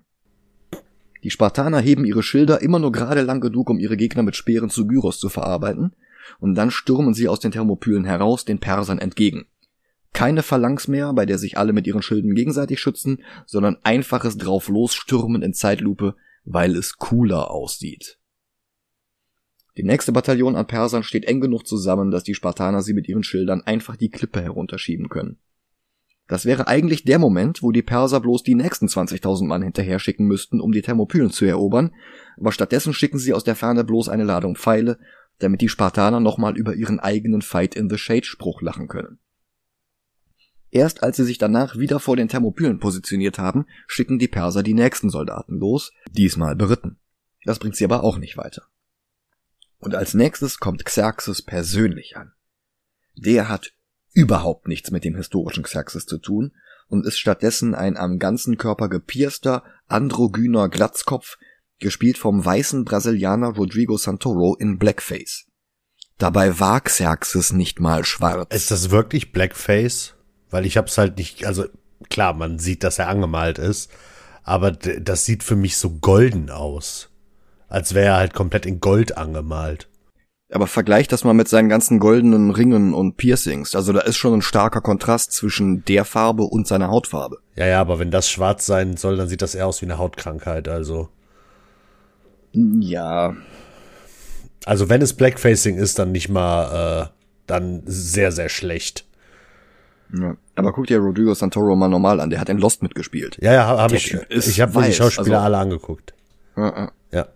Die 1.24 1.32
Spartaner 1.32 1.80
heben 1.80 2.06
ihre 2.06 2.22
Schilder 2.22 2.62
immer 2.62 2.78
nur 2.78 2.92
gerade 2.92 3.22
lang 3.22 3.42
genug, 3.42 3.70
um 3.72 3.80
ihre 3.80 3.98
Gegner 3.98 4.22
mit 4.22 4.36
Speeren 4.36 4.70
zu 4.70 4.86
Gyros 4.86 5.18
zu 5.18 5.30
verarbeiten, 5.30 5.96
und 6.40 6.56
dann 6.56 6.72
stürmen 6.72 7.14
sie 7.14 7.28
aus 7.28 7.40
den 7.40 7.52
Thermopylen 7.52 8.06
heraus 8.06 8.46
den 8.46 8.60
Persern 8.60 9.00
entgegen. 9.00 9.46
Keine 10.14 10.44
Phalanx 10.44 10.88
mehr, 10.88 11.12
bei 11.14 11.26
der 11.26 11.40
sich 11.40 11.58
alle 11.58 11.74
mit 11.74 11.88
ihren 11.88 12.04
Schilden 12.04 12.36
gegenseitig 12.36 12.80
schützen, 12.80 13.24
sondern 13.46 13.78
einfaches 13.84 14.38
Drauflosstürmen 14.38 15.42
in 15.42 15.54
Zeitlupe, 15.54 16.16
weil 16.46 16.76
es 16.76 16.98
cooler 16.98 17.50
aussieht. 17.50 18.20
Die 19.76 19.84
nächste 19.84 20.12
Bataillon 20.12 20.56
an 20.56 20.68
Persern 20.68 21.02
steht 21.02 21.26
eng 21.26 21.42
genug 21.42 21.66
zusammen, 21.66 22.12
dass 22.12 22.24
die 22.24 22.36
Spartaner 22.36 22.84
sie 22.84 22.94
mit 22.94 23.10
ihren 23.10 23.24
Schildern 23.24 23.62
einfach 23.62 23.96
die 23.96 24.10
Klippe 24.10 24.42
herunterschieben 24.42 25.10
können. 25.10 25.40
Das 26.28 26.46
wäre 26.46 26.68
eigentlich 26.68 27.04
der 27.04 27.20
Moment, 27.20 27.64
wo 27.64 27.72
die 27.72 27.82
Perser 27.82 28.20
bloß 28.22 28.44
die 28.44 28.56
nächsten 28.56 28.86
20.000 28.86 29.46
Mann 29.46 29.62
hinterher 29.62 30.00
schicken 30.00 30.26
müssten, 30.26 30.62
um 30.62 30.72
die 30.72 30.82
Thermopylen 30.82 31.32
zu 31.32 31.46
erobern, 31.46 31.94
aber 32.38 32.52
stattdessen 32.52 32.94
schicken 32.94 33.18
sie 33.18 33.34
aus 33.34 33.44
der 33.44 33.56
Ferne 33.56 33.84
bloß 33.84 34.10
eine 34.10 34.24
Ladung 34.24 34.56
Pfeile 34.56 35.00
damit 35.40 35.62
die 35.62 35.70
Spartaner 35.70 36.20
nochmal 36.20 36.58
über 36.58 36.74
ihren 36.76 37.00
eigenen 37.00 37.42
Fight 37.42 37.76
in 37.76 37.90
the 37.90 37.98
Shade 37.98 38.26
Spruch 38.26 38.62
lachen 38.62 38.88
können. 38.88 39.20
Erst 40.72 41.04
als 41.04 41.18
sie 41.18 41.24
sich 41.24 41.38
danach 41.38 41.78
wieder 41.78 42.00
vor 42.00 42.16
den 42.16 42.30
Thermopylen 42.30 42.80
positioniert 42.80 43.38
haben, 43.38 43.68
schicken 43.86 44.18
die 44.18 44.28
Perser 44.28 44.64
die 44.64 44.74
nächsten 44.74 45.10
Soldaten 45.10 45.60
los, 45.60 45.92
diesmal 46.12 46.56
beritten. 46.56 46.98
Das 47.46 47.60
bringt 47.60 47.76
sie 47.76 47.86
aber 47.86 48.04
auch 48.04 48.18
nicht 48.18 48.38
weiter. 48.38 48.64
Und 49.78 49.94
als 49.94 50.14
nächstes 50.14 50.60
kommt 50.60 50.86
Xerxes 50.86 51.42
persönlich 51.42 52.18
an. 52.18 52.32
Der 53.16 53.50
hat 53.50 53.74
überhaupt 54.14 54.68
nichts 54.68 54.92
mit 54.92 55.04
dem 55.04 55.16
historischen 55.16 55.64
Xerxes 55.64 56.06
zu 56.06 56.18
tun 56.18 56.54
und 56.88 57.06
ist 57.06 57.20
stattdessen 57.20 57.76
ein 57.76 57.98
am 57.98 58.18
ganzen 58.18 58.58
Körper 58.58 58.90
gepierster, 58.90 59.64
androgyner 59.88 60.70
Glatzkopf, 60.70 61.38
gespielt 61.84 62.18
vom 62.18 62.44
weißen 62.44 62.86
Brasilianer 62.86 63.50
Rodrigo 63.50 63.98
Santoro 63.98 64.56
in 64.56 64.80
Blackface. 64.80 65.46
Dabei 66.18 66.60
war 66.60 66.82
Xerxes 66.82 67.54
nicht 67.54 67.80
mal 67.80 68.06
schwarz. 68.06 68.54
Ist 68.56 68.72
das 68.72 68.90
wirklich 68.90 69.32
Blackface? 69.32 70.16
Weil 70.50 70.66
ich 70.66 70.78
hab's 70.78 70.98
halt 70.98 71.18
nicht, 71.18 71.46
also 71.46 71.66
klar, 72.10 72.34
man 72.34 72.60
sieht, 72.60 72.84
dass 72.84 73.00
er 73.00 73.10
angemalt 73.10 73.60
ist, 73.60 73.92
aber 74.44 74.72
das 74.72 75.26
sieht 75.26 75.44
für 75.44 75.56
mich 75.56 75.78
so 75.78 75.90
golden 75.90 76.50
aus. 76.50 77.10
Als 77.68 77.94
wäre 77.94 78.08
er 78.08 78.18
halt 78.18 78.34
komplett 78.34 78.66
in 78.66 78.80
Gold 78.80 79.18
angemalt. 79.18 79.90
Aber 80.52 80.68
vergleich 80.68 81.08
das 81.08 81.24
mal 81.24 81.34
mit 81.34 81.48
seinen 81.48 81.70
ganzen 81.70 81.98
goldenen 81.98 82.52
Ringen 82.52 82.94
und 82.94 83.18
Piercings. 83.18 83.76
Also 83.76 83.92
da 83.92 84.02
ist 84.02 84.18
schon 84.18 84.36
ein 84.36 84.42
starker 84.44 84.82
Kontrast 84.82 85.32
zwischen 85.32 85.84
der 85.86 86.06
Farbe 86.06 86.44
und 86.44 86.68
seiner 86.68 86.90
Hautfarbe. 86.90 87.38
Ja, 87.56 87.66
ja, 87.66 87.82
aber 87.82 87.98
wenn 87.98 88.12
das 88.12 88.30
schwarz 88.30 88.68
sein 88.68 88.96
soll, 88.96 89.18
dann 89.18 89.28
sieht 89.28 89.42
das 89.42 89.56
eher 89.56 89.66
aus 89.66 89.82
wie 89.82 89.88
eine 89.88 89.98
Hautkrankheit, 89.98 90.68
also. 90.68 91.10
Ja. 92.54 93.36
Also 94.66 94.90
wenn 94.90 95.02
es 95.02 95.14
Blackfacing 95.14 95.78
ist, 95.78 96.00
dann 96.00 96.12
nicht 96.12 96.30
mal, 96.30 97.04
äh, 97.04 97.10
dann 97.48 97.82
sehr, 97.86 98.32
sehr 98.32 98.50
schlecht. 98.50 99.06
Ja. 100.14 100.38
Aber 100.56 100.72
guck 100.72 100.88
dir 100.88 101.00
Rodrigo 101.00 101.34
Santoro 101.34 101.76
mal 101.76 101.88
normal 101.88 102.20
an, 102.20 102.30
der 102.30 102.40
hat 102.40 102.50
in 102.50 102.60
Lost 102.60 102.84
mitgespielt. 102.84 103.38
Ja, 103.42 103.54
ja, 103.54 103.66
habe 103.66 103.82
hab 103.82 103.92
ich. 103.92 104.16
Ich 104.30 104.62
habe 104.62 104.80
mir 104.80 104.88
die 104.88 104.94
Schauspieler 104.94 105.38
also, 105.38 105.46
alle 105.46 105.58
angeguckt. 105.58 106.14
Ja, 106.56 106.68
ja. 106.68 106.92
ja. 107.12 107.28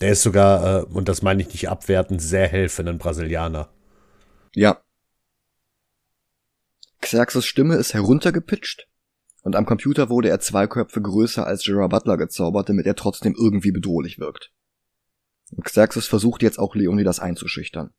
Der 0.00 0.10
ist 0.10 0.22
sogar, 0.22 0.80
äh, 0.80 0.84
und 0.84 1.08
das 1.08 1.22
meine 1.22 1.40
ich 1.40 1.48
nicht 1.48 1.70
abwertend, 1.70 2.20
sehr 2.20 2.46
hell 2.48 2.68
für 2.68 2.82
einen 2.82 2.98
Brasilianer. 2.98 3.70
Ja. 4.54 4.82
Xerxes 7.00 7.46
Stimme 7.46 7.76
ist 7.76 7.94
heruntergepitcht 7.94 8.88
und 9.46 9.54
am 9.54 9.64
Computer 9.64 10.10
wurde 10.10 10.28
er 10.28 10.40
zwei 10.40 10.66
Köpfe 10.66 11.00
größer 11.00 11.46
als 11.46 11.62
Gerard 11.62 11.92
Butler 11.92 12.16
gezaubert, 12.16 12.68
damit 12.68 12.84
er 12.84 12.96
trotzdem 12.96 13.32
irgendwie 13.38 13.70
bedrohlich 13.70 14.18
wirkt. 14.18 14.50
Und 15.52 15.64
Xerxes 15.64 16.08
versucht 16.08 16.42
jetzt 16.42 16.58
auch 16.58 16.74
Leonidas 16.74 17.20
einzuschüchtern. 17.20 17.90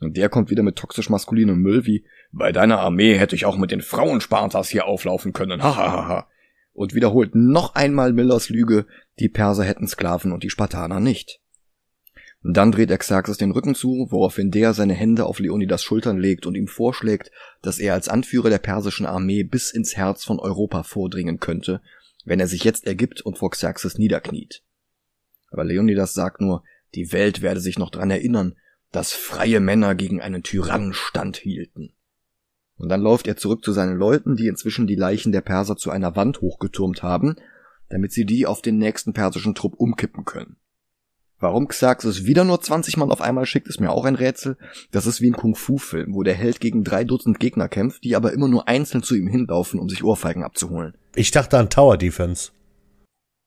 Und 0.00 0.16
der 0.16 0.28
kommt 0.28 0.50
wieder 0.50 0.64
mit 0.64 0.74
toxisch 0.74 1.08
maskulinem 1.08 1.58
Müll 1.58 1.86
wie, 1.86 2.04
bei 2.32 2.50
deiner 2.50 2.80
Armee 2.80 3.14
hätte 3.16 3.36
ich 3.36 3.44
auch 3.44 3.56
mit 3.56 3.70
den 3.70 3.80
Frauen 3.80 4.20
Spartas 4.20 4.70
hier 4.70 4.86
auflaufen 4.86 5.32
können, 5.32 5.62
hahaha. 5.62 6.26
und 6.72 6.96
wiederholt 6.96 7.36
noch 7.36 7.76
einmal 7.76 8.12
Millers 8.12 8.48
Lüge, 8.48 8.86
die 9.20 9.28
Perser 9.28 9.62
hätten 9.62 9.86
Sklaven 9.86 10.32
und 10.32 10.42
die 10.42 10.50
Spartaner 10.50 10.98
nicht. 10.98 11.40
Dann 12.44 12.72
dreht 12.72 12.90
er 12.90 12.98
Xerxes 12.98 13.36
den 13.36 13.52
Rücken 13.52 13.76
zu, 13.76 14.08
woraufhin 14.10 14.50
der 14.50 14.74
seine 14.74 14.94
Hände 14.94 15.26
auf 15.26 15.38
Leonidas 15.38 15.82
Schultern 15.82 16.18
legt 16.18 16.44
und 16.44 16.56
ihm 16.56 16.66
vorschlägt, 16.66 17.30
dass 17.62 17.78
er 17.78 17.94
als 17.94 18.08
Anführer 18.08 18.50
der 18.50 18.58
persischen 18.58 19.06
Armee 19.06 19.44
bis 19.44 19.70
ins 19.70 19.96
Herz 19.96 20.24
von 20.24 20.40
Europa 20.40 20.82
vordringen 20.82 21.38
könnte, 21.38 21.80
wenn 22.24 22.40
er 22.40 22.48
sich 22.48 22.64
jetzt 22.64 22.86
ergibt 22.86 23.20
und 23.20 23.38
vor 23.38 23.50
Xerxes 23.50 23.96
niederkniet. 23.96 24.62
Aber 25.50 25.64
Leonidas 25.64 26.14
sagt 26.14 26.40
nur, 26.40 26.64
die 26.94 27.12
Welt 27.12 27.42
werde 27.42 27.60
sich 27.60 27.78
noch 27.78 27.90
dran 27.90 28.10
erinnern, 28.10 28.56
dass 28.90 29.12
freie 29.12 29.60
Männer 29.60 29.94
gegen 29.94 30.20
einen 30.20 30.42
Tyrannen 30.42 30.92
standhielten. 30.92 31.94
Und 32.76 32.88
dann 32.88 33.00
läuft 33.00 33.28
er 33.28 33.36
zurück 33.36 33.64
zu 33.64 33.72
seinen 33.72 33.96
Leuten, 33.96 34.34
die 34.36 34.48
inzwischen 34.48 34.86
die 34.86 34.96
Leichen 34.96 35.30
der 35.30 35.40
Perser 35.40 35.76
zu 35.76 35.90
einer 35.90 36.16
Wand 36.16 36.40
hochgetürmt 36.40 37.02
haben, 37.02 37.36
damit 37.88 38.12
sie 38.12 38.24
die 38.24 38.46
auf 38.46 38.62
den 38.62 38.78
nächsten 38.78 39.12
persischen 39.12 39.54
Trupp 39.54 39.74
umkippen 39.76 40.24
können. 40.24 40.56
Warum 41.42 41.66
Xerxes 41.66 42.24
wieder 42.24 42.44
nur 42.44 42.60
20 42.60 42.96
Mann 42.98 43.10
auf 43.10 43.20
einmal 43.20 43.46
schickt, 43.46 43.66
ist 43.66 43.80
mir 43.80 43.90
auch 43.90 44.04
ein 44.04 44.14
Rätsel. 44.14 44.56
Das 44.92 45.08
ist 45.08 45.20
wie 45.20 45.28
ein 45.28 45.32
Kung-Fu-Film, 45.32 46.14
wo 46.14 46.22
der 46.22 46.34
Held 46.34 46.60
gegen 46.60 46.84
drei 46.84 47.02
Dutzend 47.02 47.40
Gegner 47.40 47.68
kämpft, 47.68 48.04
die 48.04 48.14
aber 48.14 48.32
immer 48.32 48.46
nur 48.46 48.68
einzeln 48.68 49.02
zu 49.02 49.16
ihm 49.16 49.26
hinlaufen, 49.26 49.80
um 49.80 49.88
sich 49.88 50.04
Ohrfeigen 50.04 50.44
abzuholen. 50.44 50.96
Ich 51.16 51.32
dachte 51.32 51.58
an 51.58 51.68
Tower 51.68 51.98
Defense. 51.98 52.52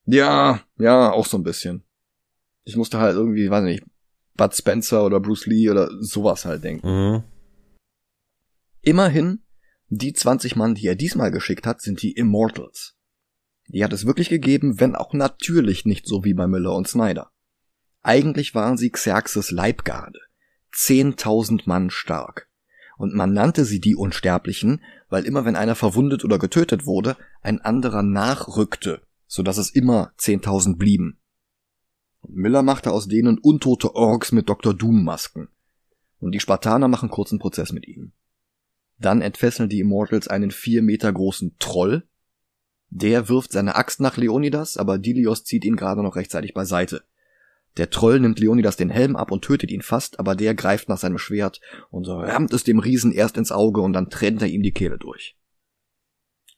Ja, 0.06 0.60
ja, 0.78 1.14
auch 1.14 1.26
so 1.26 1.38
ein 1.38 1.44
bisschen. 1.44 1.86
Ich 2.66 2.76
musste 2.76 3.00
halt 3.00 3.16
irgendwie, 3.16 3.50
weiß 3.50 3.64
nicht, 3.64 3.86
Bud 4.36 4.54
Spencer 4.54 5.06
oder 5.06 5.22
Bruce 5.22 5.46
Lee 5.46 5.70
oder 5.70 5.90
sowas 6.02 6.44
halt 6.44 6.66
denken. 6.66 6.88
Mhm. 6.90 7.24
Immerhin, 8.82 9.40
die 9.88 10.12
20 10.12 10.58
Mann, 10.58 10.76
die 10.76 10.88
er 10.88 10.96
diesmal 10.96 11.32
geschickt 11.32 11.66
hat, 11.66 11.80
sind 11.80 12.02
die 12.02 12.12
Immortals. 12.12 12.98
Die 13.70 13.86
hat 13.86 13.94
es 13.94 14.06
wirklich 14.06 14.28
gegeben, 14.28 14.82
wenn 14.82 14.96
auch 14.96 15.14
natürlich 15.14 15.86
nicht 15.86 16.06
so 16.08 16.26
wie 16.26 16.34
bei 16.34 16.46
Miller 16.46 16.76
und 16.76 16.90
Snyder. 16.90 17.32
Eigentlich 18.06 18.54
waren 18.54 18.78
sie 18.78 18.92
Xerxes 18.92 19.50
Leibgarde, 19.50 20.20
zehntausend 20.72 21.66
Mann 21.66 21.90
stark. 21.90 22.48
Und 23.00 23.16
man 23.16 23.34
nannte 23.34 23.66
sie 23.66 23.80
die 23.80 23.96
Unsterblichen, 23.96 24.84
weil 25.10 25.26
immer 25.26 25.44
wenn 25.44 25.56
einer 25.56 25.74
verwundet 25.74 26.24
oder 26.24 26.38
getötet 26.38 26.86
wurde, 26.86 27.18
ein 27.42 27.62
anderer 27.62 28.04
nachrückte, 28.04 29.02
so 29.26 29.42
dass 29.42 29.58
es 29.58 29.72
immer 29.72 30.14
zehntausend 30.18 30.78
blieben. 30.78 31.18
Und 32.22 32.36
Miller 32.36 32.62
machte 32.62 32.92
aus 32.92 33.08
denen 33.08 33.40
untote 33.40 33.96
Orks 33.96 34.32
mit 34.32 34.50
Dr. 34.50 34.76
Doom 34.76 35.04
Masken. 35.04 35.48
Und 36.20 36.34
die 36.34 36.40
Spartaner 36.40 36.88
machen 36.88 37.10
kurzen 37.10 37.40
Prozess 37.40 37.72
mit 37.72 37.88
ihnen. 37.88 38.14
Dann 39.00 39.24
entfesseln 39.24 39.68
die 39.68 39.80
Immortals 39.80 40.28
einen 40.28 40.52
vier 40.52 40.84
Meter 40.84 41.12
großen 41.12 41.56
Troll. 41.58 42.04
Der 42.92 43.30
wirft 43.30 43.52
seine 43.52 43.74
Axt 43.74 44.00
nach 44.00 44.16
Leonidas, 44.16 44.78
aber 44.78 45.00
Dilios 45.00 45.44
zieht 45.44 45.66
ihn 45.66 45.76
gerade 45.76 46.04
noch 46.04 46.16
rechtzeitig 46.16 46.54
beiseite. 46.54 47.04
Der 47.78 47.90
Troll 47.90 48.20
nimmt 48.20 48.40
Leonidas 48.40 48.78
den 48.78 48.90
Helm 48.90 49.16
ab 49.16 49.32
und 49.32 49.44
tötet 49.44 49.70
ihn 49.70 49.82
fast, 49.82 50.20
aber 50.20 50.36
der 50.36 50.56
greift 50.56 50.88
nach 50.88 50.98
seinem 50.98 51.18
Schwert 51.18 51.60
und 51.90 52.08
rammt 52.08 52.54
es 52.54 52.64
dem 52.64 52.80
Riesen 52.80 53.12
erst 53.12 53.38
ins 53.38 53.52
Auge 53.52 53.82
und 53.82 53.94
dann 53.94 54.10
trennt 54.10 54.42
er 54.42 54.48
ihm 54.48 54.64
die 54.64 54.72
Kehle 54.72 54.98
durch. 54.98 55.36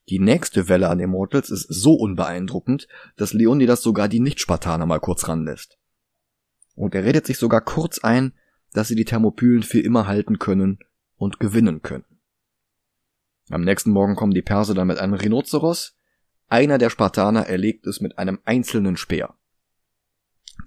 Die 0.09 0.20
nächste 0.20 0.70
Welle 0.70 0.89
an 0.89 0.99
Immortals 0.99 1.49
ist 1.49 1.68
so 1.70 1.93
unbeeindruckend, 1.93 2.88
dass 3.18 3.34
Leonidas 3.34 3.82
sogar 3.82 4.07
die 4.07 4.22
Nicht-Spartaner 4.22 4.86
mal 4.86 4.99
kurz 4.99 5.28
ranlässt. 5.28 5.78
Und 6.76 6.95
er 6.95 7.03
redet 7.03 7.26
sich 7.26 7.38
sogar 7.38 7.61
kurz 7.61 7.99
ein, 7.99 8.34
dass 8.72 8.88
sie 8.88 8.95
die 8.95 9.05
Thermopylen 9.05 9.63
für 9.63 9.80
immer 9.80 10.07
halten 10.07 10.39
können 10.39 10.80
und 11.18 11.39
gewinnen 11.39 11.82
können. 11.82 12.05
Am 13.49 13.61
nächsten 13.61 13.91
Morgen 13.91 14.15
kommen 14.15 14.34
die 14.34 14.41
Perser 14.41 14.76
dann 14.76 14.88
mit 14.88 14.99
einem 14.99 15.13
Rhinoceros, 15.13 15.97
einer 16.47 16.78
der 16.78 16.89
Spartaner 16.89 17.47
erlegt 17.47 17.88
es 17.88 17.99
mit 17.99 18.18
einem 18.18 18.39
einzelnen 18.45 18.95
Speer. 18.95 19.36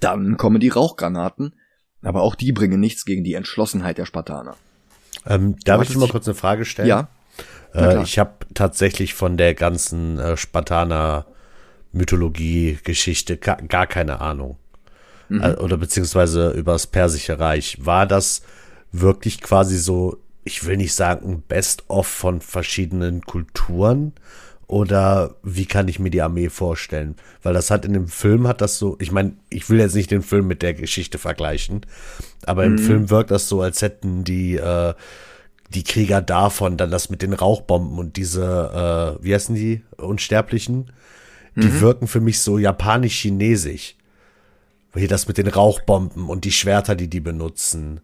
Dann 0.00 0.36
kommen 0.36 0.60
die 0.60 0.68
Rauchgranaten, 0.68 1.54
aber 2.02 2.22
auch 2.22 2.34
die 2.34 2.52
bringen 2.52 2.80
nichts 2.80 3.04
gegen 3.04 3.24
die 3.24 3.34
Entschlossenheit 3.34 3.98
der 3.98 4.06
Spartaner. 4.06 4.56
Ähm, 5.26 5.56
darf 5.64 5.82
ich 5.82 5.96
mal 5.96 6.08
kurz 6.08 6.26
eine 6.26 6.34
Frage 6.34 6.64
stellen? 6.64 6.88
Ja. 6.88 7.08
Äh, 7.74 8.02
ich 8.02 8.18
habe 8.18 8.32
tatsächlich 8.54 9.14
von 9.14 9.36
der 9.36 9.54
ganzen 9.54 10.18
äh, 10.18 10.36
Spartaner 10.36 11.26
Mythologie, 11.92 12.78
Geschichte 12.84 13.36
gar, 13.36 13.56
gar 13.62 13.86
keine 13.86 14.20
Ahnung. 14.20 14.56
Mhm. 15.28 15.42
Äh, 15.42 15.54
oder 15.54 15.76
beziehungsweise 15.76 16.50
übers 16.50 16.86
Persische 16.86 17.38
Reich. 17.38 17.78
War 17.80 18.06
das 18.06 18.42
wirklich 18.92 19.40
quasi 19.40 19.78
so, 19.78 20.18
ich 20.44 20.64
will 20.64 20.76
nicht 20.76 20.94
sagen, 20.94 21.30
ein 21.30 21.42
Best-of 21.42 22.06
von 22.06 22.40
verschiedenen 22.40 23.22
Kulturen? 23.22 24.12
Oder 24.70 25.34
wie 25.42 25.66
kann 25.66 25.88
ich 25.88 25.98
mir 25.98 26.10
die 26.10 26.22
Armee 26.22 26.48
vorstellen? 26.48 27.16
Weil 27.42 27.54
das 27.54 27.72
hat 27.72 27.84
in 27.84 27.92
dem 27.92 28.06
Film 28.06 28.46
hat 28.46 28.60
das 28.60 28.78
so, 28.78 28.96
ich 29.00 29.10
meine, 29.10 29.32
ich 29.48 29.68
will 29.68 29.80
jetzt 29.80 29.96
nicht 29.96 30.12
den 30.12 30.22
Film 30.22 30.46
mit 30.46 30.62
der 30.62 30.74
Geschichte 30.74 31.18
vergleichen, 31.18 31.84
aber 32.46 32.64
mhm. 32.64 32.76
im 32.76 32.78
Film 32.78 33.10
wirkt 33.10 33.32
das 33.32 33.48
so, 33.48 33.62
als 33.62 33.82
hätten 33.82 34.22
die 34.22 34.54
äh, 34.58 34.94
die 35.70 35.82
Krieger 35.82 36.22
davon 36.22 36.76
dann 36.76 36.92
das 36.92 37.10
mit 37.10 37.20
den 37.20 37.32
Rauchbomben 37.32 37.98
und 37.98 38.16
diese, 38.16 39.18
äh, 39.18 39.24
wie 39.24 39.34
heißen 39.34 39.56
die, 39.56 39.82
Unsterblichen, 39.96 40.92
die 41.56 41.66
mhm. 41.66 41.80
wirken 41.80 42.06
für 42.06 42.20
mich 42.20 42.38
so 42.38 42.56
japanisch-chinesisch. 42.56 43.96
Hier 44.94 45.08
das 45.08 45.26
mit 45.26 45.38
den 45.38 45.48
Rauchbomben 45.48 46.28
und 46.28 46.44
die 46.44 46.52
Schwerter, 46.52 46.94
die 46.94 47.08
die 47.08 47.20
benutzen. 47.20 48.02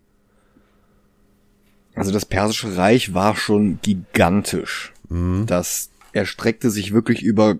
Also 1.94 2.10
das 2.10 2.26
Persische 2.26 2.76
Reich 2.76 3.14
war 3.14 3.36
schon 3.36 3.78
gigantisch. 3.82 4.92
Mhm. 5.08 5.46
Das 5.46 5.90
erstreckte 6.16 6.70
sich 6.70 6.92
wirklich 6.92 7.22
über 7.22 7.58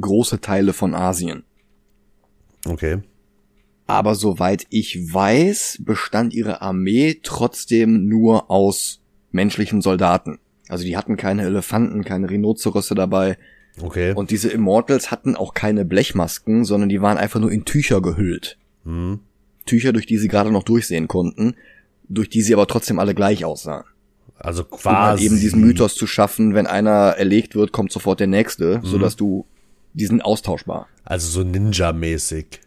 große 0.00 0.40
Teile 0.40 0.72
von 0.72 0.94
Asien. 0.94 1.44
Okay. 2.64 2.98
Aber 3.86 4.14
soweit 4.14 4.66
ich 4.70 5.12
weiß, 5.12 5.82
bestand 5.84 6.34
ihre 6.34 6.60
Armee 6.60 7.20
trotzdem 7.22 8.08
nur 8.08 8.50
aus 8.50 9.00
menschlichen 9.30 9.80
Soldaten. 9.80 10.38
Also 10.68 10.84
die 10.84 10.96
hatten 10.96 11.16
keine 11.16 11.44
Elefanten, 11.44 12.04
keine 12.04 12.28
Rhinozerosse 12.28 12.94
dabei. 12.94 13.38
Okay. 13.80 14.12
Und 14.14 14.30
diese 14.30 14.48
Immortals 14.48 15.10
hatten 15.10 15.36
auch 15.36 15.54
keine 15.54 15.84
Blechmasken, 15.84 16.64
sondern 16.64 16.88
die 16.88 17.02
waren 17.02 17.18
einfach 17.18 17.40
nur 17.40 17.52
in 17.52 17.64
Tücher 17.64 18.00
gehüllt. 18.00 18.58
Mhm. 18.84 19.20
Tücher, 19.66 19.92
durch 19.92 20.06
die 20.06 20.18
sie 20.18 20.28
gerade 20.28 20.50
noch 20.50 20.62
durchsehen 20.62 21.08
konnten, 21.08 21.54
durch 22.08 22.30
die 22.30 22.42
sie 22.42 22.54
aber 22.54 22.66
trotzdem 22.66 22.98
alle 22.98 23.14
gleich 23.14 23.44
aussahen. 23.44 23.84
Also 24.38 24.64
quasi. 24.64 24.88
Um 24.88 24.96
halt 24.96 25.20
eben 25.20 25.40
diesen 25.40 25.60
Mythos 25.60 25.94
zu 25.94 26.06
schaffen, 26.06 26.54
wenn 26.54 26.66
einer 26.66 27.14
erlegt 27.16 27.54
wird, 27.54 27.72
kommt 27.72 27.92
sofort 27.92 28.20
der 28.20 28.26
nächste, 28.26 28.78
mhm. 28.78 28.84
sodass 28.84 29.16
du, 29.16 29.46
die 29.94 30.06
sind 30.06 30.24
austauschbar. 30.24 30.88
Also 31.04 31.28
so 31.28 31.48
Ninja-mäßig. 31.48 32.60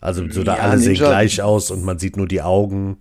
Also 0.00 0.28
so 0.28 0.42
da 0.42 0.56
ja, 0.56 0.62
alle 0.62 0.78
Ninja, 0.78 0.84
sehen 0.84 0.94
gleich 0.96 1.42
aus 1.42 1.70
und 1.70 1.84
man 1.84 1.98
sieht 1.98 2.16
nur 2.16 2.26
die 2.26 2.42
Augen. 2.42 2.98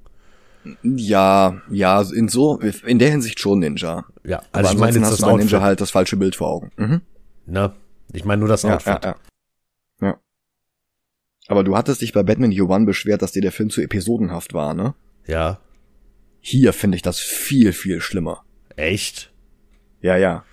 Ja, 0.83 1.59
ja, 1.71 2.01
in 2.01 2.29
so, 2.29 2.59
in 2.59 2.99
der 2.99 3.09
Hinsicht 3.09 3.39
schon 3.39 3.59
Ninja. 3.59 4.05
Ja, 4.23 4.43
also 4.51 4.69
Aber 4.69 4.73
ich 4.73 4.79
meine 4.79 4.99
jetzt 4.99 5.11
das 5.11 5.23
Outfit. 5.23 5.39
Ninja 5.45 5.61
halt 5.61 5.81
das 5.81 5.91
falsche 5.91 6.17
Bild 6.17 6.35
vor 6.35 6.49
Augen. 6.49 6.71
Mhm. 6.77 7.01
Ne? 7.47 7.73
Ich 8.13 8.23
meine 8.23 8.39
nur 8.39 8.49
das 8.49 8.61
ja, 8.61 8.75
Outfit. 8.75 9.03
Ja, 9.03 9.15
ja. 10.01 10.07
ja. 10.07 10.19
Aber 11.47 11.63
du 11.63 11.75
hattest 11.75 12.01
dich 12.01 12.13
bei 12.13 12.23
Batman 12.23 12.51
Year 12.51 12.69
One 12.69 12.85
beschwert, 12.85 13.23
dass 13.23 13.31
dir 13.31 13.41
der 13.41 13.51
Film 13.51 13.71
zu 13.71 13.81
episodenhaft 13.81 14.53
war, 14.53 14.73
ne? 14.73 14.93
Ja. 15.25 15.59
Hier 16.41 16.73
finde 16.73 16.95
ich 16.95 17.01
das 17.01 17.19
viel, 17.19 17.71
viel 17.71 18.01
schlimmer. 18.01 18.43
Echt? 18.75 19.31
Ja, 20.01 20.17
ja. 20.17 20.43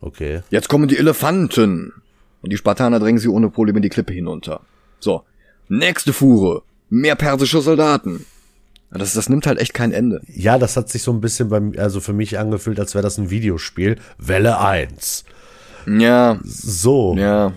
Okay. 0.00 0.42
Jetzt 0.50 0.68
kommen 0.68 0.88
die 0.88 0.96
Elefanten. 0.98 1.92
Und 2.40 2.52
die 2.52 2.56
Spartaner 2.56 3.00
drängen 3.00 3.18
sie 3.18 3.28
ohne 3.28 3.50
Probleme 3.50 3.80
die 3.80 3.88
Klippe 3.88 4.12
hinunter. 4.12 4.60
So. 5.00 5.24
Nächste 5.68 6.12
Fuhre. 6.12 6.62
Mehr 6.90 7.16
persische 7.16 7.60
Soldaten. 7.60 8.24
Das, 8.90 9.14
das 9.14 9.28
nimmt 9.28 9.46
halt 9.46 9.58
echt 9.58 9.74
kein 9.74 9.92
Ende. 9.92 10.20
Ja, 10.28 10.56
das 10.58 10.76
hat 10.76 10.88
sich 10.88 11.02
so 11.02 11.12
ein 11.12 11.20
bisschen 11.20 11.48
beim, 11.48 11.72
also 11.76 12.00
für 12.00 12.12
mich 12.12 12.38
angefühlt, 12.38 12.78
als 12.78 12.94
wäre 12.94 13.02
das 13.02 13.18
ein 13.18 13.30
Videospiel. 13.30 13.96
Welle 14.18 14.60
1. 14.60 15.24
Ja, 15.86 16.38
So, 16.44 17.14
ja. 17.16 17.54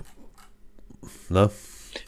ne? 1.30 1.52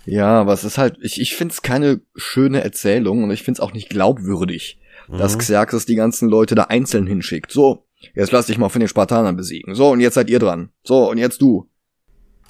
Ja, 0.05 0.41
aber 0.41 0.53
es 0.53 0.63
ist 0.63 0.77
halt, 0.77 0.97
ich, 1.01 1.21
ich 1.21 1.35
find's 1.35 1.61
keine 1.61 2.01
schöne 2.15 2.63
Erzählung 2.63 3.23
und 3.23 3.31
ich 3.31 3.43
find's 3.43 3.59
auch 3.59 3.73
nicht 3.73 3.89
glaubwürdig, 3.89 4.79
dass 5.17 5.37
Xerxes 5.37 5.85
die 5.85 5.95
ganzen 5.95 6.29
Leute 6.29 6.55
da 6.55 6.63
einzeln 6.65 7.07
hinschickt. 7.07 7.51
So, 7.51 7.87
jetzt 8.13 8.31
lass 8.31 8.45
dich 8.45 8.57
mal 8.57 8.69
von 8.69 8.79
den 8.79 8.87
Spartanern 8.87 9.35
besiegen. 9.35 9.73
So, 9.73 9.89
und 9.89 9.99
jetzt 9.99 10.13
seid 10.13 10.29
ihr 10.29 10.39
dran. 10.39 10.71
So, 10.83 11.09
und 11.09 11.17
jetzt 11.17 11.41
du. 11.41 11.69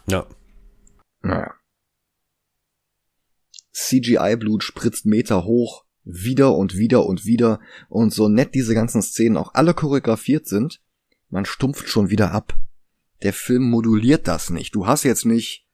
Ja. 0.08 0.26
Naja. 1.22 1.54
CGI-Blut 3.72 4.64
spritzt 4.64 5.06
Meter 5.06 5.46
hoch, 5.46 5.86
wieder 6.04 6.56
und 6.56 6.76
wieder 6.76 7.06
und 7.06 7.26
wieder, 7.26 7.60
und 7.88 8.14
so 8.14 8.28
nett 8.28 8.56
diese 8.56 8.74
ganzen 8.74 9.02
Szenen 9.02 9.38
auch 9.38 9.54
alle 9.54 9.74
choreografiert 9.74 10.48
sind, 10.48 10.82
man 11.30 11.46
stumpft 11.46 11.88
schon 11.88 12.10
wieder 12.10 12.32
ab. 12.32 12.58
Der 13.22 13.34
Film 13.34 13.70
moduliert 13.70 14.28
das 14.28 14.50
nicht. 14.50 14.76
Du 14.76 14.88
hast 14.88 15.04
jetzt 15.04 15.26
nicht, 15.26 15.66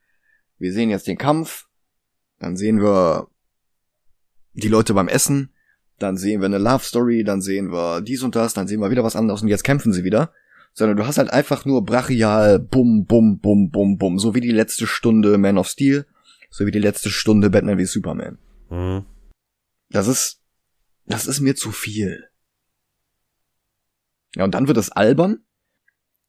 wir 0.58 0.74
sehen 0.74 0.90
jetzt 0.90 1.08
den 1.08 1.18
Kampf, 1.18 1.68
dann 2.40 2.58
sehen 2.58 2.82
wir 2.82 3.30
die 4.54 4.68
Leute 4.68 4.94
beim 4.94 5.08
Essen, 5.08 5.55
dann 6.00 6.18
sehen 6.18 6.42
wir 6.42 6.46
eine 6.46 6.58
Love 6.58 6.84
Story, 6.84 7.24
dann 7.24 7.42
sehen 7.42 7.72
wir 7.72 8.02
dies 8.02 8.24
und 8.24 8.36
das, 8.36 8.54
dann 8.54 8.68
sehen 8.68 8.82
wir 8.82 8.92
wieder 8.92 9.04
was 9.04 9.16
anderes 9.16 9.42
und 9.42 9.48
jetzt 9.48 9.64
kämpfen 9.64 9.94
sie 9.94 10.04
wieder. 10.04 10.32
Sondern 10.74 10.98
du 10.98 11.08
hast 11.08 11.18
halt 11.18 11.30
einfach 11.32 11.64
nur 11.64 11.86
brachial, 11.86 12.60
bum, 12.60 13.06
bum, 13.06 13.40
bum, 13.40 13.70
bum, 13.72 13.98
bum, 13.98 14.20
so 14.20 14.36
wie 14.36 14.42
die 14.42 14.52
letzte 14.52 14.88
Stunde 14.88 15.38
Man 15.38 15.58
of 15.58 15.68
Steel, 15.68 16.06
so 16.50 16.66
wie 16.66 16.72
die 16.72 16.80
letzte 16.80 17.10
Stunde 17.10 17.50
Batman 17.50 17.78
wie 17.78 17.86
Superman. 17.86 18.38
Mhm. 18.70 19.06
Das 19.90 20.08
ist, 20.08 20.42
das 21.06 21.28
ist 21.28 21.40
mir 21.40 21.56
zu 21.56 21.72
viel. 21.72 22.26
Ja, 24.36 24.44
und 24.44 24.54
dann 24.54 24.68
wird 24.68 24.78
es 24.78 24.92
albern. 24.92 25.40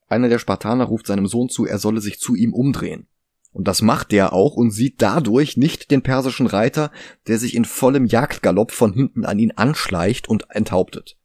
Einer 0.09 0.29
der 0.29 0.39
Spartaner 0.39 0.85
ruft 0.85 1.09
seinem 1.09 1.27
Sohn 1.27 1.49
zu, 1.49 1.67
er 1.67 1.79
solle 1.79 2.01
sich 2.01 2.21
zu 2.21 2.37
ihm 2.37 2.55
umdrehen. 2.55 3.09
Und 3.57 3.67
das 3.67 3.81
macht 3.81 4.13
der 4.13 4.35
auch 4.35 4.55
und 4.55 4.71
sieht 4.71 5.01
dadurch 5.01 5.57
nicht 5.57 5.91
den 5.91 6.03
persischen 6.03 6.47
Reiter, 6.47 6.93
der 7.27 7.39
sich 7.39 7.55
in 7.55 7.65
vollem 7.65 8.05
Jagdgalopp 8.05 8.71
von 8.71 8.93
hinten 8.93 9.25
an 9.25 9.39
ihn 9.39 9.53
anschleicht 9.53 10.29
und 10.29 10.51
enthauptet. 10.51 11.17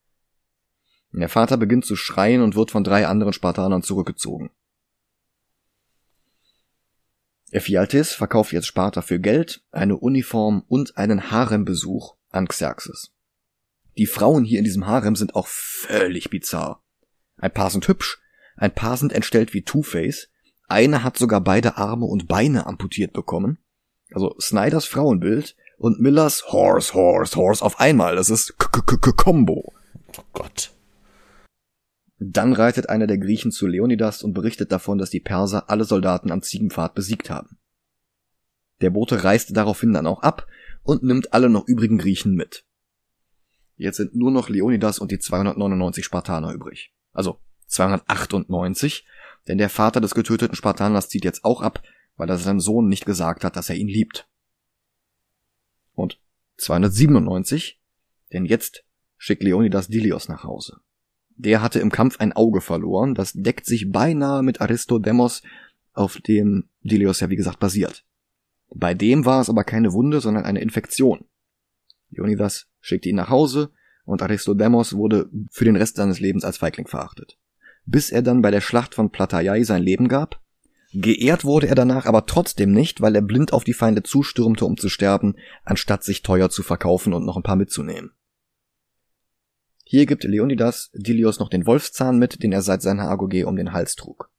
Der 1.12 1.28
Vater 1.28 1.58
beginnt 1.58 1.84
zu 1.84 1.98
schreien 1.98 2.42
und 2.42 2.56
wird 2.56 2.72
von 2.72 2.86
drei 2.86 3.06
anderen 3.06 3.34
Spartanern 3.34 3.84
zurückgezogen. 3.84 4.50
Ephialtes 7.52 8.14
verkauft 8.14 8.54
jetzt 8.54 8.68
Sparta 8.68 9.02
für 9.02 9.20
Geld, 9.20 9.66
eine 9.72 9.98
Uniform 9.98 10.64
und 10.70 10.96
einen 10.96 11.32
Harembesuch 11.32 12.16
an 12.30 12.48
Xerxes. 12.48 13.12
Die 13.98 14.06
Frauen 14.06 14.46
hier 14.46 14.60
in 14.60 14.64
diesem 14.64 14.88
Harem 14.88 15.18
sind 15.18 15.36
auch 15.36 15.48
völlig 15.48 16.30
bizarr. 16.30 16.82
Ein 17.36 17.52
paar 17.52 17.72
sind 17.72 17.90
hübsch, 17.90 18.22
ein 18.56 18.74
paar 18.74 18.96
sind 18.96 19.12
entstellt 19.12 19.54
wie 19.54 19.64
Two-Face, 19.64 20.31
eine 20.72 21.03
hat 21.03 21.17
sogar 21.17 21.41
beide 21.41 21.78
Arme 21.78 22.05
und 22.05 22.28
Beine 22.28 22.65
amputiert 22.65 23.13
bekommen. 23.13 23.57
Also 24.13 24.36
Snyders 24.39 24.86
Frauenbild 24.86 25.55
und 25.78 25.99
Millers 25.99 26.51
Horse, 26.51 26.93
Horse, 26.93 27.36
Horse 27.36 27.63
auf 27.63 27.80
einmal. 27.80 28.15
Das 28.15 28.30
ist 28.30 28.57
K 28.57 28.67
-K 28.67 28.97
-K 28.97 29.15
Combo. 29.15 29.74
Oh 30.17 30.24
Gott. 30.34 30.72
Dann 32.19 32.53
reitet 32.53 32.89
einer 32.89 33.07
der 33.07 33.17
Griechen 33.17 33.51
zu 33.51 33.65
Leonidas 33.65 34.22
und 34.22 34.34
berichtet 34.34 34.72
davon, 34.72 34.99
dass 34.99 35.09
die 35.09 35.19
Perser 35.19 35.69
alle 35.69 35.86
Soldaten 35.86 36.32
am 36.32 36.43
Ziegenpfad 36.43 36.93
besiegt 36.93 37.30
haben. 37.32 37.57
Der 38.82 38.91
Bote 38.91 39.24
reist 39.24 39.55
daraufhin 39.55 39.93
dann 39.93 40.05
auch 40.05 40.22
ab 40.22 40.45
und 40.84 41.03
nimmt 41.03 41.34
alle 41.34 41.49
noch 41.49 41.67
übrigen 41.67 41.97
Griechen 41.97 42.36
mit. 42.36 42.65
Jetzt 43.76 43.97
sind 43.97 44.15
nur 44.15 44.30
noch 44.30 44.49
Leonidas 44.49 44.99
und 44.99 45.11
die 45.11 45.17
299 45.17 46.05
Spartaner 46.05 46.53
übrig. 46.53 46.93
Also 47.13 47.39
298, 47.65 49.07
denn 49.48 49.58
der 49.58 49.70
Vater 49.70 50.02
des 50.02 50.16
getöteten 50.16 50.56
Spartaners 50.56 51.10
zieht 51.10 51.26
jetzt 51.26 51.44
auch 51.44 51.62
ab, 51.62 51.82
weil 52.16 52.30
er 52.30 52.38
seinem 52.38 52.60
Sohn 52.60 52.88
nicht 52.88 53.06
gesagt 53.06 53.44
hat, 53.44 53.56
dass 53.56 53.70
er 53.70 53.76
ihn 53.76 53.88
liebt. 53.88 54.28
Und 55.94 56.20
297, 56.58 57.80
denn 58.32 58.46
jetzt 58.46 58.84
schickt 59.18 59.44
Leonidas 59.44 59.88
Dilios 59.88 60.30
nach 60.30 60.44
Hause. 60.44 60.82
Der 61.36 61.62
hatte 61.62 61.80
im 61.80 61.92
Kampf 61.92 62.20
ein 62.20 62.34
Auge 62.34 62.62
verloren, 62.62 63.16
das 63.16 63.34
deckt 63.34 63.66
sich 63.66 63.92
beinahe 63.92 64.44
mit 64.44 64.62
Aristodemos, 64.62 65.42
auf 65.94 66.18
dem 66.22 66.70
Dilios 66.82 67.20
ja 67.20 67.30
wie 67.30 67.36
gesagt 67.36 67.60
basiert. 67.60 68.06
Bei 68.74 68.94
dem 68.94 69.26
war 69.26 69.42
es 69.42 69.50
aber 69.50 69.64
keine 69.64 69.92
Wunde, 69.92 70.22
sondern 70.22 70.46
eine 70.46 70.62
Infektion. 70.62 71.26
Leonidas 72.10 72.68
schickte 72.80 73.10
ihn 73.10 73.16
nach 73.16 73.30
Hause 73.30 73.72
und 74.06 74.22
Aristodemos 74.22 74.94
wurde 74.94 75.30
für 75.50 75.66
den 75.66 75.76
Rest 75.76 75.98
seines 75.98 76.20
Lebens 76.20 76.44
als 76.44 76.58
Feigling 76.58 76.88
verachtet. 76.88 77.38
Bis 77.86 78.12
er 78.12 78.22
dann 78.22 78.42
bei 78.42 78.52
der 78.52 78.62
Schlacht 78.62 78.96
von 78.96 79.12
Plataiai 79.12 79.64
sein 79.64 79.84
Leben 79.84 80.08
gab. 80.08 80.42
Geehrt 80.94 81.46
wurde 81.46 81.68
er 81.68 81.76
danach 81.76 82.06
aber 82.06 82.26
trotzdem 82.26 82.72
nicht, 82.72 83.02
weil 83.02 83.16
er 83.16 83.22
blind 83.22 83.54
auf 83.54 83.64
die 83.64 83.74
Feinde 83.74 84.04
zustürmte, 84.04 84.66
um 84.66 84.78
zu 84.78 84.90
sterben, 84.90 85.36
anstatt 85.64 86.04
sich 86.04 86.22
teuer 86.22 86.50
zu 86.50 86.64
verkaufen 86.64 87.14
und 87.14 87.26
noch 87.26 87.38
ein 87.38 87.44
paar 87.44 87.56
mitzunehmen. 87.56 88.12
Hier 89.86 90.06
gibt 90.06 90.24
Leonidas 90.24 90.90
Dilios 90.94 91.40
noch 91.40 91.50
den 91.50 91.66
Wolfszahn 91.66 92.18
mit, 92.18 92.44
den 92.44 92.52
er 92.52 92.62
seit 92.62 92.82
seiner 92.82 93.10
Agoge 93.10 93.48
um 93.48 93.56
den 93.56 93.74
Hals 93.74 93.96
trug. 93.96 94.30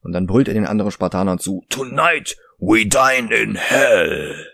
Und 0.00 0.12
dann 0.12 0.26
brüllt 0.26 0.48
er 0.48 0.54
den 0.54 0.66
anderen 0.66 0.90
Spartanern 0.90 1.38
zu, 1.38 1.64
Tonight 1.68 2.36
we 2.58 2.86
dine 2.86 3.34
in 3.34 3.56
hell. 3.56 4.46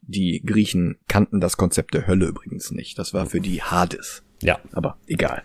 Die 0.00 0.42
Griechen 0.44 0.98
kannten 1.08 1.40
das 1.40 1.56
Konzept 1.56 1.94
der 1.94 2.06
Hölle 2.06 2.26
übrigens 2.26 2.70
nicht. 2.70 2.98
Das 2.98 3.14
war 3.14 3.26
für 3.26 3.40
die 3.40 3.62
Hades. 3.62 4.22
Ja. 4.42 4.60
Aber 4.72 4.98
egal. 5.06 5.42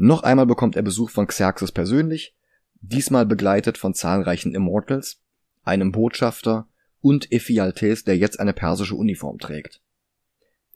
Noch 0.00 0.22
einmal 0.22 0.46
bekommt 0.46 0.76
er 0.76 0.82
Besuch 0.82 1.10
von 1.10 1.26
Xerxes 1.26 1.72
persönlich, 1.72 2.36
diesmal 2.80 3.26
begleitet 3.26 3.76
von 3.76 3.94
zahlreichen 3.94 4.54
Immortals, 4.54 5.20
einem 5.64 5.90
Botschafter 5.90 6.68
und 7.00 7.32
Ephialtes, 7.32 8.04
der 8.04 8.16
jetzt 8.16 8.38
eine 8.38 8.52
persische 8.52 8.94
Uniform 8.94 9.38
trägt. 9.38 9.82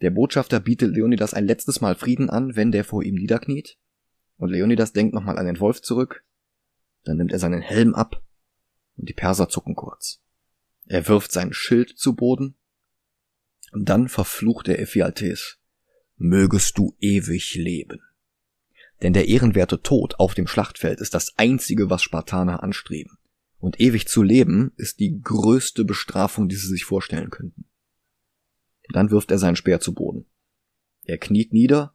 Der 0.00 0.10
Botschafter 0.10 0.58
bietet 0.58 0.92
Leonidas 0.92 1.34
ein 1.34 1.46
letztes 1.46 1.80
Mal 1.80 1.94
Frieden 1.94 2.30
an, 2.30 2.56
wenn 2.56 2.72
der 2.72 2.82
vor 2.84 3.04
ihm 3.04 3.14
niederkniet, 3.14 3.78
und 4.38 4.50
Leonidas 4.50 4.92
denkt 4.92 5.14
nochmal 5.14 5.38
an 5.38 5.46
den 5.46 5.60
Wolf 5.60 5.80
zurück, 5.82 6.24
dann 7.04 7.16
nimmt 7.16 7.30
er 7.30 7.38
seinen 7.38 7.62
Helm 7.62 7.94
ab, 7.94 8.24
und 8.96 9.08
die 9.08 9.14
Perser 9.14 9.48
zucken 9.48 9.76
kurz. 9.76 10.20
Er 10.86 11.06
wirft 11.06 11.30
sein 11.30 11.52
Schild 11.52 11.96
zu 11.96 12.16
Boden, 12.16 12.56
und 13.70 13.88
dann 13.88 14.08
verflucht 14.08 14.66
er 14.66 14.80
Ephialtes. 14.80 15.58
Mögest 16.16 16.76
du 16.76 16.96
ewig 16.98 17.54
leben. 17.54 18.00
Denn 19.02 19.12
der 19.12 19.28
ehrenwerte 19.28 19.82
Tod 19.82 20.14
auf 20.18 20.34
dem 20.34 20.46
Schlachtfeld 20.46 21.00
ist 21.00 21.14
das 21.14 21.36
einzige, 21.36 21.90
was 21.90 22.02
Spartaner 22.02 22.62
anstreben. 22.62 23.18
Und 23.58 23.80
ewig 23.80 24.06
zu 24.06 24.22
leben 24.22 24.72
ist 24.76 25.00
die 25.00 25.20
größte 25.20 25.84
Bestrafung, 25.84 26.48
die 26.48 26.56
sie 26.56 26.68
sich 26.68 26.84
vorstellen 26.84 27.30
könnten. 27.30 27.64
Dann 28.92 29.10
wirft 29.10 29.30
er 29.30 29.38
seinen 29.38 29.56
Speer 29.56 29.80
zu 29.80 29.94
Boden. 29.94 30.26
Er 31.04 31.18
kniet 31.18 31.52
nieder, 31.52 31.94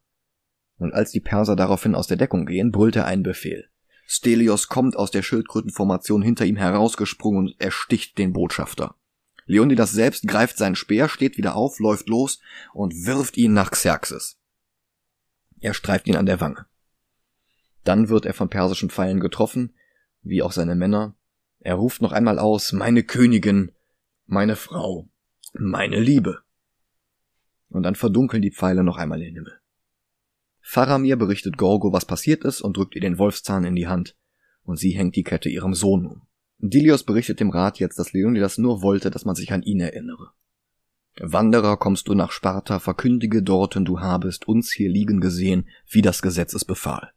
und 0.78 0.94
als 0.94 1.12
die 1.12 1.20
Perser 1.20 1.56
daraufhin 1.56 1.96
aus 1.96 2.08
der 2.08 2.18
Deckung 2.18 2.46
gehen, 2.46 2.72
brüllt 2.72 2.96
er 2.96 3.06
einen 3.06 3.24
Befehl. 3.24 3.70
Stelios 4.06 4.68
kommt 4.68 4.96
aus 4.96 5.12
der 5.12 5.22
Schildkrötenformation 5.22 6.22
hinter 6.22 6.46
ihm 6.46 6.56
herausgesprungen 6.56 7.40
und 7.40 7.62
ersticht 7.62 8.18
den 8.18 8.32
Botschafter. 8.32 8.96
Leonidas 9.46 9.92
selbst 9.92 10.28
greift 10.28 10.58
seinen 10.58 10.76
Speer, 10.76 11.10
steht 11.10 11.38
wieder 11.38 11.56
auf, 11.56 11.80
läuft 11.80 12.10
los 12.10 12.40
und 12.74 13.06
wirft 13.06 13.38
ihn 13.38 13.54
nach 13.54 13.72
Xerxes. 13.72 14.38
Er 15.60 15.74
streift 15.74 16.08
ihn 16.08 16.16
an 16.16 16.26
der 16.26 16.40
Wange. 16.40 16.66
Dann 17.88 18.10
wird 18.10 18.26
er 18.26 18.34
von 18.34 18.50
persischen 18.50 18.90
Pfeilen 18.90 19.22
getroffen, 19.22 19.74
wie 20.22 20.44
auch 20.44 20.52
seine 20.52 20.76
Männer. 20.76 21.16
Er 21.60 21.76
ruft 21.76 22.02
noch 22.02 22.12
einmal 22.12 22.38
aus, 22.38 22.74
meine 22.74 23.02
Königin, 23.02 23.72
meine 24.26 24.58
Frau, 24.58 25.08
meine 25.54 26.02
Liebe. 26.02 26.40
Und 27.70 27.84
dann 27.84 27.96
verdunkeln 27.96 28.42
die 28.42 28.52
Pfeile 28.52 28.84
noch 28.84 28.98
einmal 28.98 29.20
den 29.20 29.36
Himmel. 29.36 29.62
Faramir 30.60 31.16
berichtet 31.16 31.58
Gorgo, 31.58 31.94
was 31.94 32.04
passiert 32.04 32.44
ist 32.44 32.60
und 32.60 32.76
drückt 32.76 32.94
ihr 32.94 33.00
den 33.00 33.20
Wolfszahn 33.20 33.64
in 33.64 33.76
die 33.76 33.88
Hand. 33.88 34.18
Und 34.64 34.78
sie 34.78 34.92
hängt 34.92 35.16
die 35.16 35.24
Kette 35.24 35.48
ihrem 35.48 35.74
Sohn 35.74 36.06
um. 36.06 36.24
Dilios 36.58 37.06
berichtet 37.06 37.40
dem 37.40 37.52
Rat 37.52 37.80
jetzt, 37.80 37.98
dass 38.00 38.12
Leonidas 38.12 38.58
nur 38.58 38.82
wollte, 38.82 39.12
dass 39.12 39.24
man 39.24 39.36
sich 39.36 39.54
an 39.54 39.64
ihn 39.64 39.80
erinnere. 39.80 40.32
Wanderer, 41.22 41.78
kommst 41.78 42.10
du 42.10 42.16
nach 42.16 42.32
Sparta, 42.32 42.80
verkündige 42.80 43.42
dorten, 43.44 43.86
du 43.86 44.02
habest 44.02 44.46
uns 44.46 44.74
hier 44.74 44.90
liegen 44.90 45.22
gesehen, 45.22 45.70
wie 45.90 46.02
das 46.02 46.22
Gesetz 46.22 46.54
es 46.54 46.66
befahl. 46.66 47.14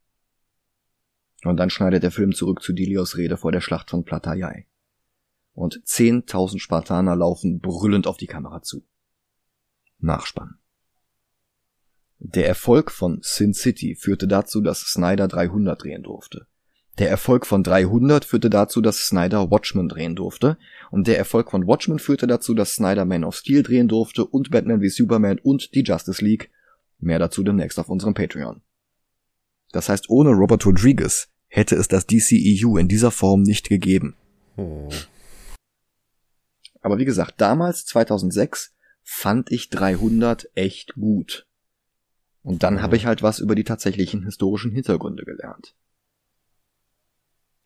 Und 1.44 1.56
dann 1.56 1.70
schneidet 1.70 2.02
der 2.02 2.10
Film 2.10 2.34
zurück 2.34 2.62
zu 2.62 2.72
Dilios 2.72 3.16
Rede 3.16 3.36
vor 3.36 3.52
der 3.52 3.60
Schlacht 3.60 3.90
von 3.90 4.04
Plataiai. 4.04 4.66
und 5.52 5.82
10.000 5.84 6.58
Spartaner 6.58 7.16
laufen 7.16 7.60
brüllend 7.60 8.06
auf 8.06 8.16
die 8.16 8.26
Kamera 8.26 8.62
zu. 8.62 8.86
Nachspann. 9.98 10.58
Der 12.18 12.46
Erfolg 12.46 12.90
von 12.90 13.18
Sin 13.22 13.54
City 13.54 13.94
führte 13.94 14.28
dazu, 14.28 14.60
dass 14.60 14.80
Snyder 14.80 15.26
300 15.26 15.82
drehen 15.82 16.02
durfte. 16.02 16.46
Der 16.98 17.08
Erfolg 17.08 17.46
von 17.46 17.62
300 17.62 18.26
führte 18.26 18.50
dazu, 18.50 18.82
dass 18.82 19.06
Snyder 19.06 19.50
Watchmen 19.50 19.88
drehen 19.88 20.16
durfte. 20.16 20.58
Und 20.90 21.06
der 21.06 21.16
Erfolg 21.16 21.50
von 21.50 21.66
Watchmen 21.66 21.98
führte 21.98 22.26
dazu, 22.26 22.52
dass 22.52 22.74
Snyder 22.74 23.06
Man 23.06 23.24
of 23.24 23.36
Steel 23.36 23.62
drehen 23.62 23.88
durfte 23.88 24.26
und 24.26 24.50
Batman 24.50 24.82
wie 24.82 24.90
Superman 24.90 25.38
und 25.38 25.74
die 25.74 25.82
Justice 25.82 26.22
League. 26.22 26.50
Mehr 26.98 27.18
dazu 27.18 27.42
demnächst 27.42 27.78
auf 27.78 27.88
unserem 27.88 28.12
Patreon. 28.12 28.60
Das 29.72 29.88
heißt, 29.88 30.10
ohne 30.10 30.30
Robert 30.30 30.66
Rodriguez 30.66 31.28
hätte 31.48 31.76
es 31.76 31.88
das 31.88 32.06
DCEU 32.06 32.76
in 32.76 32.88
dieser 32.88 33.10
Form 33.10 33.42
nicht 33.42 33.68
gegeben. 33.68 34.16
Hm. 34.56 34.88
Aber 36.80 36.98
wie 36.98 37.04
gesagt, 37.04 37.40
damals, 37.40 37.84
2006, 37.86 38.74
fand 39.02 39.50
ich 39.50 39.68
300 39.70 40.50
echt 40.54 40.94
gut. 40.94 41.46
Und 42.42 42.62
dann 42.62 42.80
habe 42.80 42.96
ich 42.96 43.06
halt 43.06 43.22
was 43.22 43.38
über 43.38 43.54
die 43.54 43.64
tatsächlichen 43.64 44.24
historischen 44.24 44.70
Hintergründe 44.70 45.24
gelernt. 45.24 45.74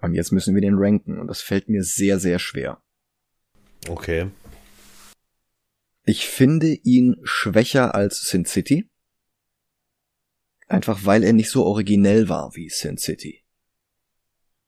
Und 0.00 0.14
jetzt 0.14 0.32
müssen 0.32 0.54
wir 0.54 0.60
den 0.60 0.74
ranken 0.76 1.18
und 1.18 1.28
das 1.28 1.40
fällt 1.40 1.68
mir 1.68 1.82
sehr, 1.84 2.18
sehr 2.18 2.38
schwer. 2.38 2.82
Okay. 3.88 4.30
Ich 6.04 6.26
finde 6.26 6.66
ihn 6.66 7.16
schwächer 7.22 7.94
als 7.94 8.28
Sin 8.28 8.44
City. 8.44 8.90
Einfach 10.66 11.04
weil 11.04 11.24
er 11.24 11.32
nicht 11.32 11.50
so 11.50 11.64
originell 11.64 12.28
war 12.28 12.54
wie 12.54 12.68
Sin 12.68 12.96
City. 12.96 13.42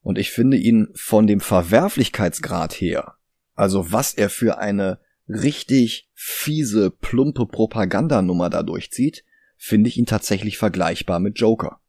Und 0.03 0.19
ich 0.19 0.31
finde 0.31 0.57
ihn 0.57 0.89
von 0.95 1.27
dem 1.27 1.41
Verwerflichkeitsgrad 1.41 2.75
her, 2.75 3.15
also 3.55 3.91
was 3.91 4.15
er 4.15 4.31
für 4.31 4.59
eine 4.59 5.01
richtig 5.29 6.09
fiese, 6.15 6.91
plumpe 6.91 7.47
Propagandanummer 7.47 8.51
da 8.51 8.63
durchzieht, 8.63 9.25
finde 9.57 9.89
ich 9.89 9.97
ihn 9.97 10.07
tatsächlich 10.07 10.59
vergleichbar 10.59 11.19
mit 11.19 11.41
Joker. 11.41 11.81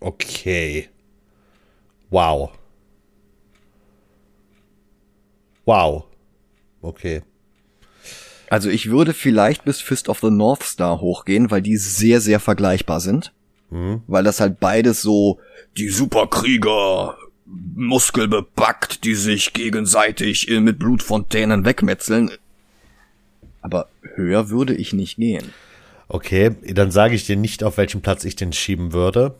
Okay. 0.00 0.88
Wow. 2.10 2.52
Wow. 5.64 6.04
Okay. 6.82 7.22
Also 8.50 8.68
ich 8.68 8.90
würde 8.90 9.14
vielleicht 9.14 9.64
bis 9.64 9.80
Fist 9.80 10.08
of 10.08 10.20
the 10.20 10.30
North 10.30 10.62
Star 10.62 11.00
hochgehen, 11.00 11.50
weil 11.50 11.62
die 11.62 11.76
sehr, 11.76 12.20
sehr 12.20 12.40
vergleichbar 12.40 13.00
sind. 13.00 13.32
Mhm. 13.74 14.02
Weil 14.06 14.22
das 14.22 14.40
halt 14.40 14.60
beides 14.60 15.02
so 15.02 15.40
die 15.76 15.88
Superkrieger, 15.88 17.16
muskelbepackt, 17.74 19.04
die 19.04 19.14
sich 19.14 19.52
gegenseitig 19.52 20.48
mit 20.48 20.78
Blutfontänen 20.78 21.64
wegmetzeln. 21.64 22.30
Aber 23.60 23.88
höher 24.14 24.48
würde 24.48 24.74
ich 24.74 24.92
nicht 24.92 25.16
gehen. 25.16 25.50
Okay, 26.06 26.54
dann 26.72 26.90
sage 26.90 27.14
ich 27.14 27.26
dir 27.26 27.36
nicht, 27.36 27.64
auf 27.64 27.76
welchen 27.76 28.00
Platz 28.00 28.24
ich 28.24 28.36
den 28.36 28.52
schieben 28.52 28.92
würde. 28.92 29.34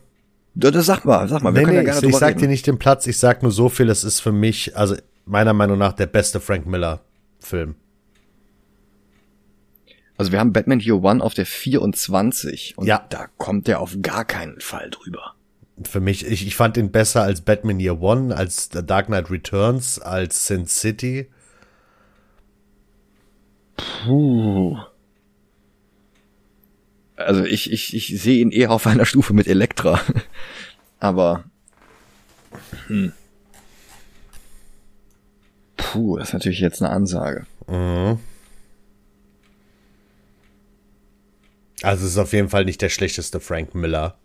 Das, 0.55 0.87
sag 0.87 1.05
mal, 1.05 1.28
sag 1.28 1.43
mal. 1.43 1.55
Wir 1.55 1.62
nee, 1.62 1.70
nee, 1.70 1.76
ja 1.76 1.82
gerne 1.82 2.01
ich, 2.01 2.09
ich 2.09 2.16
sag 2.16 2.30
reden. 2.30 2.41
dir 2.41 2.49
nicht 2.49 2.66
den 2.66 2.78
Platz, 2.78 3.07
ich 3.07 3.18
sag 3.18 3.43
nur 3.43 3.53
so 3.53 3.68
viel, 3.68 3.89
es 3.89 4.03
ist 4.03 4.20
für 4.20 4.32
mich, 4.32 4.76
also 4.76 4.97
meiner 5.26 5.53
Meinung 5.53 5.78
nach 5.78 5.93
der 5.93 6.07
beste 6.07 6.41
Frank 6.41 6.66
Miller 6.66 7.01
Film. 7.41 7.76
Also 10.17 10.31
wir 10.31 10.39
haben 10.39 10.53
Batman 10.53 10.81
Year 10.81 11.03
One 11.03 11.23
auf 11.23 11.35
der 11.35 11.47
24 11.47 12.79
und 12.79 12.87
ja. 12.87 13.05
da 13.11 13.27
kommt 13.37 13.67
der 13.67 13.81
auf 13.81 13.97
gar 14.01 14.25
keinen 14.25 14.61
Fall 14.61 14.91
drüber. 14.91 15.35
Für 15.83 16.01
mich, 16.01 16.25
ich, 16.25 16.47
ich 16.47 16.55
fand 16.55 16.77
ihn 16.77 16.93
besser 16.93 17.23
als 17.23 17.41
Batman 17.41 17.81
Year 17.81 18.01
One, 18.01 18.37
als 18.37 18.71
The 18.73 18.87
Dark 18.87 19.07
Knight 19.07 19.31
Returns, 19.31 19.99
als 19.99 20.47
Sin 20.47 20.67
City. 20.67 21.29
Puh. 23.77 24.79
Also 27.17 27.45
ich, 27.45 27.73
ich, 27.73 27.95
ich 27.95 28.21
sehe 28.21 28.41
ihn 28.41 28.53
eher 28.53 28.71
auf 28.71 28.87
einer 28.87 29.07
Stufe 29.07 29.33
mit 29.33 29.49
Elektra. 29.49 30.01
Aber. 31.01 31.45
Hm. 32.87 33.12
Puh, 35.77 36.19
das 36.19 36.29
ist 36.29 36.35
natürlich 36.35 36.61
jetzt 36.61 36.83
eine 36.83 36.93
Ansage. 36.93 37.47
Mhm. 37.67 38.21
Also 41.85 42.05
es 42.07 42.12
ist 42.12 42.18
auf 42.18 42.32
jeden 42.32 42.49
Fall 42.49 42.64
nicht 42.64 42.80
der 42.82 42.89
schlechteste 42.89 43.41
Frank 43.41 43.74
Miller. 43.74 44.16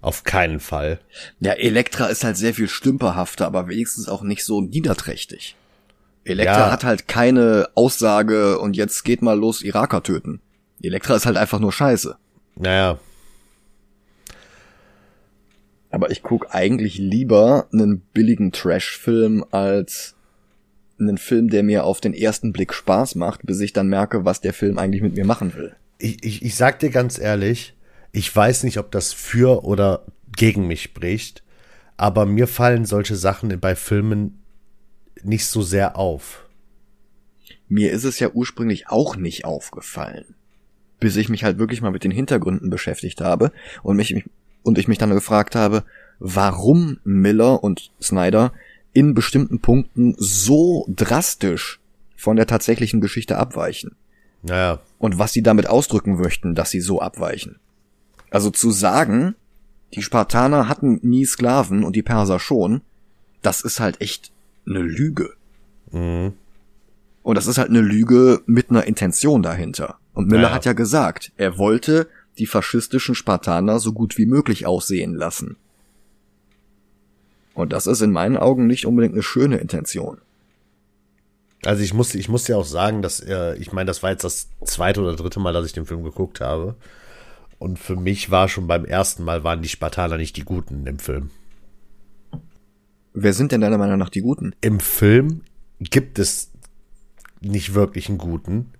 Auf 0.00 0.24
keinen 0.24 0.58
Fall. 0.58 0.98
Ja, 1.38 1.52
Elektra 1.52 2.06
ist 2.06 2.24
halt 2.24 2.36
sehr 2.36 2.54
viel 2.54 2.68
stümperhafter, 2.68 3.46
aber 3.46 3.68
wenigstens 3.68 4.08
auch 4.08 4.22
nicht 4.22 4.44
so 4.44 4.60
niederträchtig. 4.60 5.54
Elektra 6.24 6.66
ja. 6.66 6.72
hat 6.72 6.84
halt 6.84 7.08
keine 7.08 7.68
Aussage 7.74 8.58
und 8.58 8.76
jetzt 8.76 9.04
geht 9.04 9.22
mal 9.22 9.38
los 9.38 9.62
Iraker 9.62 10.02
töten. 10.02 10.40
Elektra 10.82 11.14
ist 11.14 11.26
halt 11.26 11.36
einfach 11.36 11.60
nur 11.60 11.72
scheiße. 11.72 12.16
Naja. 12.56 12.98
Aber 15.90 16.10
ich 16.10 16.22
guck 16.22 16.54
eigentlich 16.54 16.98
lieber 16.98 17.68
einen 17.72 18.00
billigen 18.00 18.50
Trash-Film 18.50 19.44
als 19.50 20.16
einen 20.98 21.18
Film, 21.18 21.48
der 21.48 21.62
mir 21.62 21.84
auf 21.84 22.00
den 22.00 22.14
ersten 22.14 22.52
Blick 22.52 22.72
Spaß 22.72 23.14
macht, 23.16 23.44
bis 23.44 23.60
ich 23.60 23.72
dann 23.72 23.88
merke, 23.88 24.24
was 24.24 24.40
der 24.40 24.54
Film 24.54 24.78
eigentlich 24.78 25.02
mit 25.02 25.16
mir 25.16 25.24
machen 25.24 25.54
will. 25.54 25.76
Ich, 26.02 26.24
ich, 26.24 26.42
ich 26.42 26.54
sag 26.54 26.80
dir 26.80 26.90
ganz 26.90 27.18
ehrlich, 27.18 27.74
ich 28.12 28.34
weiß 28.34 28.64
nicht, 28.64 28.78
ob 28.78 28.90
das 28.90 29.12
für 29.12 29.64
oder 29.64 30.04
gegen 30.36 30.66
mich 30.66 30.82
spricht, 30.82 31.42
aber 31.96 32.26
mir 32.26 32.46
fallen 32.46 32.84
solche 32.84 33.16
Sachen 33.16 33.58
bei 33.60 33.76
Filmen 33.76 34.42
nicht 35.22 35.46
so 35.46 35.62
sehr 35.62 35.96
auf. 35.96 36.46
Mir 37.68 37.92
ist 37.92 38.04
es 38.04 38.18
ja 38.18 38.30
ursprünglich 38.30 38.88
auch 38.88 39.16
nicht 39.16 39.44
aufgefallen 39.44 40.34
bis 41.02 41.16
ich 41.16 41.28
mich 41.28 41.42
halt 41.42 41.58
wirklich 41.58 41.82
mal 41.82 41.90
mit 41.90 42.04
den 42.04 42.12
Hintergründen 42.12 42.70
beschäftigt 42.70 43.20
habe 43.20 43.50
und 43.82 43.96
mich 43.96 44.24
und 44.62 44.78
ich 44.78 44.86
mich 44.86 44.98
dann 44.98 45.10
gefragt 45.10 45.56
habe, 45.56 45.82
warum 46.20 47.00
Miller 47.02 47.64
und 47.64 47.90
Snyder 48.00 48.52
in 48.92 49.12
bestimmten 49.12 49.58
Punkten 49.58 50.14
so 50.16 50.86
drastisch 50.88 51.80
von 52.14 52.36
der 52.36 52.46
tatsächlichen 52.46 53.00
Geschichte 53.00 53.36
abweichen. 53.36 53.96
Naja. 54.42 54.80
Und 54.98 55.18
was 55.18 55.32
sie 55.32 55.42
damit 55.42 55.68
ausdrücken 55.68 56.16
möchten, 56.16 56.54
dass 56.54 56.70
sie 56.70 56.80
so 56.80 57.00
abweichen. 57.00 57.58
Also 58.30 58.50
zu 58.50 58.70
sagen, 58.70 59.34
die 59.94 60.02
Spartaner 60.02 60.68
hatten 60.68 60.98
nie 61.02 61.24
Sklaven 61.24 61.84
und 61.84 61.96
die 61.96 62.02
Perser 62.02 62.38
schon, 62.38 62.80
das 63.42 63.60
ist 63.60 63.80
halt 63.80 64.00
echt 64.00 64.32
eine 64.66 64.80
Lüge. 64.80 65.34
Mhm. 65.90 66.32
Und 67.22 67.36
das 67.36 67.46
ist 67.46 67.58
halt 67.58 67.68
eine 67.68 67.80
Lüge 67.80 68.42
mit 68.46 68.70
einer 68.70 68.84
Intention 68.84 69.42
dahinter. 69.42 69.98
Und 70.14 70.28
Miller 70.28 70.42
naja. 70.42 70.54
hat 70.54 70.64
ja 70.64 70.72
gesagt, 70.72 71.32
er 71.36 71.58
wollte 71.58 72.08
die 72.38 72.46
faschistischen 72.46 73.14
Spartaner 73.14 73.78
so 73.78 73.92
gut 73.92 74.18
wie 74.18 74.26
möglich 74.26 74.66
aussehen 74.66 75.14
lassen. 75.14 75.56
Und 77.54 77.72
das 77.72 77.86
ist 77.86 78.00
in 78.00 78.10
meinen 78.10 78.36
Augen 78.36 78.66
nicht 78.66 78.86
unbedingt 78.86 79.14
eine 79.14 79.22
schöne 79.22 79.58
Intention. 79.58 80.18
Also 81.64 81.82
ich 81.82 81.94
muss, 81.94 82.14
ich 82.14 82.28
muss 82.28 82.48
ja 82.48 82.56
auch 82.56 82.64
sagen, 82.64 83.02
dass 83.02 83.20
äh, 83.20 83.54
ich 83.56 83.72
meine, 83.72 83.86
das 83.86 84.02
war 84.02 84.10
jetzt 84.10 84.24
das 84.24 84.48
zweite 84.64 85.00
oder 85.00 85.14
dritte 85.14 85.38
Mal, 85.38 85.52
dass 85.52 85.66
ich 85.66 85.72
den 85.72 85.86
Film 85.86 86.02
geguckt 86.02 86.40
habe. 86.40 86.74
Und 87.58 87.78
für 87.78 87.94
mich 87.94 88.30
war 88.30 88.48
schon 88.48 88.66
beim 88.66 88.84
ersten 88.84 89.22
Mal 89.22 89.44
waren 89.44 89.62
die 89.62 89.68
Spartaner 89.68 90.16
nicht 90.16 90.36
die 90.36 90.44
Guten 90.44 90.86
im 90.86 90.98
Film. 90.98 91.30
Wer 93.14 93.32
sind 93.32 93.52
denn 93.52 93.60
deiner 93.60 93.78
Meinung 93.78 93.98
nach 93.98 94.08
die 94.08 94.22
Guten? 94.22 94.54
Im 94.60 94.80
Film 94.80 95.42
gibt 95.78 96.18
es 96.18 96.50
nicht 97.40 97.74
wirklich 97.74 98.08
einen 98.08 98.18
Guten. 98.18 98.72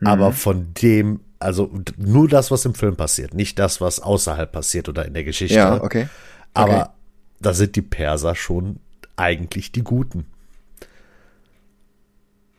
Mhm. 0.00 0.06
Aber 0.06 0.32
von 0.32 0.74
dem, 0.74 1.20
also 1.38 1.70
nur 1.96 2.28
das, 2.28 2.50
was 2.50 2.64
im 2.64 2.74
Film 2.74 2.96
passiert, 2.96 3.34
nicht 3.34 3.58
das, 3.58 3.80
was 3.80 4.00
außerhalb 4.00 4.50
passiert 4.50 4.88
oder 4.88 5.04
in 5.04 5.14
der 5.14 5.24
Geschichte. 5.24 5.56
Ja, 5.56 5.74
okay. 5.74 5.84
okay. 5.84 6.08
Aber 6.54 6.94
da 7.40 7.52
sind 7.52 7.76
die 7.76 7.82
Perser 7.82 8.34
schon 8.34 8.80
eigentlich 9.16 9.70
die 9.70 9.82
Guten. 9.82 10.26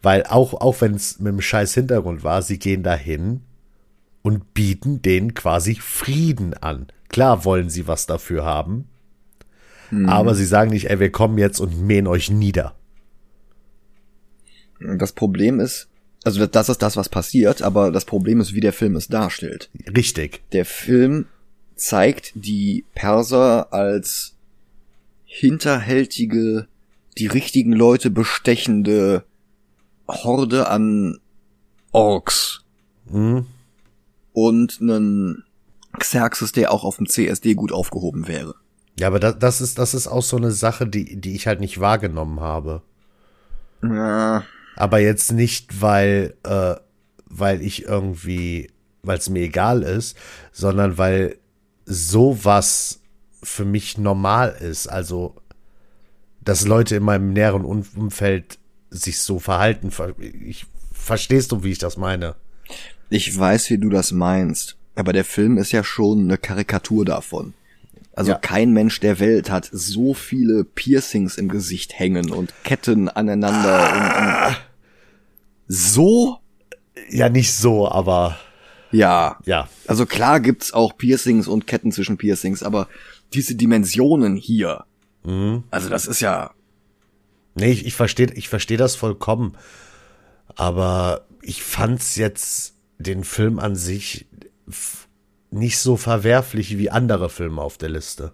Weil 0.05 0.21
auch, 0.21 0.53
auch 0.53 0.81
wenn 0.81 0.93
es 0.93 1.17
mit 1.17 1.29
einem 1.29 1.41
scheiß 1.41 1.73
Hintergrund 1.73 2.23
war, 2.23 2.43
sie 2.43 2.59
gehen 2.59 2.83
dahin 2.83 3.41
und 4.21 4.53
bieten 4.53 5.01
denen 5.01 5.33
quasi 5.33 5.73
Frieden 5.73 6.53
an. 6.53 6.89
Klar 7.09 7.43
wollen 7.43 7.71
sie 7.71 7.87
was 7.87 8.05
dafür 8.05 8.45
haben, 8.45 8.87
hm. 9.89 10.07
aber 10.07 10.35
sie 10.35 10.45
sagen 10.45 10.69
nicht, 10.69 10.91
ey, 10.91 10.99
wir 10.99 11.11
kommen 11.11 11.39
jetzt 11.39 11.59
und 11.59 11.81
mähen 11.81 12.05
euch 12.05 12.29
nieder. 12.29 12.75
Das 14.79 15.13
Problem 15.13 15.59
ist, 15.59 15.87
also 16.23 16.45
das 16.45 16.69
ist 16.69 16.83
das, 16.83 16.97
was 16.97 17.09
passiert, 17.09 17.63
aber 17.63 17.91
das 17.91 18.05
Problem 18.05 18.39
ist, 18.41 18.53
wie 18.53 18.61
der 18.61 18.73
Film 18.73 18.95
es 18.95 19.07
darstellt. 19.07 19.71
Richtig. 19.97 20.43
Der 20.51 20.65
Film 20.65 21.25
zeigt 21.75 22.31
die 22.35 22.85
Perser 22.93 23.73
als 23.73 24.35
hinterhältige, 25.25 26.67
die 27.17 27.25
richtigen 27.25 27.73
Leute 27.73 28.11
bestechende 28.11 29.23
Horde 30.07 30.67
an 30.69 31.19
Orks. 31.91 32.63
Mhm. 33.09 33.45
Und 34.33 34.79
einen 34.81 35.43
Xerxes, 35.97 36.51
der 36.51 36.71
auch 36.71 36.83
auf 36.83 36.97
dem 36.97 37.07
CSD 37.07 37.53
gut 37.53 37.71
aufgehoben 37.71 38.27
wäre. 38.27 38.55
Ja, 38.99 39.07
aber 39.07 39.19
das, 39.19 39.39
das 39.39 39.61
ist, 39.61 39.77
das 39.77 39.93
ist 39.93 40.07
auch 40.07 40.23
so 40.23 40.37
eine 40.37 40.51
Sache, 40.51 40.87
die, 40.87 41.19
die 41.19 41.35
ich 41.35 41.47
halt 41.47 41.59
nicht 41.59 41.79
wahrgenommen 41.79 42.39
habe. 42.39 42.81
Ja. 43.83 44.43
Aber 44.75 44.99
jetzt 44.99 45.31
nicht, 45.31 45.81
weil, 45.81 46.35
äh, 46.43 46.75
weil 47.25 47.61
ich 47.61 47.85
irgendwie, 47.85 48.71
weil 49.03 49.17
es 49.17 49.29
mir 49.29 49.43
egal 49.43 49.83
ist, 49.83 50.17
sondern 50.51 50.97
weil 50.97 51.37
sowas 51.85 53.01
für 53.41 53.65
mich 53.65 53.97
normal 53.97 54.55
ist. 54.59 54.87
Also, 54.87 55.35
dass 56.41 56.65
Leute 56.65 56.95
in 56.97 57.03
meinem 57.03 57.33
näheren 57.33 57.63
Um- 57.63 57.85
Umfeld 57.95 58.59
sich 58.95 59.19
so 59.19 59.39
verhalten. 59.39 59.91
Ver- 59.91 60.15
Ich, 60.19 60.65
verstehst 60.93 61.51
du, 61.51 61.63
wie 61.63 61.71
ich 61.71 61.77
das 61.79 61.97
meine? 61.97 62.35
Ich 63.09 63.37
weiß, 63.37 63.69
wie 63.69 63.77
du 63.77 63.89
das 63.89 64.11
meinst, 64.11 64.75
aber 64.95 65.13
der 65.13 65.25
Film 65.25 65.57
ist 65.57 65.71
ja 65.71 65.83
schon 65.83 66.21
eine 66.25 66.37
Karikatur 66.37 67.05
davon. 67.05 67.53
Also 68.13 68.31
Ja. 68.31 68.37
kein 68.37 68.71
Mensch 68.71 68.99
der 69.01 69.19
Welt 69.19 69.49
hat 69.51 69.69
so 69.71 70.13
viele 70.13 70.63
Piercings 70.63 71.37
im 71.37 71.49
Gesicht 71.49 71.99
hängen 71.99 72.31
und 72.31 72.53
Ketten 72.63 73.09
aneinander 73.09 73.91
und, 73.91 74.47
und 74.47 74.57
so 75.67 76.37
Ja, 77.09 77.29
nicht 77.29 77.53
so, 77.53 77.89
aber 77.89 78.37
ja. 78.91 79.37
ja. 79.45 79.67
Also 79.87 80.05
klar 80.05 80.39
gibt's 80.39 80.73
auch 80.73 80.95
Piercings 80.97 81.47
und 81.47 81.67
Ketten 81.67 81.91
zwischen 81.91 82.17
Piercings, 82.17 82.63
aber 82.63 82.87
diese 83.33 83.55
Dimensionen 83.55 84.35
hier, 84.37 84.85
also 85.71 85.89
das 85.89 86.05
ist 86.05 86.21
ja 86.21 86.51
Nee, 87.55 87.71
ich, 87.71 87.85
ich 87.85 87.95
verstehe 87.95 88.31
ich 88.33 88.49
versteh 88.49 88.77
das 88.77 88.95
vollkommen. 88.95 89.57
Aber 90.55 91.25
ich 91.41 91.63
fand's 91.63 92.15
jetzt 92.15 92.75
den 92.97 93.23
Film 93.23 93.59
an 93.59 93.75
sich 93.75 94.27
nicht 95.51 95.79
so 95.79 95.97
verwerflich 95.97 96.77
wie 96.77 96.89
andere 96.89 97.29
Filme 97.29 97.61
auf 97.61 97.77
der 97.77 97.89
Liste. 97.89 98.33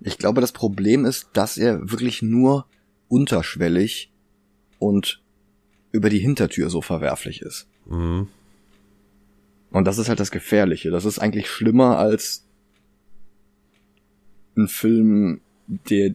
Ich 0.00 0.18
glaube, 0.18 0.40
das 0.40 0.52
Problem 0.52 1.04
ist, 1.04 1.30
dass 1.32 1.56
er 1.56 1.90
wirklich 1.90 2.20
nur 2.22 2.66
unterschwellig 3.08 4.12
und 4.78 5.22
über 5.92 6.10
die 6.10 6.18
Hintertür 6.18 6.68
so 6.68 6.82
verwerflich 6.82 7.40
ist. 7.42 7.66
Und 9.70 9.84
das 9.84 9.98
ist 9.98 10.08
halt 10.08 10.20
das 10.20 10.30
Gefährliche. 10.30 10.90
Das 10.90 11.04
ist 11.04 11.18
eigentlich 11.18 11.48
schlimmer 11.48 11.98
als 11.98 12.46
ein 14.56 14.68
Film, 14.68 15.40
der, 15.66 16.14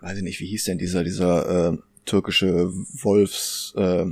weiß 0.00 0.18
ich 0.18 0.22
nicht, 0.22 0.40
wie 0.40 0.46
hieß 0.46 0.64
denn 0.64 0.78
dieser, 0.78 1.04
dieser 1.04 1.72
äh, 1.72 1.78
türkische 2.04 2.70
Wolfs, 2.72 3.74
äh, 3.76 4.06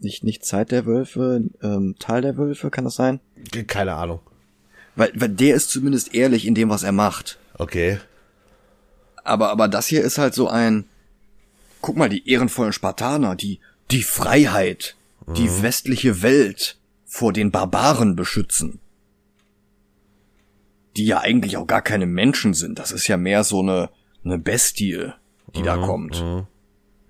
nicht, 0.00 0.24
nicht 0.24 0.44
Zeit 0.44 0.70
der 0.70 0.86
Wölfe, 0.86 1.44
ähm, 1.62 1.94
Tal 1.98 2.22
der 2.22 2.36
Wölfe, 2.36 2.70
kann 2.70 2.84
das 2.84 2.96
sein? 2.96 3.20
Keine 3.66 3.94
Ahnung. 3.94 4.20
Weil, 4.96 5.12
weil 5.14 5.28
der 5.28 5.54
ist 5.54 5.70
zumindest 5.70 6.14
ehrlich 6.14 6.46
in 6.46 6.54
dem, 6.54 6.68
was 6.68 6.82
er 6.82 6.92
macht. 6.92 7.38
Okay. 7.54 7.98
Aber, 9.24 9.50
aber 9.50 9.68
das 9.68 9.86
hier 9.86 10.02
ist 10.02 10.18
halt 10.18 10.34
so 10.34 10.48
ein, 10.48 10.86
guck 11.80 11.96
mal, 11.96 12.08
die 12.08 12.28
ehrenvollen 12.28 12.72
Spartaner, 12.72 13.36
die, 13.36 13.60
die 13.90 14.02
Freiheit, 14.02 14.96
die 15.36 15.62
westliche 15.62 16.22
Welt 16.22 16.78
vor 17.04 17.32
den 17.32 17.50
Barbaren 17.50 18.16
beschützen. 18.16 18.80
Die 20.96 21.06
ja 21.06 21.20
eigentlich 21.20 21.56
auch 21.56 21.66
gar 21.66 21.82
keine 21.82 22.06
Menschen 22.06 22.54
sind. 22.54 22.78
Das 22.78 22.90
ist 22.90 23.06
ja 23.06 23.16
mehr 23.16 23.44
so 23.44 23.60
eine, 23.60 23.90
eine 24.24 24.38
Bestie, 24.38 25.12
die 25.54 25.62
da 25.62 25.76
kommt. 25.76 26.16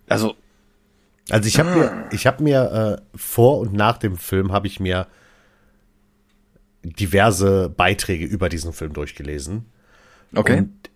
Also, 0.08 0.34
Also 1.30 1.46
ich 1.46 1.58
habe 1.58 1.70
mir, 1.70 2.08
ich 2.10 2.26
habe 2.26 2.42
mir 2.42 3.00
äh, 3.12 3.16
vor 3.16 3.58
und 3.60 3.72
nach 3.72 3.98
dem 3.98 4.16
Film 4.16 4.52
habe 4.52 4.66
ich 4.66 4.80
mir 4.80 5.06
diverse 6.82 7.68
Beiträge 7.68 8.24
über 8.24 8.48
diesen 8.48 8.72
Film 8.72 8.92
durchgelesen. 8.92 9.66
okay. 10.34 10.58
Und 10.58 10.90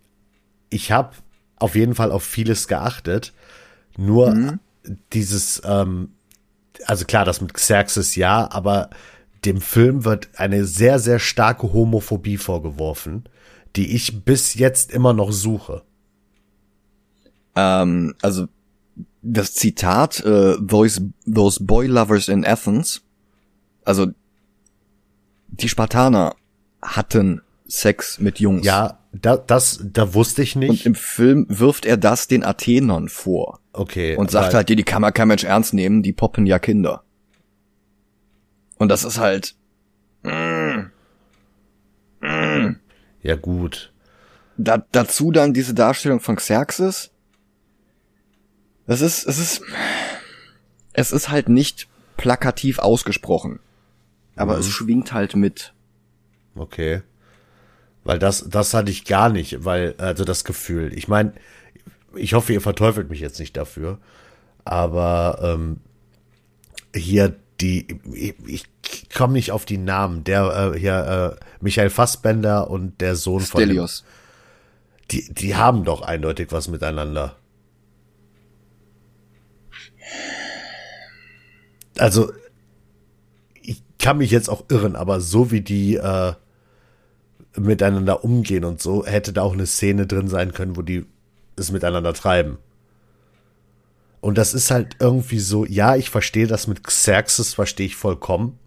ich 0.69 0.91
habe 0.91 1.15
auf 1.57 1.75
jeden 1.75 1.95
Fall 1.95 2.11
auf 2.11 2.25
vieles 2.25 2.67
geachtet. 2.69 3.33
Nur 3.97 4.59
dieses, 5.13 5.63
ähm, 5.65 6.11
also 6.85 7.05
klar, 7.05 7.25
das 7.25 7.41
mit 7.41 7.55
Xerxes 7.55 8.17
ja, 8.17 8.51
aber 8.51 8.91
dem 9.45 9.61
Film 9.61 10.05
wird 10.05 10.29
eine 10.37 10.65
sehr, 10.65 10.99
sehr 10.99 11.19
starke 11.19 11.73
Homophobie 11.73 12.37
vorgeworfen, 12.37 13.29
die 13.77 13.95
ich 13.95 14.25
bis 14.25 14.55
jetzt 14.55 14.93
immer 14.93 15.13
noch 15.13 15.31
suche. 15.33 15.83
Ähm, 17.57 18.15
also 18.23 18.47
das 19.23 19.55
Zitat 19.55 20.21
äh, 20.25 20.57
those, 20.61 21.11
those 21.27 21.63
boy 21.63 21.87
lovers 21.87 22.29
in 22.29 22.45
Athens, 22.45 23.03
also 23.85 24.07
die 25.49 25.69
Spartaner 25.69 26.35
hatten 26.83 27.43
Sex 27.67 28.21
mit 28.21 28.39
Jungs. 28.39 28.65
Ja, 28.65 28.99
da, 29.13 29.37
das, 29.37 29.81
da 29.83 30.15
wusste 30.15 30.43
ich 30.43 30.55
Und 30.55 30.61
nicht. 30.61 30.87
im 30.87 30.95
Film 30.95 31.47
wirft 31.49 31.87
er 31.87 31.97
das 31.97 32.29
den 32.29 32.45
Athenern 32.45 33.09
vor 33.09 33.59
okay. 33.73 34.15
und 34.17 34.31
sagt 34.31 34.55
halt, 34.55 34.69
die, 34.69 34.77
die 34.77 34.85
kann 34.85 35.03
man 35.03 35.13
kein 35.13 35.29
Mensch 35.29 35.45
ernst 35.45 35.75
nehmen, 35.75 36.03
die 36.03 36.13
poppen 36.13 36.47
ja 36.47 36.59
Kinder. 36.59 37.03
Und 38.79 38.89
das 38.91 39.05
ist 39.05 39.19
halt, 39.19 39.57
Ja, 43.23 43.37
gut. 43.37 43.93
da, 44.57 44.85
dazu 44.93 45.33
dann 45.33 45.55
diese 45.55 45.75
Darstellung 45.75 46.21
von 46.21 46.37
Xerxes. 46.37 47.11
Das 48.87 49.01
ist, 49.01 49.25
es 49.25 49.39
ist, 49.39 49.63
es 50.93 51.13
ist 51.13 51.29
halt 51.29 51.49
nicht 51.49 51.89
plakativ 52.17 52.79
ausgesprochen. 52.79 53.61
Aber 54.37 54.59
es 54.59 54.69
schwingt 54.69 55.13
halt 55.13 55.35
mit. 55.35 55.73
Okay. 56.55 57.03
Weil 58.05 58.19
das, 58.19 58.49
das 58.49 58.75
hatte 58.75 58.91
ich 58.91 59.05
gar 59.05 59.31
nicht, 59.31 59.65
weil, 59.65 59.95
also 59.99 60.25
das 60.25 60.45
Gefühl. 60.45 60.93
Ich 60.95 61.09
meine, 61.09 61.33
ich 62.15 62.35
hoffe, 62.35 62.53
ihr 62.53 62.61
verteufelt 62.61 63.11
mich 63.11 63.21
jetzt 63.21 63.41
nicht 63.41 63.57
dafür. 63.57 63.99
Aber 64.65 65.39
ähm, 65.43 65.81
hier 66.95 67.35
die, 67.61 68.01
ich, 68.13 68.35
ich 68.87 69.11
komme 69.11 69.33
nicht 69.33 69.53
auf 69.53 69.65
die 69.65 69.79
Namen. 69.79 70.25
Der 70.25 70.75
äh, 70.75 70.79
hier, 70.79 71.39
äh, 71.41 71.45
Michael 71.61 71.91
Fassbender 71.91 72.71
und 72.71 73.01
der 73.01 73.17
Sohn 73.17 73.41
von 73.41 73.61
dem, 73.61 73.69
Stelios. 73.69 74.05
die, 75.11 75.33
die 75.33 75.57
haben 75.57 75.85
doch 75.85 76.03
eindeutig 76.03 76.49
was 76.51 76.69
miteinander. 76.69 77.37
Also, 81.99 82.33
ich 83.63 83.83
kann 83.99 84.19
mich 84.19 84.31
jetzt 84.31 84.49
auch 84.49 84.65
irren, 84.69 84.97
aber 84.97 85.21
so 85.21 85.51
wie 85.51 85.61
die 85.63 85.97
äh, 85.97 86.35
miteinander 87.57 88.25
umgehen 88.25 88.65
und 88.65 88.81
so, 88.83 89.07
hätte 89.07 89.33
da 89.33 89.43
auch 89.43 89.55
eine 89.55 89.67
Szene 89.67 90.07
drin 90.07 90.29
sein 90.29 90.53
können, 90.53 90.77
wo 90.77 90.83
die 90.83 91.07
es 91.57 91.73
miteinander 91.73 92.13
treiben. 92.13 92.59
Und 94.21 94.39
das 94.39 94.55
ist 94.55 94.71
halt 94.71 94.97
irgendwie 94.99 95.39
so, 95.39 95.65
ja, 95.65 95.97
ich 95.97 96.11
verstehe 96.11 96.47
das 96.47 96.67
mit 96.67 96.85
Xerxes, 96.85 97.55
verstehe 97.55 97.87
ich 97.87 97.97
vollkommen, 97.97 98.59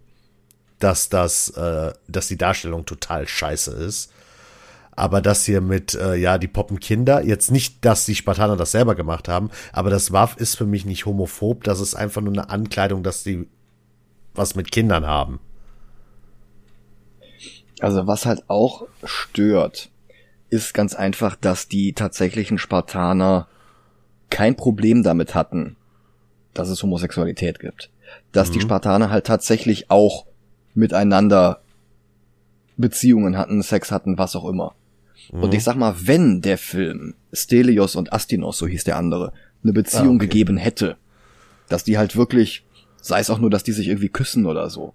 dass 0.78 1.08
das, 1.08 1.50
äh, 1.50 1.92
dass 2.08 2.28
die 2.28 2.38
Darstellung 2.38 2.86
total 2.86 3.28
scheiße 3.28 3.72
ist. 3.72 4.12
Aber 4.92 5.20
das 5.20 5.44
hier 5.44 5.60
mit, 5.60 5.94
äh, 5.94 6.16
ja, 6.16 6.38
die 6.38 6.48
poppen 6.48 6.80
Kinder, 6.80 7.22
jetzt 7.24 7.50
nicht, 7.50 7.84
dass 7.84 8.04
die 8.04 8.14
Spartaner 8.14 8.56
das 8.56 8.72
selber 8.72 8.94
gemacht 8.94 9.28
haben, 9.28 9.50
aber 9.72 9.88
das 9.88 10.12
war, 10.12 10.38
ist 10.38 10.56
für 10.56 10.66
mich 10.66 10.84
nicht 10.84 11.06
homophob, 11.06 11.64
das 11.64 11.80
ist 11.80 11.94
einfach 11.94 12.20
nur 12.20 12.32
eine 12.32 12.50
Ankleidung, 12.50 13.02
dass 13.02 13.22
die 13.22 13.46
was 14.34 14.54
mit 14.54 14.70
Kindern 14.70 15.06
haben. 15.06 15.40
Also 17.80 18.06
was 18.06 18.26
halt 18.26 18.44
auch 18.48 18.86
stört, 19.04 19.90
ist 20.50 20.74
ganz 20.74 20.94
einfach, 20.94 21.36
dass 21.36 21.68
die 21.68 21.92
tatsächlichen 21.92 22.58
Spartaner 22.58 23.48
kein 24.28 24.56
Problem 24.56 25.02
damit 25.02 25.34
hatten, 25.34 25.76
dass 26.54 26.68
es 26.68 26.82
Homosexualität 26.82 27.58
gibt. 27.58 27.90
Dass 28.32 28.50
die 28.50 28.60
Spartaner 28.60 29.10
halt 29.10 29.26
tatsächlich 29.26 29.90
auch 29.90 30.26
miteinander 30.74 31.60
Beziehungen 32.76 33.38
hatten, 33.38 33.62
Sex 33.62 33.90
hatten, 33.92 34.18
was 34.18 34.34
auch 34.36 34.48
immer. 34.48 34.74
Und 35.32 35.54
ich 35.54 35.62
sag 35.62 35.76
mal, 35.76 35.94
wenn 36.06 36.40
der 36.40 36.58
Film 36.58 37.14
Stelios 37.32 37.94
und 37.94 38.12
Astinos, 38.12 38.58
so 38.58 38.66
hieß 38.66 38.84
der 38.84 38.96
andere, 38.96 39.32
eine 39.62 39.72
Beziehung 39.72 40.14
Ah, 40.14 40.16
okay. 40.16 40.26
gegeben 40.26 40.56
hätte, 40.56 40.96
dass 41.68 41.84
die 41.84 41.98
halt 41.98 42.16
wirklich, 42.16 42.64
sei 43.00 43.20
es 43.20 43.30
auch 43.30 43.38
nur, 43.38 43.50
dass 43.50 43.62
die 43.62 43.72
sich 43.72 43.86
irgendwie 43.88 44.08
küssen 44.08 44.46
oder 44.46 44.70
so, 44.70 44.92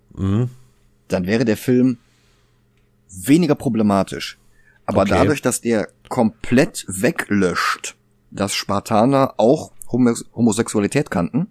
dann 1.07 1.25
wäre 1.27 1.45
der 1.45 1.55
Film 1.57 1.97
weniger 3.09 3.55
problematisch. 3.55 4.38
Aber 4.86 5.01
Okay. 5.01 5.11
dadurch, 5.11 5.41
dass 5.41 5.61
der 5.61 5.88
komplett 6.09 6.86
weglöscht, 6.88 7.95
dass 8.31 8.53
Spartaner 8.53 9.36
auch 9.38 9.71
Homo 9.91 10.13
Homosexualität 10.36 11.09
kannten 11.11 11.47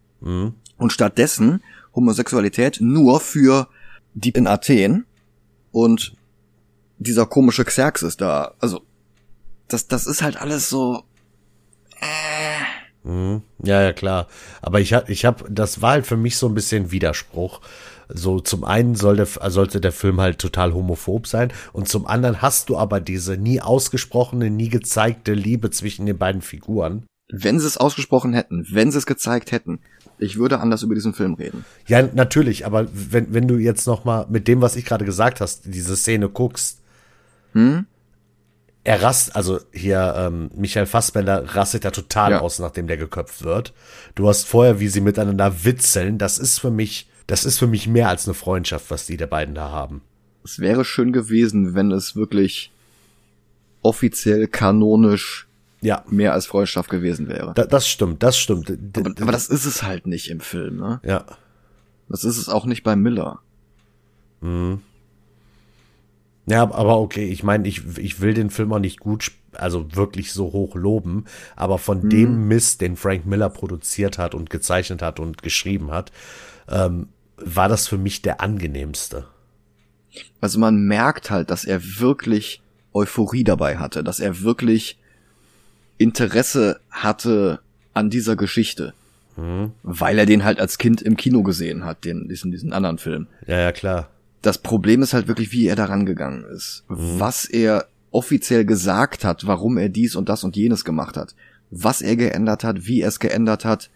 und 0.77 0.93
stattdessen 0.93 1.63
Homosexualität 1.95 2.79
nur 2.81 3.21
für 3.21 3.69
die 4.15 4.31
in 4.31 4.47
Athen 4.47 5.07
und 5.73 6.15
dieser 6.99 7.27
komische 7.27 7.65
Xerxes 7.65 8.17
da, 8.17 8.55
also 8.61 8.83
das, 9.69 9.89
das 9.89 10.07
ist 10.07 10.23
halt 10.23 10.37
alles 10.41 10.69
so, 10.69 11.05
Ja, 13.63 13.83
ja, 13.83 13.93
klar. 13.93 14.29
Aber 14.63 14.81
ich 14.81 14.95
hab, 14.95 15.09
ich 15.11 15.25
hab, 15.25 15.45
das 15.51 15.83
war 15.83 15.93
halt 15.93 16.07
für 16.07 16.17
mich 16.17 16.37
so 16.37 16.49
ein 16.49 16.55
bisschen 16.55 16.91
Widerspruch. 16.91 17.61
So, 18.09 18.41
zum 18.41 18.65
einen 18.65 18.95
soll 18.95 19.17
der, 19.17 19.27
sollte 19.27 19.81
der 19.81 19.93
Film 19.93 20.21
halt 20.21 20.39
total 20.39 20.75
homophob 20.75 21.27
sein 21.27 21.53
und 21.73 21.89
zum 21.89 22.07
anderen 22.07 22.43
hast 22.43 22.69
du 22.69 22.77
aber 22.77 23.01
diese 23.01 23.37
nie 23.39 23.63
ausgesprochene, 23.63 24.51
nie 24.51 24.69
gezeigte 24.69 25.33
Liebe 25.33 25.71
zwischen 25.71 26.05
den 26.05 26.19
beiden 26.19 26.43
Figuren. 26.43 27.05
Wenn 27.33 27.59
sie 27.59 27.67
es 27.67 27.79
ausgesprochen 27.79 28.35
hätten, 28.35 28.67
wenn 28.71 28.93
sie 28.93 28.99
es 28.99 29.07
gezeigt 29.07 29.53
hätten, 29.53 29.81
ich 30.19 30.39
würde 30.39 30.61
anders 30.61 30.83
über 30.83 30.95
diesen 30.95 31.15
Film 31.15 31.35
reden. 31.35 31.65
Ja, 31.87 32.03
natürlich, 32.03 32.67
aber 32.67 32.87
wenn, 32.93 33.33
wenn 33.33 33.49
du 33.49 33.57
jetzt 33.57 33.87
noch 33.87 34.05
mal 34.05 34.27
mit 34.29 34.49
dem, 34.49 34.61
was 34.61 34.77
ich 34.77 34.85
gerade 34.85 35.07
gesagt 35.07 35.41
hast, 35.41 35.63
diese 35.65 35.97
Szene 35.97 36.29
guckst, 36.29 36.83
Hm? 37.55 37.87
er 38.87 39.03
rast, 39.03 39.35
also 39.35 39.61
hier 39.73 40.15
ähm, 40.15 40.51
Michael 40.55 40.85
Fassbender 40.85 41.55
rastet 41.57 41.85
ja 41.85 41.91
total 41.91 42.33
Ja. 42.33 42.41
aus, 42.41 42.59
nachdem 42.59 42.87
der 42.87 42.99
geköpft 42.99 43.43
wird. 43.43 43.73
Du 44.15 44.29
hast 44.29 44.45
vorher, 44.45 44.79
wie 44.79 44.89
sie 44.89 45.01
miteinander 45.01 45.65
witzeln, 45.65 46.19
das 46.19 46.37
ist 46.39 46.59
für 46.59 46.71
mich, 46.71 47.09
das 47.27 47.47
ist 47.47 47.59
für 47.59 47.67
mich 47.67 47.87
mehr 47.89 48.11
als 48.11 48.27
eine 48.29 48.35
Freundschaft, 48.35 48.91
was 48.91 49.07
die 49.07 49.17
der 49.17 49.27
beiden 49.27 49.55
da 49.55 49.71
haben. 49.71 50.03
Es 50.45 50.59
wäre 50.59 50.85
schön 50.85 51.13
gewesen, 51.15 51.75
wenn 51.75 51.93
es 51.93 52.15
wirklich 52.15 52.73
offiziell 53.81 54.49
kanonisch 54.49 55.49
Ja, 55.81 56.05
mehr 56.11 56.35
als 56.35 56.45
Freundschaft 56.45 56.91
gewesen 56.91 57.27
wäre. 57.29 57.53
da, 57.55 57.65
das 57.65 57.89
stimmt, 57.89 58.23
das 58.23 58.37
stimmt. 58.37 58.71
Aber, 58.99 59.13
aber 59.19 59.33
das 59.33 59.47
ist 59.49 59.65
es 59.65 59.83
halt 59.83 60.07
nicht 60.07 60.29
im 60.29 60.41
Film, 60.41 60.77
ne? 60.77 61.01
ja. 61.05 61.25
Das 62.11 62.23
ist 62.25 62.37
es 62.37 62.51
auch 62.51 62.67
nicht 62.67 62.83
bei 62.83 62.97
Miller. 62.97 63.41
Ja, 66.47 66.63
aber 66.63 66.99
okay, 66.99 67.27
ich 67.27 67.43
meine, 67.43 67.67
ich, 67.67 67.99
ich 67.99 68.21
will 68.21 68.35
den 68.35 68.51
Film 68.51 68.73
auch 68.73 68.79
nicht 68.79 69.01
gut, 69.01 69.33
also 69.53 69.95
wirklich 69.95 70.33
so 70.33 70.53
hoch 70.53 70.75
loben, 70.75 71.25
aber 71.57 71.79
von 71.79 72.09
dem 72.11 72.49
Mist, 72.49 72.81
den 72.81 72.97
Frank 72.97 73.25
Miller 73.25 73.49
produziert 73.49 74.19
hat 74.19 74.35
und 74.35 74.51
gezeichnet 74.51 75.01
hat 75.01 75.21
und 75.21 75.43
geschrieben 75.43 75.91
hat, 75.91 76.13
ähm, 76.69 77.09
war 77.37 77.69
das 77.69 77.89
für 77.89 77.99
mich 77.99 78.21
der 78.21 78.41
angenehmste. 78.41 79.27
Also 80.41 80.59
man 80.59 80.85
merkt 80.85 81.31
halt, 81.31 81.51
dass 81.51 81.65
er 81.65 81.81
wirklich 81.99 82.63
Euphorie 82.93 83.45
dabei 83.45 83.79
hatte, 83.79 84.05
dass 84.05 84.21
er 84.21 84.43
wirklich 84.43 84.99
Interesse 85.99 86.81
hatte 86.91 87.61
an 87.95 88.11
dieser 88.11 88.37
Geschichte. 88.37 88.93
Weil 89.83 90.19
er 90.19 90.27
den 90.27 90.45
halt 90.45 90.61
als 90.61 90.79
Kind 90.79 91.03
im 91.03 91.17
Kino 91.17 91.43
gesehen 91.43 91.85
hat, 91.85 92.05
den, 92.05 92.29
diesen, 92.29 92.53
diesen 92.53 92.73
anderen 92.73 92.99
Film. 92.99 93.27
Ja, 93.47 93.59
ja, 93.59 93.73
klar. 93.73 94.09
Das 94.45 94.59
Problem 94.59 95.01
ist 95.01 95.15
halt 95.15 95.27
wirklich, 95.27 95.53
wie 95.53 95.67
er 95.69 95.75
daran 95.75 96.05
gegangen 96.05 96.45
ist. 96.45 96.85
Was 96.89 97.47
er 97.47 97.89
offiziell 98.11 98.67
gesagt 98.67 99.25
hat, 99.25 99.47
warum 99.47 99.79
er 99.79 99.89
dies 99.89 100.17
und 100.17 100.29
das 100.29 100.45
und 100.45 100.55
jenes 100.55 100.85
gemacht 100.85 101.17
hat. 101.17 101.35
Was 101.71 102.03
er 102.03 102.15
geändert 102.15 102.63
hat, 102.63 102.85
wie 102.85 103.01
er 103.01 103.09
es 103.09 103.21
geändert 103.21 103.65
hat. 103.65 103.91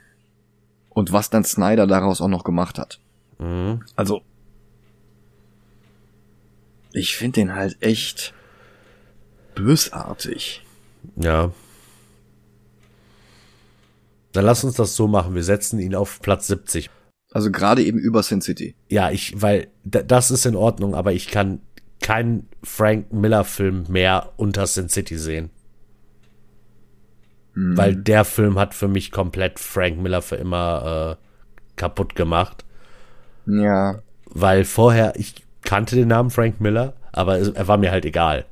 Und 0.88 1.12
was 1.12 1.28
dann 1.28 1.44
Snyder 1.44 1.86
daraus 1.86 2.22
auch 2.22 2.28
noch 2.28 2.44
gemacht 2.44 2.78
hat. 2.78 2.98
Also. 3.94 4.22
Ich 6.94 7.14
finde 7.14 7.40
den 7.40 7.54
halt 7.54 7.76
echt 7.82 8.32
bösartig. 9.54 10.64
Ja. 11.16 11.52
Dann 14.32 14.46
lass 14.46 14.64
uns 14.64 14.76
das 14.76 14.96
so 14.96 15.08
machen. 15.08 15.34
Wir 15.34 15.44
setzen 15.44 15.78
ihn 15.78 15.94
auf 15.94 16.22
Platz 16.22 16.46
70. 16.46 16.88
Also 17.32 17.50
gerade 17.50 17.82
eben 17.82 17.98
über 17.98 18.22
Sin 18.22 18.40
City. 18.40 18.74
Ja, 18.88 19.10
ich, 19.10 19.40
weil 19.40 19.68
das 19.84 20.30
ist 20.30 20.46
in 20.46 20.56
Ordnung, 20.56 20.94
aber 20.94 21.12
ich 21.12 21.28
kann 21.28 21.60
keinen 22.00 22.48
Frank 22.62 23.12
Miller 23.12 23.44
Film 23.44 23.84
mehr 23.88 24.32
unter 24.36 24.66
Sin 24.66 24.88
City 24.88 25.18
sehen. 25.18 25.50
Weil 27.60 27.96
der 27.96 28.24
Film 28.24 28.56
hat 28.56 28.72
für 28.72 28.86
mich 28.86 29.10
komplett 29.10 29.58
Frank 29.58 29.98
Miller 29.98 30.22
für 30.22 30.36
immer 30.36 31.18
äh, 31.18 31.24
kaputt 31.74 32.14
gemacht. 32.14 32.64
Ja. 33.46 34.00
Weil 34.26 34.64
vorher, 34.64 35.14
ich 35.16 35.44
kannte 35.62 35.96
den 35.96 36.06
Namen 36.06 36.30
Frank 36.30 36.60
Miller, 36.60 36.94
aber 37.10 37.38
er 37.38 37.66
war 37.66 37.76
mir 37.76 37.90
halt 37.90 38.04
egal. 38.04 38.44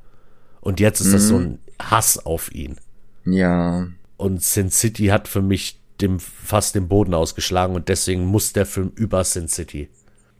Und 0.60 0.80
jetzt 0.80 1.00
ist 1.00 1.14
das 1.14 1.28
so 1.28 1.38
ein 1.38 1.58
Hass 1.80 2.26
auf 2.26 2.52
ihn. 2.52 2.78
Ja. 3.24 3.86
Und 4.16 4.42
Sin 4.42 4.70
City 4.70 5.06
hat 5.06 5.28
für 5.28 5.42
mich 5.42 5.80
dem, 6.00 6.20
fast 6.20 6.74
den 6.74 6.88
Boden 6.88 7.14
ausgeschlagen 7.14 7.74
und 7.74 7.88
deswegen 7.88 8.26
muss 8.26 8.52
der 8.52 8.66
Film 8.66 8.92
über 8.94 9.24
Sin 9.24 9.48
City. 9.48 9.88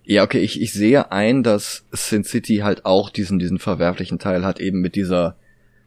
Ja, 0.04 0.22
okay, 0.22 0.38
ich, 0.38 0.61
ich 0.61 0.72
sehe 0.72 1.11
ein, 1.11 1.42
dass 1.42 1.84
Sin 1.90 2.24
City 2.24 2.59
halt 2.59 2.86
auch 2.86 3.11
diesen, 3.11 3.38
diesen 3.38 3.59
verwerflichen 3.59 4.18
Teil 4.18 4.44
hat, 4.44 4.61
eben 4.61 4.80
mit 4.80 4.94
dieser 4.94 5.36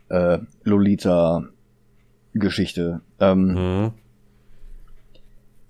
äh, 0.10 0.40
Lolita-Geschichte. 0.64 3.02
Ähm, 3.20 3.54
Mhm. 3.54 3.92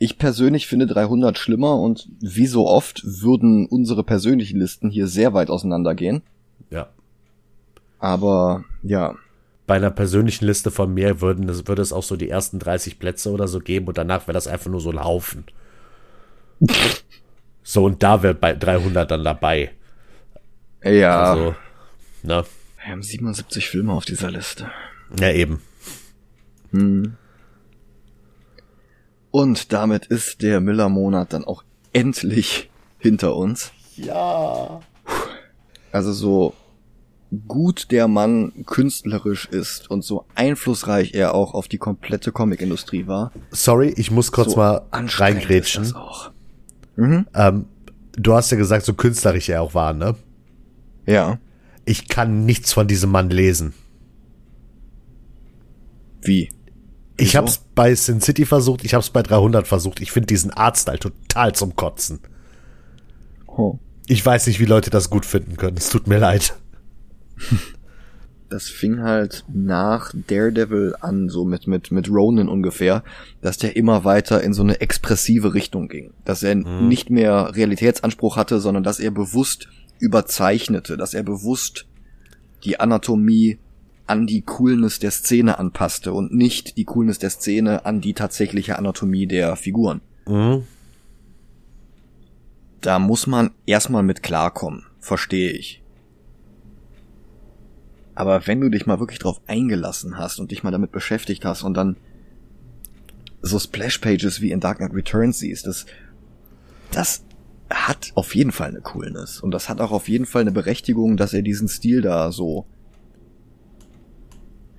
Ich 0.02 0.18
persönlich 0.18 0.68
finde 0.68 0.88
300 0.88 1.38
schlimmer 1.38 1.78
und 1.78 2.08
wie 2.22 2.48
so 2.48 2.66
oft 2.66 3.02
würden 3.04 3.66
unsere 3.66 4.06
persönlichen 4.06 4.58
Listen 4.58 4.90
hier 4.90 5.08
sehr 5.08 5.34
weit 5.34 5.50
auseinandergehen. 5.50 6.22
Ja. 6.70 6.88
Aber 8.00 8.64
ja, 8.82 9.16
Bei 9.70 9.76
einer 9.76 9.92
persönlichen 9.92 10.46
Liste 10.46 10.72
von 10.72 10.92
mir 10.92 11.22
würden 11.22 11.48
es, 11.48 11.68
würde 11.68 11.84
es 11.84 11.94
auch 11.94 12.02
so 12.02 12.16
die 12.16 12.28
ersten 12.28 12.58
30 12.58 12.98
Plätze 12.98 13.30
oder 13.30 13.48
so 13.48 13.60
geben 13.60 13.88
und 13.88 14.00
danach 14.00 14.24
wäre 14.24 14.34
das 14.34 14.48
einfach 14.48 14.72
nur 14.72 14.82
so 14.82 14.90
ein 14.90 15.04
Haufen. 15.04 15.44
so, 17.62 17.84
und 17.86 18.02
da 18.02 18.24
wäre 18.24 18.34
bei 18.34 18.56
300 18.56 19.12
dann 19.12 19.24
dabei. 19.24 19.70
ja, 20.84 21.22
Also, 21.22 21.56
ne? 22.24 22.46
wir 22.84 22.92
haben 22.92 23.04
77 23.04 23.70
Filme 23.70 23.94
auf 23.94 24.06
dieser 24.06 24.32
Liste. 24.32 24.72
Ja, 25.20 25.30
eben. 25.30 25.62
Und 29.30 29.72
damit 29.72 30.08
ist 30.08 30.42
der 30.42 30.62
Miller-Monat 30.62 31.32
dann 31.32 31.44
auch 31.46 31.64
endlich 31.94 32.72
hinter 32.98 33.36
uns. 33.36 33.72
Ja. 33.98 34.82
Also 35.92 36.12
so 36.12 36.56
gut 37.48 37.92
der 37.92 38.08
Mann 38.08 38.66
künstlerisch 38.66 39.46
ist 39.46 39.90
und 39.92 40.04
so 40.04 40.26
einflussreich 40.36 41.14
er 41.14 41.36
auch 41.36 41.54
auf 41.54 41.68
die 41.68 41.78
komplette 41.78 42.32
Comicindustrie 42.32 43.08
war. 43.08 43.32
Sorry, 43.52 43.94
ich 43.96 44.10
muss 44.10 44.32
kurz 44.32 44.52
so 44.52 44.58
mal 44.58 44.82
reingrätschen. 44.92 45.84
Das 45.84 45.94
auch. 45.94 46.32
Ähm, 46.98 47.66
du 48.14 48.34
hast 48.34 48.52
ja 48.52 48.58
gesagt, 48.58 48.86
so 48.86 48.94
künstlerisch 48.94 49.50
er 49.50 49.62
auch 49.62 49.74
war, 49.74 49.94
ne? 49.94 50.16
Ja. 51.06 51.40
Ich 51.86 52.08
kann 52.08 52.46
nichts 52.46 52.74
von 52.74 52.88
diesem 52.88 53.12
Mann 53.12 53.30
lesen. 53.30 53.74
Wie? 56.22 56.50
Ich 57.18 57.30
Wieso? 57.30 57.38
hab's 57.40 57.62
bei 57.76 57.94
Sin 57.96 58.22
City 58.22 58.46
versucht, 58.46 58.84
ich 58.84 58.94
hab's 58.94 59.10
bei 59.10 59.24
300 59.24 59.68
versucht. 59.68 60.02
Ich 60.02 60.12
finde 60.12 60.28
diesen 60.28 60.52
Artstyle 60.52 61.00
total 61.00 61.54
zum 61.54 61.76
Kotzen. 61.76 62.20
Oh. 63.48 63.78
Ich 64.08 64.26
weiß 64.26 64.48
nicht, 64.48 64.60
wie 64.60 64.66
Leute 64.66 64.90
das 64.90 65.10
gut 65.10 65.26
finden 65.26 65.58
können. 65.58 65.78
Es 65.78 65.90
tut 65.90 66.08
mir 66.08 66.18
leid. 66.18 66.56
Das 68.50 68.68
fing 68.68 69.04
halt 69.04 69.46
nach 69.48 70.12
Daredevil 70.26 70.96
an, 71.02 71.30
so 71.30 71.46
mit, 71.46 71.68
mit, 71.68 71.92
mit 71.92 72.10
Ronan 72.10 72.50
ungefähr, 72.50 73.04
dass 73.42 73.60
der 73.60 73.76
immer 73.76 74.06
weiter 74.06 74.42
in 74.42 74.56
so 74.56 74.64
eine 74.64 74.82
expressive 74.82 75.54
Richtung 75.54 75.88
ging. 75.88 76.14
Dass 76.26 76.42
er 76.42 76.56
nicht 76.56 77.12
mehr 77.12 77.56
Realitätsanspruch 77.56 78.38
hatte, 78.38 78.60
sondern 78.60 78.84
dass 78.84 79.00
er 79.00 79.12
bewusst 79.12 79.68
überzeichnete, 80.00 80.98
dass 80.98 81.14
er 81.14 81.22
bewusst 81.22 81.86
die 82.64 82.80
Anatomie 82.80 83.60
an 84.08 84.26
die 84.26 84.42
Coolness 84.42 84.98
der 84.98 85.12
Szene 85.12 85.60
anpasste 85.60 86.14
und 86.14 86.34
nicht 86.34 86.78
die 86.78 86.86
Coolness 86.86 87.20
der 87.20 87.30
Szene 87.30 87.86
an 87.86 88.02
die 88.02 88.14
tatsächliche 88.14 88.80
Anatomie 88.80 89.28
der 89.28 89.56
Figuren. 89.56 90.02
Mhm. 90.28 90.64
Da 92.82 92.98
muss 92.98 93.28
man 93.28 93.52
erstmal 93.68 94.04
mit 94.04 94.24
klarkommen, 94.24 94.86
verstehe 95.00 95.52
ich. 95.52 95.84
Aber 98.20 98.48
wenn 98.48 98.60
du 98.60 98.68
dich 98.68 98.86
mal 98.86 99.00
wirklich 99.00 99.20
drauf 99.20 99.40
eingelassen 99.48 100.18
hast 100.18 100.42
und 100.42 100.52
dich 100.52 100.62
mal 100.62 100.72
damit 100.72 100.92
beschäftigt 100.92 101.46
hast 101.46 101.64
und 101.64 101.74
dann 101.74 101.96
so 103.42 103.58
Splash-Pages 103.58 104.42
wie 104.42 104.52
in 104.52 104.60
Dark 104.60 104.80
Knight 104.80 104.94
Returns 104.94 105.40
siehst, 105.40 105.66
das, 105.66 105.86
das 106.92 107.24
hat 107.70 108.12
auf 108.16 108.36
jeden 108.36 108.52
Fall 108.52 108.68
eine 108.68 108.82
Coolness. 108.82 109.40
Und 109.40 109.52
das 109.52 109.70
hat 109.70 109.80
auch 109.80 109.92
auf 109.92 110.10
jeden 110.10 110.26
Fall 110.26 110.42
eine 110.42 110.52
Berechtigung, 110.52 111.16
dass 111.16 111.34
er 111.34 111.44
diesen 111.44 111.70
Stil 111.70 112.02
da 112.02 112.34
so 112.34 112.68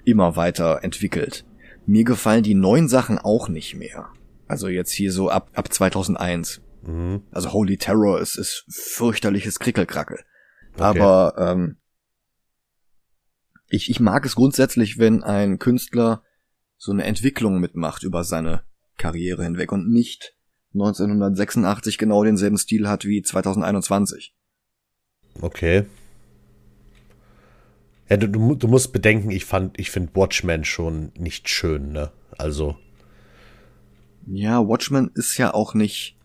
immer 0.05 0.37
weiter 0.37 0.81
entwickelt. 0.83 1.47
Mir 1.87 2.05
gefallen 2.05 2.43
die 2.43 2.53
neuen 2.53 2.89
Sachen 2.91 3.17
auch 3.17 3.49
nicht 3.49 3.75
mehr. 3.75 4.11
Also 4.49 4.69
jetzt 4.69 4.93
hier 4.93 5.13
so 5.13 5.31
ab, 5.31 5.49
ab 5.55 5.73
2001. 5.73 6.61
Mhm. 6.83 7.23
Also 7.31 7.55
Holy 7.55 7.79
Terror 7.79 8.21
ist, 8.21 8.37
ist 8.37 8.67
fürchterliches 8.69 9.59
Krickelkrackel. 9.61 10.19
Okay. 10.75 10.83
Aber 10.83 11.35
ähm, 11.39 11.77
ich, 13.71 13.91
ich 13.91 14.01
mag 14.01 14.27
es 14.27 14.35
grundsätzlich, 14.35 14.99
wenn 14.99 15.23
ein 15.23 15.59
Künstler 15.59 16.23
so 16.77 16.93
eine 16.93 17.05
Entwicklung 17.05 17.61
mitmacht 17.61 18.03
über 18.03 18.25
seine 18.25 18.63
Karriere 18.97 19.45
hinweg 19.45 19.73
und 19.73 19.91
nicht 19.91 20.35
1986 20.75 21.99
genau 21.99 22.25
denselben 22.25 22.59
Stil 22.59 22.89
hat 22.89 23.05
wie 23.05 23.23
2021. 23.23 24.35
Okay. 25.41 25.85
Ja, 28.09 28.17
du, 28.17 28.29
du, 28.29 28.55
du 28.55 28.69
musst 28.69 28.93
bedenken, 28.93 29.31
ich 29.31 29.45
fand, 29.45 29.79
ich 29.79 29.91
finde 29.91 30.15
Watchmen 30.15 30.65
schon 30.65 31.13
nicht 31.17 31.49
schön, 31.49 31.93
ne? 31.93 32.11
Also, 32.37 32.77
Ja, 34.27 34.67
Watchmen 34.67 35.11
ist 35.15 35.37
ja 35.39 35.55
auch 35.55 35.75
nicht 35.75 36.17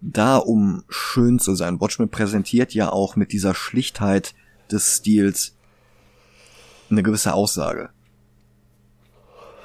da, 0.00 0.36
um 0.36 0.84
schön 0.88 1.40
zu 1.40 1.54
sein. 1.54 1.80
Watchmen 1.80 2.08
präsentiert 2.08 2.72
ja 2.72 2.90
auch 2.90 3.16
mit 3.16 3.32
dieser 3.32 3.54
Schlichtheit 3.54 4.34
des 4.70 4.98
Stils 4.98 5.57
eine 6.90 7.02
gewisse 7.02 7.34
Aussage. 7.34 7.90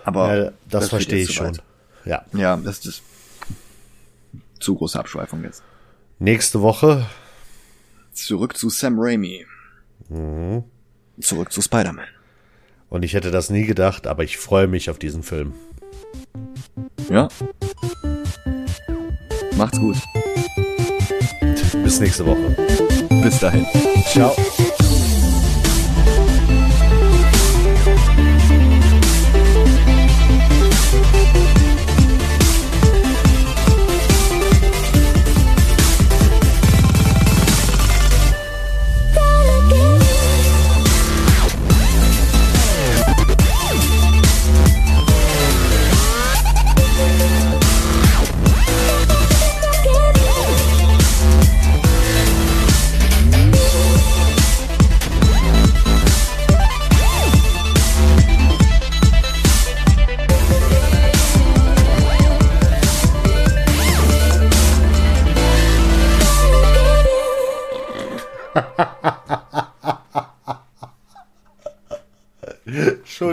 Aber 0.06 0.36
Ja, 0.46 0.52
das, 0.70 0.84
wird 0.84 0.90
verstehe 0.90 1.24
ich 1.24 1.34
schon. 1.34 1.48
weit. 1.48 1.64
Ja. 2.06 2.26
Ja, 2.34 2.58
das 2.58 2.86
ist 2.86 3.02
zu 4.60 4.76
große 4.76 5.00
Abschweifung 5.00 5.44
jetzt. 5.44 5.64
Nächste 6.20 6.62
Woche. 6.62 7.06
Zurück 8.14 8.58
zu 8.58 8.70
Sam 8.70 8.96
Raimi. 8.98 9.46
Mhm. 10.10 10.64
Zurück 11.22 11.52
zu 11.52 11.62
Spider-Man. 11.62 12.06
Und 12.90 13.04
ich 13.04 13.14
hätte 13.14 13.32
das 13.32 13.50
nie 13.50 13.66
gedacht, 13.66 14.06
aber 14.08 14.24
ich 14.24 14.38
freue 14.38 14.68
mich 14.68 14.90
auf 14.90 15.00
diesen 15.00 15.24
Film. 15.24 15.54
Ja. 17.10 17.28
Macht's 19.58 19.80
gut. 19.80 19.98
Bis 21.84 22.00
nächste 22.00 22.26
Woche. 22.26 22.56
Bis 23.24 23.40
dahin. 23.40 23.66
Ciao. 24.06 24.36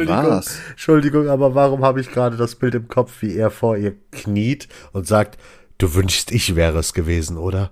Entschuldigung. 0.01 0.30
Was? 0.38 0.59
Entschuldigung, 0.70 1.28
aber 1.28 1.55
warum 1.55 1.84
habe 1.84 2.01
ich 2.01 2.11
gerade 2.11 2.36
das 2.36 2.55
Bild 2.57 2.74
im 2.74 2.88
Kopf, 2.88 3.22
wie 3.22 3.36
er 3.36 3.51
vor 3.51 3.76
ihr 3.76 3.94
kniet 4.12 4.68
und 4.92 5.07
sagt, 5.07 5.38
du 5.78 5.94
wünschst, 5.94 6.30
ich 6.32 6.57
wäre 6.57 6.78
es 6.78 6.92
gewesen, 6.92 7.36
oder? 7.38 7.70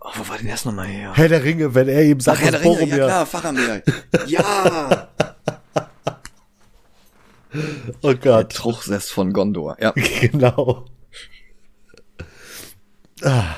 Oh, 0.00 0.08
wo 0.16 0.28
war 0.28 0.36
denn 0.38 0.48
das 0.48 0.64
nochmal 0.64 0.86
her? 0.88 1.12
Herr 1.14 1.28
der 1.28 1.44
Ringe, 1.44 1.74
wenn 1.74 1.88
er 1.88 2.02
ihm 2.04 2.18
sagt, 2.20 2.40
Ach 2.42 2.50
dass 2.50 2.60
der 2.60 2.60
Ringe, 2.62 2.74
Boromir- 2.84 2.96
ja 2.98 3.06
klar, 3.06 3.26
Faramir. 3.26 3.82
Ja! 4.26 5.08
Oh 8.00 8.12
Der 8.12 8.14
Gott, 8.16 8.52
Truchsess 8.52 9.10
von 9.10 9.32
Gondor. 9.32 9.76
Ja. 9.80 9.92
genau. 10.20 10.86
Ah. 13.22 13.54